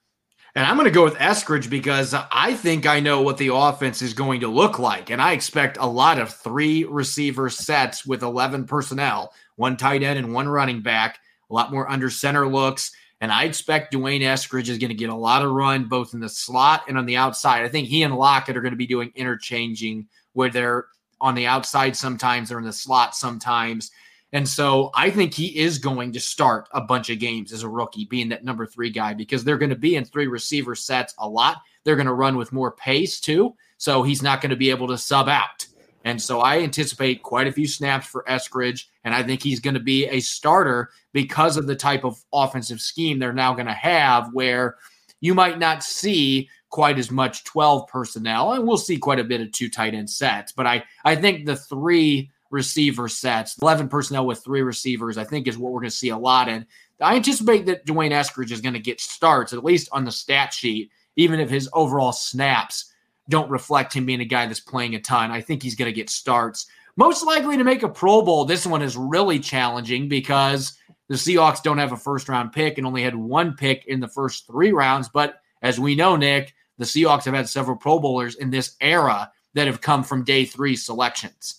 And 0.55 0.67
I'm 0.67 0.77
going 0.77 0.87
to 0.87 0.91
go 0.91 1.05
with 1.05 1.15
Eskridge 1.17 1.71
because 1.71 2.15
I 2.15 2.55
think 2.55 2.87
I 2.87 3.01
know 3.01 3.21
what 3.21 3.39
the 3.39 3.55
offense 3.55 4.03
is 4.03 4.15
going 4.15 4.41
to 4.41 4.49
look 4.49 4.79
like. 4.79 5.11
And 5.11 5.21
I 5.21 5.33
expect 5.33 5.77
a 5.79 5.87
lot 5.87 6.19
of 6.19 6.35
three 6.35 6.85
receiver 6.85 7.51
sets 7.51 8.05
with 8.05 8.23
11 8.23 8.67
personnel, 8.67 9.33
one 9.57 9.77
tight 9.77 10.03
end 10.03 10.19
and 10.19 10.33
one 10.33 10.49
running 10.49 10.83
back, 10.83 11.19
a 11.51 11.55
lot 11.55 11.71
more 11.71 11.89
under 11.89 12.11
center 12.11 12.49
looks. 12.49 12.91
And 13.21 13.31
I 13.31 13.45
expect 13.45 13.93
D'Wayne 13.93 14.23
Eskridge 14.23 14.69
is 14.69 14.79
going 14.79 14.89
to 14.89 14.95
get 14.95 15.11
a 15.11 15.15
lot 15.15 15.45
of 15.45 15.51
run 15.51 15.85
both 15.85 16.15
in 16.15 16.21
the 16.21 16.29
slot 16.29 16.85
and 16.89 16.97
on 16.97 17.07
the 17.07 17.17
outside. 17.17 17.65
I 17.65 17.69
think 17.69 17.89
he 17.89 18.03
and 18.03 18.17
Lockett 18.17 18.57
are 18.57 18.61
going 18.61 18.73
to 18.73 18.77
be 18.77 18.87
doing 18.87 19.13
interchanging 19.15 20.09
where 20.33 20.51
they're 20.51 20.87
on 21.21 21.35
the 21.35 21.47
outside 21.47 21.97
sometimes, 21.97 22.49
they're 22.49 22.59
in 22.59 22.65
the 22.65 22.73
slot 22.73 23.15
sometimes. 23.15 23.91
And 24.33 24.47
so 24.47 24.91
I 24.95 25.11
think 25.11 25.33
he 25.33 25.59
is 25.59 25.79
going 25.79 26.13
to 26.13 26.21
start 26.21 26.69
a 26.73 26.81
bunch 26.81 27.09
of 27.09 27.19
games 27.19 27.53
as 27.53 27.63
a 27.63 27.69
rookie, 27.69 28.05
being 28.05 28.29
that 28.29 28.45
number 28.45 28.67
three 28.67 28.91
guy, 28.91 29.15
because 29.15 29.43
they're 29.43 29.59
going 29.59 29.71
to 29.71 29.77
be 29.77 29.97
in 29.97 30.05
three 30.05 30.27
receiver 30.27 30.75
sets 30.75 31.15
a 31.19 31.29
lot. 31.29 31.59
They're 31.85 31.97
going 31.97 32.07
to 32.07 32.13
run 32.13 32.37
with 32.37 32.53
more 32.53 32.73
pace 32.73 33.21
too. 33.21 33.55
So 33.79 34.03
he's 34.03 34.23
not 34.23 34.41
going 34.41 34.51
to 34.51 34.57
be 34.57 34.71
able 34.71 34.89
to 34.89 34.99
sub 34.99 35.29
out. 35.29 35.67
And 36.05 36.21
so 36.21 36.41
I 36.41 36.61
anticipate 36.61 37.23
quite 37.23 37.47
a 37.47 37.53
few 37.53 37.67
snaps 37.67 38.07
for 38.07 38.25
Eskridge. 38.29 38.85
And 39.05 39.15
I 39.15 39.23
think 39.23 39.43
he's 39.43 39.61
going 39.61 39.75
to 39.75 39.81
be 39.81 40.07
a 40.07 40.21
starter 40.21 40.91
because 41.13 41.57
of 41.57 41.67
the 41.67 41.77
type 41.77 42.05
of 42.05 42.23
offensive 42.33 42.81
scheme 42.81 43.19
they're 43.19 43.33
now 43.33 43.55
going 43.55 43.67
to 43.67 43.73
have, 43.73 44.29
where 44.33 44.77
you 45.21 45.35
might 45.35 45.59
not 45.59 45.83
see 45.83 46.49
quite 46.71 46.99
as 46.99 47.11
much 47.11 47.45
12 47.45 47.89
personnel. 47.89 48.53
And 48.53 48.67
we'll 48.67 48.77
see 48.77 48.99
quite 48.99 49.21
a 49.21 49.25
bit 49.25 49.41
of 49.41 49.53
two 49.53 49.71
tight 49.71 49.95
end 49.95 50.11
sets. 50.11 50.53
But 50.53 50.67
I, 50.67 50.85
I 51.05 51.17
think 51.17 51.47
the 51.47 51.57
three 51.57 52.31
receiver 52.51 53.09
sets, 53.09 53.57
11 53.61 53.89
personnel 53.89 54.27
with 54.27 54.43
three 54.43 54.63
receivers, 54.63 55.19
I 55.19 55.25
think 55.25 55.47
is 55.47 55.59
what 55.59 55.73
we're 55.73 55.81
going 55.81 55.91
to 55.91 55.97
see 55.97 56.09
a 56.11 56.19
lot. 56.19 56.49
And 56.49 56.67
I 57.01 57.17
anticipate 57.17 57.67
that 57.67 57.87
D'Wayne 57.87 58.13
Eskridge 58.13 58.51
is 58.51 58.61
going 58.61 58.75
to 58.75 58.81
get 58.81 59.01
starts, 59.01 59.53
at 59.53 59.65
least 59.65 59.89
on 59.93 60.05
the 60.05 60.13
stat 60.13 60.53
sheet, 60.53 60.91
even 61.17 61.41
if 61.41 61.51
his 61.51 61.69
overall 61.73 62.13
snaps 62.13 62.93
don't 63.29 63.51
reflect 63.51 63.93
him 63.93 64.07
being 64.07 64.21
a 64.21 64.25
guy 64.25 64.47
that's 64.47 64.61
playing 64.61 64.95
a 64.95 65.01
ton. 65.01 65.31
I 65.31 65.41
think 65.41 65.63
he's 65.63 65.75
going 65.75 65.91
to 65.91 65.97
get 65.97 66.11
starts. 66.11 66.67
Most 66.97 67.25
likely 67.25 67.57
to 67.57 67.65
make 67.65 67.83
a 67.83 67.89
Pro 67.89 68.23
Bowl. 68.23 68.45
This 68.45 68.67
one 68.67 68.83
is 68.83 68.97
really 68.97 69.39
challenging 69.39 70.09
because 70.09 70.79
the 71.09 71.15
Seahawks 71.15 71.63
don't 71.63 71.79
have 71.79 71.93
a 71.93 71.97
first 71.97 72.29
round 72.29 72.53
pick 72.53 72.79
and 72.79 72.87
only 72.87 73.03
had 73.03 73.15
one 73.15 73.55
pick 73.55 73.87
in 73.87 74.01
the 74.01 74.09
first 74.09 74.47
three 74.47 74.73
rounds. 74.73 75.09
But 75.09 75.41
as 75.63 75.79
we 75.79 75.95
know, 75.95 76.17
Nick, 76.17 76.55
the 76.79 76.85
Seahawks 76.85 77.25
have 77.25 77.35
had 77.35 77.49
several 77.49 77.77
Pro 77.77 77.99
Bowlers 77.99 78.37
in 78.37 78.51
this 78.51 78.77
era 78.81 79.31
that 79.55 79.67
have 79.67 79.81
come 79.81 80.05
from 80.05 80.25
day 80.25 80.45
three 80.45 80.77
selections. 80.77 81.58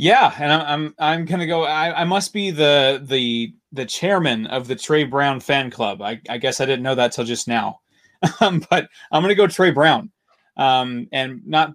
Yeah, 0.00 0.34
and 0.40 0.50
I'm 0.50 0.62
I'm, 0.62 0.94
I'm 0.98 1.24
gonna 1.26 1.46
go. 1.46 1.64
I, 1.64 2.00
I 2.00 2.04
must 2.04 2.32
be 2.32 2.50
the 2.50 3.02
the 3.04 3.52
the 3.70 3.84
chairman 3.84 4.46
of 4.46 4.66
the 4.66 4.74
Tre 4.74 5.04
Brown 5.04 5.40
fan 5.40 5.70
club. 5.70 6.00
I, 6.00 6.18
I 6.30 6.38
guess 6.38 6.58
I 6.58 6.64
didn't 6.64 6.84
know 6.84 6.94
that 6.94 7.12
till 7.12 7.26
just 7.26 7.46
now, 7.46 7.80
um, 8.40 8.64
but 8.70 8.88
I'm 9.12 9.22
gonna 9.22 9.34
go 9.34 9.46
Tre 9.46 9.70
Brown, 9.70 10.10
um, 10.56 11.06
and 11.12 11.46
not 11.46 11.74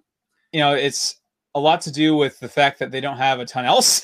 you 0.51 0.59
know 0.59 0.73
it's 0.73 1.17
a 1.53 1.59
lot 1.59 1.81
to 1.81 1.91
do 1.91 2.15
with 2.15 2.39
the 2.39 2.49
fact 2.49 2.79
that 2.79 2.89
they 2.89 2.99
don't 2.99 3.17
have 3.17 3.39
a 3.39 3.45
ton 3.45 3.63
else, 3.63 4.01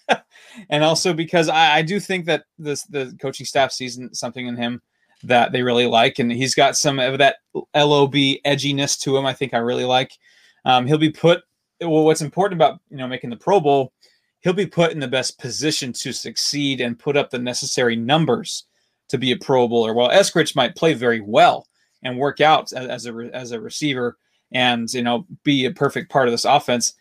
and 0.70 0.84
also 0.84 1.12
because 1.12 1.48
I, 1.48 1.78
I 1.78 1.82
do 1.82 1.98
think 1.98 2.26
that 2.26 2.44
this 2.56 2.84
the 2.84 3.18
coaching 3.20 3.46
staff 3.46 3.72
sees 3.72 3.98
something 4.12 4.46
in 4.46 4.54
him 4.54 4.80
that 5.24 5.50
they 5.50 5.64
really 5.64 5.86
like, 5.86 6.20
and 6.20 6.30
he's 6.30 6.54
got 6.54 6.76
some 6.76 7.00
of 7.00 7.18
that 7.18 7.38
lob 7.74 8.14
edginess 8.14 8.96
to 9.00 9.16
him. 9.16 9.26
I 9.26 9.32
think 9.32 9.54
I 9.54 9.58
really 9.58 9.86
like. 9.86 10.12
Um, 10.64 10.86
he'll 10.86 10.98
be 10.98 11.10
put 11.10 11.42
well, 11.80 12.04
what's 12.04 12.22
important 12.22 12.58
about 12.58 12.80
you 12.90 12.96
know 12.96 13.08
making 13.08 13.30
the 13.30 13.36
Pro 13.36 13.60
Bowl, 13.60 13.92
he'll 14.40 14.52
be 14.52 14.66
put 14.66 14.92
in 14.92 15.00
the 15.00 15.08
best 15.08 15.38
position 15.38 15.92
to 15.94 16.12
succeed 16.12 16.80
and 16.80 16.98
put 16.98 17.16
up 17.16 17.30
the 17.30 17.38
necessary 17.38 17.96
numbers 17.96 18.64
to 19.08 19.18
be 19.18 19.32
a 19.32 19.36
Pro 19.36 19.68
Bowler. 19.68 19.94
While 19.94 20.10
Eskridge 20.10 20.56
might 20.56 20.76
play 20.76 20.94
very 20.94 21.20
well 21.20 21.66
and 22.02 22.18
work 22.18 22.40
out 22.40 22.72
as, 22.72 23.06
a 23.06 23.30
as 23.32 23.52
a 23.52 23.60
receiver 23.60 24.16
and 24.52 24.92
you 24.92 25.02
know 25.02 25.26
be 25.44 25.66
a 25.66 25.70
perfect 25.70 26.10
part 26.10 26.28
of 26.28 26.32
this 26.32 26.44
offense. 26.44 26.94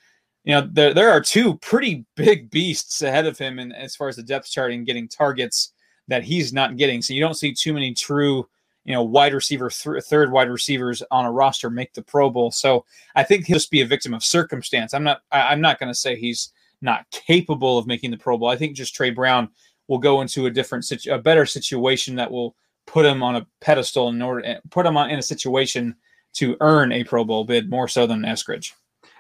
You 0.43 0.55
know 0.55 0.69
there 0.71 0.93
there 0.93 1.11
are 1.11 1.21
two 1.21 1.57
pretty 1.57 2.05
big 2.15 2.49
beasts 2.49 3.01
ahead 3.01 3.25
of 3.25 3.37
him, 3.37 3.59
and 3.59 3.75
as 3.75 3.95
far 3.95 4.07
as 4.07 4.15
the 4.15 4.23
depth 4.23 4.49
chart 4.49 4.71
and 4.71 4.85
getting 4.85 5.07
targets 5.07 5.73
that 6.07 6.23
he's 6.23 6.51
not 6.51 6.77
getting. 6.77 7.01
So 7.01 7.13
you 7.13 7.21
don't 7.21 7.35
see 7.35 7.53
too 7.53 7.73
many 7.73 7.93
true 7.93 8.47
you 8.85 8.93
know, 8.93 9.03
wide 9.03 9.33
receiver, 9.33 9.69
th- 9.69 10.03
third 10.03 10.31
wide 10.31 10.49
receivers 10.49 11.03
on 11.11 11.25
a 11.25 11.31
roster 11.31 11.69
make 11.69 11.93
the 11.93 12.01
Pro 12.01 12.29
Bowl. 12.29 12.51
So 12.51 12.85
I 13.15 13.23
think 13.23 13.45
he'll 13.45 13.57
just 13.57 13.71
be 13.71 13.81
a 13.81 13.85
victim 13.85 14.13
of 14.13 14.23
circumstance. 14.23 14.93
I'm 14.93 15.03
not. 15.03 15.21
I, 15.31 15.41
I'm 15.41 15.61
not 15.61 15.79
going 15.79 15.91
to 15.91 15.95
say 15.95 16.15
he's 16.15 16.51
not 16.81 17.09
capable 17.11 17.77
of 17.77 17.87
making 17.87 18.11
the 18.11 18.17
Pro 18.17 18.37
Bowl. 18.37 18.49
I 18.49 18.55
think 18.55 18.75
just 18.75 18.95
Tre 18.95 19.09
Brown 19.09 19.49
will 19.87 19.97
go 19.97 20.21
into 20.21 20.45
a 20.45 20.51
different, 20.51 20.85
situ- 20.85 21.11
a 21.11 21.19
better 21.19 21.45
situation 21.45 22.15
that 22.15 22.31
will 22.31 22.55
put 22.85 23.05
him 23.05 23.21
on 23.21 23.35
a 23.35 23.47
pedestal 23.59 24.09
in 24.09 24.21
order, 24.21 24.45
eh, 24.45 24.59
put 24.69 24.85
him 24.85 24.97
on 24.97 25.09
in 25.09 25.19
a 25.19 25.23
situation 25.23 25.95
to 26.33 26.55
earn 26.61 26.91
a 26.91 27.03
Pro 27.03 27.23
Bowl 27.23 27.43
bid 27.43 27.69
more 27.69 27.87
so 27.87 28.07
than 28.07 28.21
Eskridge. 28.21 28.73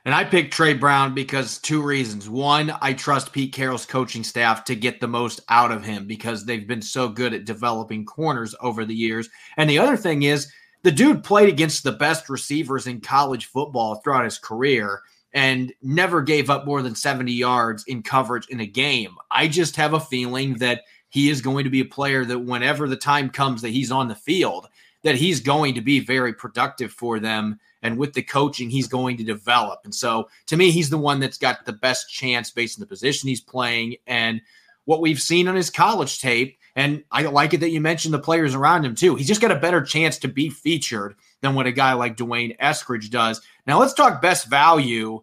And 0.05 0.15
I 0.15 0.23
picked 0.23 0.53
Tre 0.53 0.73
Brown 0.73 1.13
because 1.13 1.59
two 1.59 1.81
reasons. 1.81 2.29
One, 2.29 2.73
I 2.81 2.93
trust 2.93 3.33
Pete 3.33 3.53
Carroll's 3.53 3.85
coaching 3.85 4.23
staff 4.23 4.63
to 4.65 4.75
get 4.75 5.01
the 5.01 5.07
most 5.07 5.41
out 5.49 5.71
of 5.71 5.83
him 5.83 6.07
because 6.07 6.45
they've 6.45 6.67
been 6.67 6.81
so 6.81 7.09
good 7.09 7.33
at 7.33 7.45
developing 7.45 8.05
corners 8.05 8.55
over 8.61 8.85
the 8.85 8.95
years. 8.95 9.29
And 9.57 9.69
the 9.69 9.79
other 9.79 9.97
thing 9.97 10.23
is, 10.23 10.51
the 10.83 10.91
dude 10.91 11.23
played 11.23 11.49
against 11.49 11.83
the 11.83 11.91
best 11.91 12.29
receivers 12.29 12.87
in 12.87 13.01
college 13.01 13.47
football 13.47 13.95
throughout 13.95 14.23
his 14.23 14.39
career 14.39 15.01
and 15.33 15.73
never 15.81 16.21
gave 16.21 16.49
up 16.49 16.65
more 16.65 16.81
than 16.81 16.95
70 16.95 17.31
yards 17.31 17.83
in 17.87 18.01
coverage 18.01 18.47
in 18.47 18.61
a 18.61 18.65
game. 18.65 19.15
I 19.29 19.47
just 19.47 19.75
have 19.75 19.93
a 19.93 19.99
feeling 19.99 20.55
that 20.55 20.83
he 21.09 21.29
is 21.29 21.41
going 21.41 21.65
to 21.65 21.69
be 21.69 21.81
a 21.81 21.85
player 21.85 22.23
that 22.25 22.39
whenever 22.39 22.87
the 22.87 22.95
time 22.95 23.29
comes 23.29 23.61
that 23.61 23.69
he's 23.69 23.91
on 23.91 24.07
the 24.07 24.15
field, 24.15 24.67
that 25.03 25.15
he's 25.15 25.39
going 25.41 25.75
to 25.75 25.81
be 25.81 25.99
very 25.99 26.33
productive 26.33 26.91
for 26.91 27.19
them 27.19 27.59
and 27.81 27.97
with 27.97 28.13
the 28.13 28.21
coaching 28.21 28.69
he's 28.69 28.87
going 28.87 29.17
to 29.17 29.23
develop. 29.23 29.79
And 29.83 29.93
so 29.93 30.29
to 30.47 30.57
me, 30.57 30.71
he's 30.71 30.89
the 30.89 30.97
one 30.97 31.19
that's 31.19 31.37
got 31.37 31.65
the 31.65 31.73
best 31.73 32.09
chance 32.09 32.51
based 32.51 32.77
on 32.77 32.81
the 32.81 32.87
position 32.87 33.29
he's 33.29 33.41
playing 33.41 33.95
and 34.07 34.41
what 34.85 35.01
we've 35.01 35.21
seen 35.21 35.47
on 35.47 35.55
his 35.55 35.69
college 35.69 36.19
tape. 36.19 36.57
And 36.75 37.03
I 37.11 37.23
like 37.23 37.53
it 37.53 37.59
that 37.59 37.69
you 37.69 37.81
mentioned 37.81 38.13
the 38.13 38.19
players 38.19 38.55
around 38.55 38.85
him 38.85 38.95
too. 38.95 39.15
He's 39.15 39.27
just 39.27 39.41
got 39.41 39.51
a 39.51 39.55
better 39.55 39.81
chance 39.81 40.17
to 40.19 40.27
be 40.27 40.49
featured 40.49 41.15
than 41.41 41.53
what 41.55 41.67
a 41.67 41.71
guy 41.71 41.93
like 41.93 42.15
D'Wayne 42.15 42.57
Eskridge 42.57 43.09
does. 43.09 43.41
Now 43.67 43.79
let's 43.79 43.93
talk 43.93 44.21
best 44.21 44.47
value. 44.47 45.21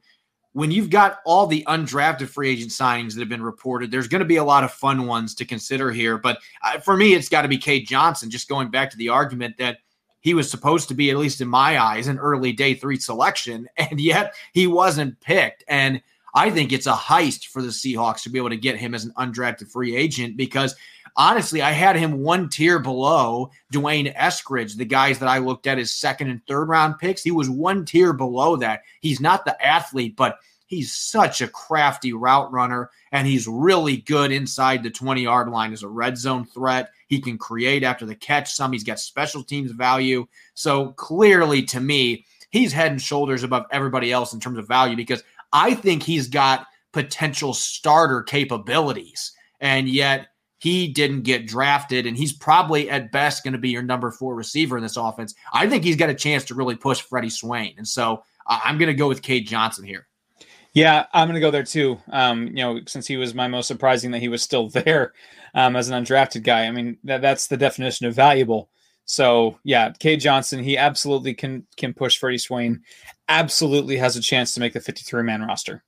When 0.53 0.71
you've 0.71 0.89
got 0.89 1.19
all 1.27 1.47
the 1.47 1.65
undrafted 1.67 2.29
free 2.29 2.49
agent 2.49 2.71
signings 2.71 3.13
that 3.13 3.21
have 3.21 3.29
been 3.29 3.43
reported, 3.43 3.91
there's 3.91 4.09
going 4.09 4.21
to 4.21 4.25
be 4.27 4.37
a 4.37 4.45
lot 4.45 4.65
of 4.65 4.73
fun 4.73 5.07
ones 5.07 5.35
to 5.35 5.45
consider 5.45 5.93
here. 5.93 6.17
But 6.17 6.39
uh, 6.63 6.79
for 6.79 6.97
me, 6.97 7.15
it's 7.15 7.29
got 7.29 7.43
to 7.43 7.49
be 7.49 7.59
Cade 7.59 7.87
Johnson. 7.87 8.31
Just 8.31 8.49
going 8.49 8.71
back 8.71 8.91
to 8.91 8.97
the 8.97 9.11
argument 9.11 9.59
that 9.59 9.79
he 10.27 10.35
was 10.35 10.51
supposed 10.51 10.89
to 10.89 10.95
be, 10.95 11.09
at 11.09 11.19
least 11.19 11.41
in 11.41 11.47
my 11.47 11.81
eyes, 11.81 12.09
an 12.09 12.19
early 12.19 12.53
day 12.53 12.75
three 12.75 12.99
selection, 12.99 13.69
and 13.77 14.01
yet 14.01 14.35
he 14.53 14.67
wasn't 14.67 15.21
picked. 15.21 15.63
And 15.69 16.03
I 16.35 16.51
think 16.51 16.73
it's 16.73 16.89
a 16.89 16.95
heist 16.95 17.47
for 17.47 17.63
the 17.63 17.69
Seahawks 17.69 18.25
to 18.25 18.31
be 18.31 18.39
able 18.41 18.51
to 18.51 18.57
get 18.57 18.77
him 18.77 18.93
as 18.93 19.05
an 19.05 19.13
undrafted 19.17 19.71
free 19.71 19.95
agent 19.95 20.37
because 20.37 20.75
honestly, 21.17 21.63
I 21.63 21.71
had 21.71 21.95
him 21.95 22.25
one 22.25 22.49
tier 22.49 22.81
below 22.81 23.53
D'Wayne 23.71 24.13
Eskridge, 24.17 24.77
the 24.77 24.85
guys 24.85 25.21
that 25.21 25.29
I 25.29 25.39
looked 25.39 25.69
at 25.69 25.79
as 25.79 25.93
second 25.93 26.31
and 26.31 26.45
third 26.49 26.69
round 26.69 26.99
picks. 26.99 27.23
He 27.23 27.31
was 27.31 27.49
one 27.49 27.85
tier 27.85 28.13
below 28.13 28.57
that. 28.57 28.83
He's 29.01 29.21
not 29.21 29.45
the 29.45 29.65
athlete, 29.65 30.17
but 30.17 30.41
he's 30.67 30.93
such 30.93 31.41
a 31.41 31.47
crafty 31.47 32.13
route 32.13 32.51
runner 32.51 32.91
and 33.13 33.29
he's 33.29 33.47
really 33.47 33.99
good 33.99 34.33
inside 34.33 34.83
the 34.83 34.91
20 34.91 35.23
yard 35.23 35.49
line 35.51 35.73
as 35.73 35.85
a 35.85 35.89
red 35.89 36.19
zone 36.19 36.47
threat. 36.47 36.91
He 37.07 37.21
can 37.21 37.39
create 37.39 37.83
after 37.83 38.07
the 38.07 38.15
catch 38.15 38.53
some. 38.55 38.73
He's 38.73 38.85
got 38.85 39.01
special 39.01 39.43
teams 39.43 39.71
value. 39.71 40.27
So 40.55 40.89
clearly, 40.93 41.63
to 41.65 41.81
me, 41.81 42.25
he's 42.51 42.73
head 42.73 42.91
and 42.91 43.03
shoulders 43.03 43.43
above 43.43 43.67
everybody 43.71 44.13
else 44.13 44.33
in 44.33 44.41
terms 44.41 44.59
of 44.59 44.69
value 44.69 44.97
because 44.97 45.23
I 45.53 45.75
think 45.75 46.03
he's 46.03 46.29
got 46.29 46.67
potential 46.93 47.55
starter 47.55 48.23
capabilities. 48.23 49.33
And 49.61 49.89
yet, 49.89 50.29
he 50.59 50.89
didn't 50.89 51.23
get 51.23 51.47
drafted, 51.47 52.07
and 52.07 52.17
he's 52.17 52.33
probably 52.33 52.89
at 52.89 53.13
best 53.13 53.45
going 53.45 53.53
to 53.53 53.59
be 53.59 53.69
your 53.71 53.83
number 53.83 54.11
four 54.11 54.35
receiver 54.35 54.77
in 54.77 54.83
this 54.83 54.97
offense. 54.97 55.35
I 55.53 55.69
think 55.69 55.85
he's 55.85 55.97
got 55.97 56.11
a 56.11 56.15
chance 56.15 56.45
to 56.47 56.55
really 56.55 56.77
push 56.77 57.03
Freddie 57.03 57.31
Swain. 57.31 57.75
And 57.77 57.87
so 57.87 58.25
I'm 58.47 58.79
going 58.79 58.89
to 58.89 58.95
go 58.95 59.09
with 59.09 59.23
Cade 59.23 59.47
Johnson 59.47 59.85
here. 59.85 60.07
Yeah, 60.77 61.07
I'm 61.15 61.27
going 61.27 61.37
to 61.37 61.41
go 61.41 61.51
there 61.51 61.63
too. 61.63 61.99
Um, 62.13 62.49
you 62.49 62.63
know, 62.63 62.81
since 62.87 63.07
he 63.07 63.17
was 63.17 63.35
my 63.35 63.49
most 63.49 63.67
surprising 63.67 64.11
that 64.11 64.19
he 64.19 64.29
was 64.29 64.43
still 64.43 64.69
there 64.85 65.15
um, 65.55 65.75
as 65.75 65.89
an 65.89 66.05
undrafted 66.05 66.43
guy. 66.43 66.67
I 66.67 66.71
mean, 66.71 66.99
that, 67.05 67.23
that's 67.23 67.47
the 67.47 67.57
definition 67.57 68.05
of 68.05 68.15
valuable. 68.15 68.69
So 69.07 69.59
yeah, 69.65 69.93
Cade 69.99 70.21
Johnson, 70.21 70.63
he 70.63 70.77
absolutely 70.77 71.33
can 71.33 71.67
can 71.79 71.95
push 71.95 72.19
Freddie 72.19 72.37
Swain. 72.37 72.83
Absolutely 73.27 73.97
has 73.97 74.17
a 74.17 74.21
chance 74.21 74.53
to 74.53 74.61
make 74.61 74.75
the 74.75 74.81
53 74.81 75.23
man 75.23 75.41
roster. 75.41 75.83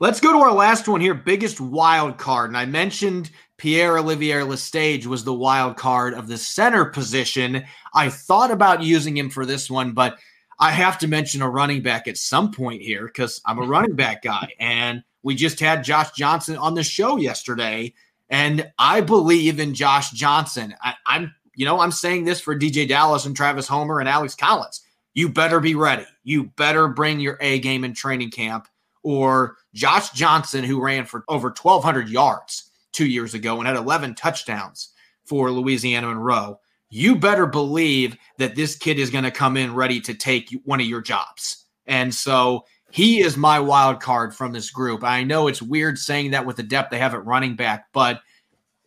Let's 0.00 0.20
go 0.20 0.32
to 0.32 0.38
our 0.38 0.52
last 0.54 0.88
one 0.88 1.02
here. 1.02 1.12
Biggest 1.12 1.60
wild 1.60 2.16
card. 2.16 2.48
And 2.48 2.56
I 2.56 2.64
mentioned 2.64 3.30
Pierre 3.58 3.98
Olivier 3.98 4.40
Lestage 4.40 5.04
was 5.04 5.22
the 5.22 5.34
wild 5.34 5.76
card 5.76 6.14
of 6.14 6.28
the 6.28 6.38
center 6.38 6.86
position. 6.86 7.62
I 7.92 8.08
thought 8.08 8.52
about 8.52 8.82
using 8.82 9.18
him 9.18 9.28
for 9.28 9.44
this 9.44 9.68
one, 9.68 9.92
but 9.92 10.18
I 10.58 10.72
have 10.72 10.98
to 10.98 11.08
mention 11.08 11.42
a 11.42 11.48
running 11.48 11.82
back 11.82 12.08
at 12.08 12.16
some 12.16 12.50
point 12.50 12.82
here 12.82 13.06
because 13.06 13.40
I'm 13.44 13.58
a 13.58 13.66
running 13.66 13.94
back 13.94 14.22
guy. 14.22 14.52
And 14.58 15.04
we 15.22 15.34
just 15.34 15.60
had 15.60 15.84
Josh 15.84 16.12
Johnson 16.12 16.56
on 16.56 16.74
the 16.74 16.82
show 16.82 17.16
yesterday. 17.16 17.94
And 18.28 18.70
I 18.78 19.00
believe 19.00 19.60
in 19.60 19.74
Josh 19.74 20.10
Johnson. 20.10 20.74
I, 20.82 20.94
I'm, 21.06 21.34
you 21.54 21.64
know, 21.64 21.80
I'm 21.80 21.92
saying 21.92 22.24
this 22.24 22.40
for 22.40 22.58
DeeJay 22.58 22.88
Dallas 22.88 23.24
and 23.24 23.36
Travis 23.36 23.68
Homer 23.68 24.00
and 24.00 24.08
Alex 24.08 24.34
Collins. 24.34 24.82
You 25.14 25.28
better 25.28 25.60
be 25.60 25.74
ready. 25.74 26.06
You 26.24 26.44
better 26.44 26.88
bring 26.88 27.20
your 27.20 27.38
A 27.40 27.58
game 27.60 27.84
in 27.84 27.94
training 27.94 28.30
camp 28.30 28.68
or 29.02 29.56
Josh 29.74 30.10
Johnson, 30.10 30.64
who 30.64 30.82
ran 30.82 31.06
for 31.06 31.24
over 31.28 31.48
1,200 31.48 32.08
yards 32.08 32.70
two 32.92 33.06
years 33.06 33.34
ago 33.34 33.58
and 33.58 33.66
had 33.66 33.76
11 33.76 34.14
touchdowns 34.14 34.90
for 35.24 35.50
Louisiana 35.50 36.08
Monroe, 36.08 36.60
you 36.90 37.16
better 37.16 37.46
believe 37.46 38.16
that 38.38 38.56
this 38.56 38.76
kid 38.76 38.98
is 38.98 39.10
going 39.10 39.24
to 39.24 39.30
come 39.30 39.56
in 39.56 39.74
ready 39.74 40.00
to 40.00 40.14
take 40.14 40.54
one 40.64 40.80
of 40.80 40.86
your 40.86 41.02
jobs. 41.02 41.64
And 41.86 42.14
so 42.14 42.64
he 42.90 43.20
is 43.20 43.36
my 43.36 43.60
wild 43.60 44.00
card 44.00 44.34
from 44.34 44.52
this 44.52 44.70
group. 44.70 45.04
I 45.04 45.24
know 45.24 45.48
it's 45.48 45.62
weird 45.62 45.98
saying 45.98 46.30
that 46.30 46.46
with 46.46 46.56
the 46.56 46.62
depth 46.62 46.90
they 46.90 46.98
have 46.98 47.14
at 47.14 47.24
running 47.26 47.56
back, 47.56 47.86
but 47.92 48.20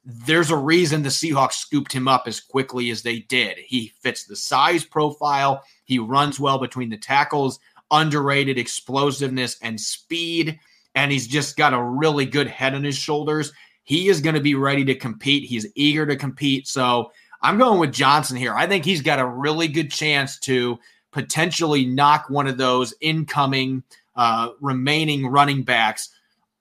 there's 0.03 0.49
a 0.49 0.57
reason 0.57 1.03
the 1.03 1.09
Seahawks 1.09 1.53
scooped 1.53 1.93
him 1.93 2.07
up 2.07 2.23
as 2.25 2.39
quickly 2.39 2.89
as 2.89 3.03
they 3.03 3.19
did. 3.19 3.57
He 3.59 3.93
fits 4.01 4.25
the 4.25 4.35
size 4.35 4.83
profile, 4.83 5.63
he 5.85 5.99
runs 5.99 6.39
well 6.39 6.57
between 6.57 6.89
the 6.89 6.97
tackles 6.97 7.59
underrated 7.91 8.57
explosiveness 8.57 9.57
and 9.61 9.79
speed. 9.79 10.57
And 10.95 11.11
he's 11.11 11.27
just 11.27 11.57
got 11.57 11.73
a 11.73 11.83
really 11.83 12.25
good 12.25 12.47
head 12.47 12.73
on 12.73 12.83
his 12.83 12.97
shoulders. 12.97 13.51
He 13.83 14.07
is 14.09 14.21
going 14.21 14.35
to 14.35 14.41
be 14.41 14.55
ready 14.55 14.85
to 14.85 14.95
compete. 14.95 15.43
He's 15.43 15.67
eager 15.75 16.05
to 16.05 16.15
compete. 16.15 16.67
So 16.67 17.11
I'm 17.41 17.57
going 17.57 17.79
with 17.79 17.93
Johnson 17.93 18.37
here. 18.37 18.53
I 18.53 18.67
think 18.67 18.85
he's 18.85 19.01
got 19.01 19.19
a 19.19 19.25
really 19.25 19.67
good 19.67 19.91
chance 19.91 20.37
to 20.39 20.79
potentially 21.11 21.85
knock 21.85 22.29
one 22.29 22.47
of 22.47 22.57
those 22.57 22.93
incoming 23.01 23.83
uh, 24.15 24.49
remaining 24.59 25.27
running 25.27 25.63
backs 25.63 26.09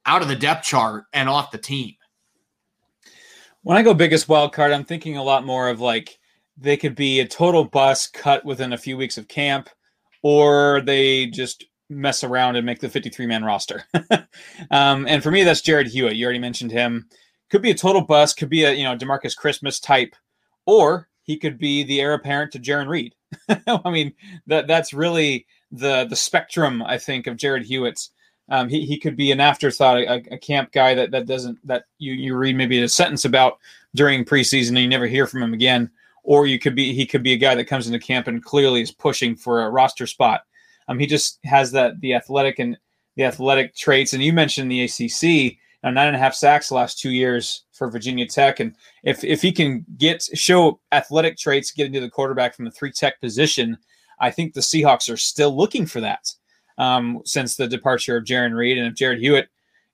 out 0.07 0.22
of 0.22 0.28
the 0.28 0.37
depth 0.37 0.64
chart 0.64 1.05
and 1.12 1.28
off 1.28 1.51
the 1.51 1.59
team. 1.59 1.95
When 3.62 3.76
I 3.76 3.83
go 3.83 3.93
biggest 3.93 4.28
wild 4.28 4.55
card, 4.55 4.72
I'm 4.72 4.85
thinking 4.85 5.16
a 5.16 5.22
lot 5.22 5.45
more 5.45 5.68
of 5.68 5.81
like 5.81 6.18
they 6.57 6.76
could 6.76 6.95
be 6.95 7.20
a 7.20 7.28
total 7.28 7.64
bust 7.64 8.14
cut 8.14 8.45
within 8.45 8.72
a 8.72 8.78
few 8.78 8.97
weeks 8.97 9.18
of 9.18 9.28
camp 9.28 9.68
or 10.22 10.83
they 10.83 11.26
just 11.26 11.64
mess 11.89 12.24
around 12.24 12.57
and 12.57 12.64
make 12.64 12.81
the 12.81 12.89
53 12.89 13.26
man 13.26 13.45
roster. 13.45 13.85
um, 14.70 15.07
and 15.07 15.22
for 15.22 15.31
me, 15.31 15.45
that's 15.45 15.62
Jarrod 15.62 15.89
Hewitt. 15.89 16.16
You 16.16 16.24
already 16.24 16.39
mentioned 16.39 16.70
him. 16.70 17.09
Could 17.51 17.62
be 17.62 17.70
a 17.70 17.74
total 17.74 18.03
bust, 18.03 18.37
could 18.37 18.49
be 18.49 18.64
a 18.64 18.72
you 18.72 18.85
know 18.85 18.97
Demarcus 18.97 19.37
Christmas 19.37 19.81
type, 19.81 20.14
or 20.66 21.08
he 21.22 21.36
could 21.36 21.58
be 21.58 21.82
the 21.82 22.00
heir 22.00 22.14
apparent 22.14 22.52
to 22.52 22.58
Jarran 22.58 22.88
Reed. 22.88 23.14
I 23.48 23.90
mean, 23.90 24.12
that 24.46 24.66
that's 24.66 24.92
really 24.92 25.46
the 25.70 26.06
the 26.06 26.16
spectrum 26.16 26.82
I 26.82 26.98
think 26.98 27.26
of 27.26 27.36
Jarrod 27.36 27.64
Hewitt's. 27.64 28.11
Um, 28.48 28.68
he, 28.68 28.84
he 28.84 28.98
could 28.98 29.14
be 29.14 29.30
an 29.30 29.38
afterthought, 29.38 29.98
a, 29.98 30.24
a, 30.32 30.36
camp 30.36 30.72
guy 30.72 30.92
that 30.96 31.12
that 31.12 31.26
doesn't 31.26 31.64
that 31.64 31.84
you 31.98 32.14
you 32.14 32.36
read 32.36 32.56
maybe 32.56 32.82
a 32.82 32.88
sentence 32.88 33.24
about 33.24 33.58
during 33.94 34.24
preseason 34.24 34.70
and 34.70 34.78
you 34.78 34.88
never 34.88 35.06
hear 35.06 35.28
from 35.28 35.40
him 35.40 35.54
again 35.54 35.88
or 36.22 36.46
you 36.46 36.58
could 36.58 36.74
be 36.74 36.92
he 36.92 37.06
could 37.06 37.22
be 37.22 37.32
a 37.32 37.36
guy 37.36 37.54
that 37.54 37.66
comes 37.66 37.86
into 37.86 37.98
camp 37.98 38.26
and 38.26 38.44
clearly 38.44 38.82
is 38.82 38.90
pushing 38.90 39.36
for 39.36 39.62
a 39.62 39.70
roster 39.70 40.06
spot. 40.06 40.42
Um, 40.88 40.98
he 40.98 41.06
just 41.06 41.38
has 41.44 41.72
that 41.72 42.00
the 42.00 42.14
athletic 42.14 42.58
and 42.58 42.76
the 43.16 43.24
athletic 43.24 43.74
traits. 43.74 44.12
And 44.12 44.22
you 44.22 44.32
mentioned 44.32 44.70
the 44.70 44.84
ACC, 44.84 45.58
nine 45.85 46.09
and 46.09 46.16
a 46.16 46.18
half 46.18 46.35
sacks 46.35 46.68
the 46.68 46.74
last 46.74 46.99
two 46.99 47.11
years 47.11 47.64
for 47.72 47.91
Virginia 47.91 48.26
Tech, 48.26 48.61
and 48.61 48.74
if 49.03 49.24
if 49.24 49.41
he 49.41 49.53
can 49.53 49.85
get 49.97 50.22
show 50.35 50.81
athletic 50.93 51.39
traits, 51.39 51.70
get 51.70 51.87
into 51.87 52.01
the 52.01 52.11
quarterback 52.11 52.55
from 52.55 52.66
the 52.66 52.70
three 52.70 52.93
tech 52.93 53.20
position, 53.20 53.78
I 54.18 54.31
think 54.31 54.53
the 54.53 54.61
Seahawks 54.61 55.12
are 55.12 55.16
still 55.16 55.57
looking 55.57 55.87
for 55.87 56.01
that 56.01 56.31
um, 56.78 57.20
since 57.24 57.57
the 57.57 57.66
departure 57.66 58.16
of 58.16 58.24
Jarran 58.24 58.55
Reed, 58.55 58.78
and 58.78 58.87
if 58.87 58.95
Jarrod 58.95 59.20
Hewitt 59.20 59.49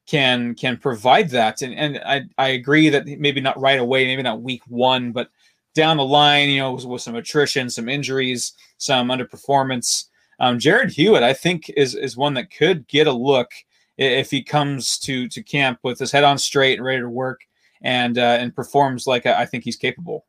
can 0.06 0.54
can 0.54 0.76
provide 0.76 1.30
that, 1.30 1.62
and 1.62 1.74
and 1.74 2.00
I 2.04 2.22
I 2.38 2.48
agree 2.48 2.88
that 2.88 3.06
maybe 3.06 3.40
not 3.40 3.60
right 3.60 3.78
away, 3.78 4.06
maybe 4.06 4.22
not 4.22 4.42
week 4.42 4.62
one, 4.66 5.12
but 5.12 5.28
down 5.74 5.98
the 5.98 6.04
line, 6.04 6.48
you 6.48 6.58
know, 6.58 6.72
with, 6.72 6.86
with 6.86 7.02
some 7.02 7.16
attrition, 7.16 7.68
some 7.68 7.88
injuries, 7.88 8.54
some 8.78 9.08
underperformance. 9.08 10.06
Um, 10.40 10.58
Jarrod 10.58 10.90
Hewitt, 10.90 11.22
I 11.22 11.32
think, 11.32 11.70
is 11.76 11.94
is 11.94 12.16
one 12.16 12.34
that 12.34 12.50
could 12.50 12.88
get 12.88 13.06
a 13.06 13.12
look 13.12 13.50
if 13.98 14.30
he 14.30 14.42
comes 14.42 14.98
to 14.98 15.28
to 15.28 15.42
camp 15.42 15.78
with 15.82 15.98
his 15.98 16.12
head 16.12 16.24
on 16.24 16.38
straight 16.38 16.78
and 16.78 16.86
ready 16.86 17.00
to 17.00 17.08
work 17.08 17.40
and 17.82 18.18
uh, 18.18 18.38
and 18.40 18.54
performs 18.54 19.06
like 19.06 19.26
I 19.26 19.46
think 19.46 19.64
he's 19.64 19.76
capable. 19.76 20.26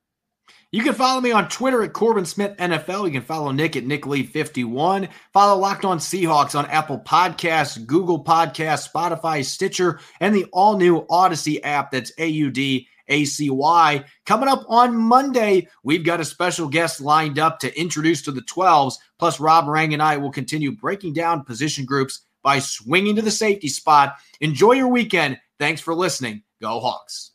You 0.71 0.83
can 0.83 0.93
follow 0.93 1.21
me 1.21 1.31
on 1.31 1.47
Twitter 1.47 1.81
at 1.81 1.93
Corbin 1.93 2.25
Smith 2.25 2.57
NFL. 2.57 3.05
You 3.05 3.11
can 3.11 3.21
follow 3.21 3.51
Nick 3.51 3.77
at 3.77 3.85
Nick 3.85 4.05
Lee 4.05 4.23
51. 4.23 5.07
Follow 5.31 5.57
Locked 5.57 5.85
On 5.85 5.97
Seahawks 5.97 6.59
on 6.59 6.65
Apple 6.65 6.99
Podcasts, 6.99 7.85
Google 7.85 8.21
Podcasts, 8.21 8.91
Spotify, 8.91 9.45
Stitcher, 9.45 10.01
and 10.19 10.35
the 10.35 10.45
all 10.51 10.77
new 10.77 11.05
Audacy 11.05 11.61
app. 11.63 11.91
That's 11.91 12.11
A 12.17 12.27
U 12.27 12.51
D 12.51 12.85
ACY. 13.09 14.03
Coming 14.25 14.49
up 14.49 14.65
on 14.67 14.97
Monday, 14.97 15.69
we've 15.83 16.03
got 16.03 16.19
a 16.19 16.25
special 16.25 16.67
guest 16.67 16.99
lined 16.99 17.39
up 17.39 17.59
to 17.59 17.79
introduce 17.79 18.21
to 18.23 18.33
the 18.33 18.41
12s. 18.41 18.95
Plus, 19.19 19.39
Rob 19.39 19.67
Rang 19.67 19.93
and 19.93 20.03
I 20.03 20.17
will 20.17 20.31
continue 20.31 20.73
breaking 20.73 21.13
down 21.13 21.45
position 21.45 21.85
groups 21.85 22.23
by 22.47 22.59
swinging 22.59 23.13
to 23.13 23.21
the 23.21 23.29
safety 23.29 23.67
spot. 23.67 24.15
Enjoy 24.39 24.71
your 24.71 24.87
weekend. 24.87 25.37
Thanks 25.59 25.81
for 25.81 25.93
listening. 25.93 26.43
Go 26.61 26.79
Hawks. 26.79 27.31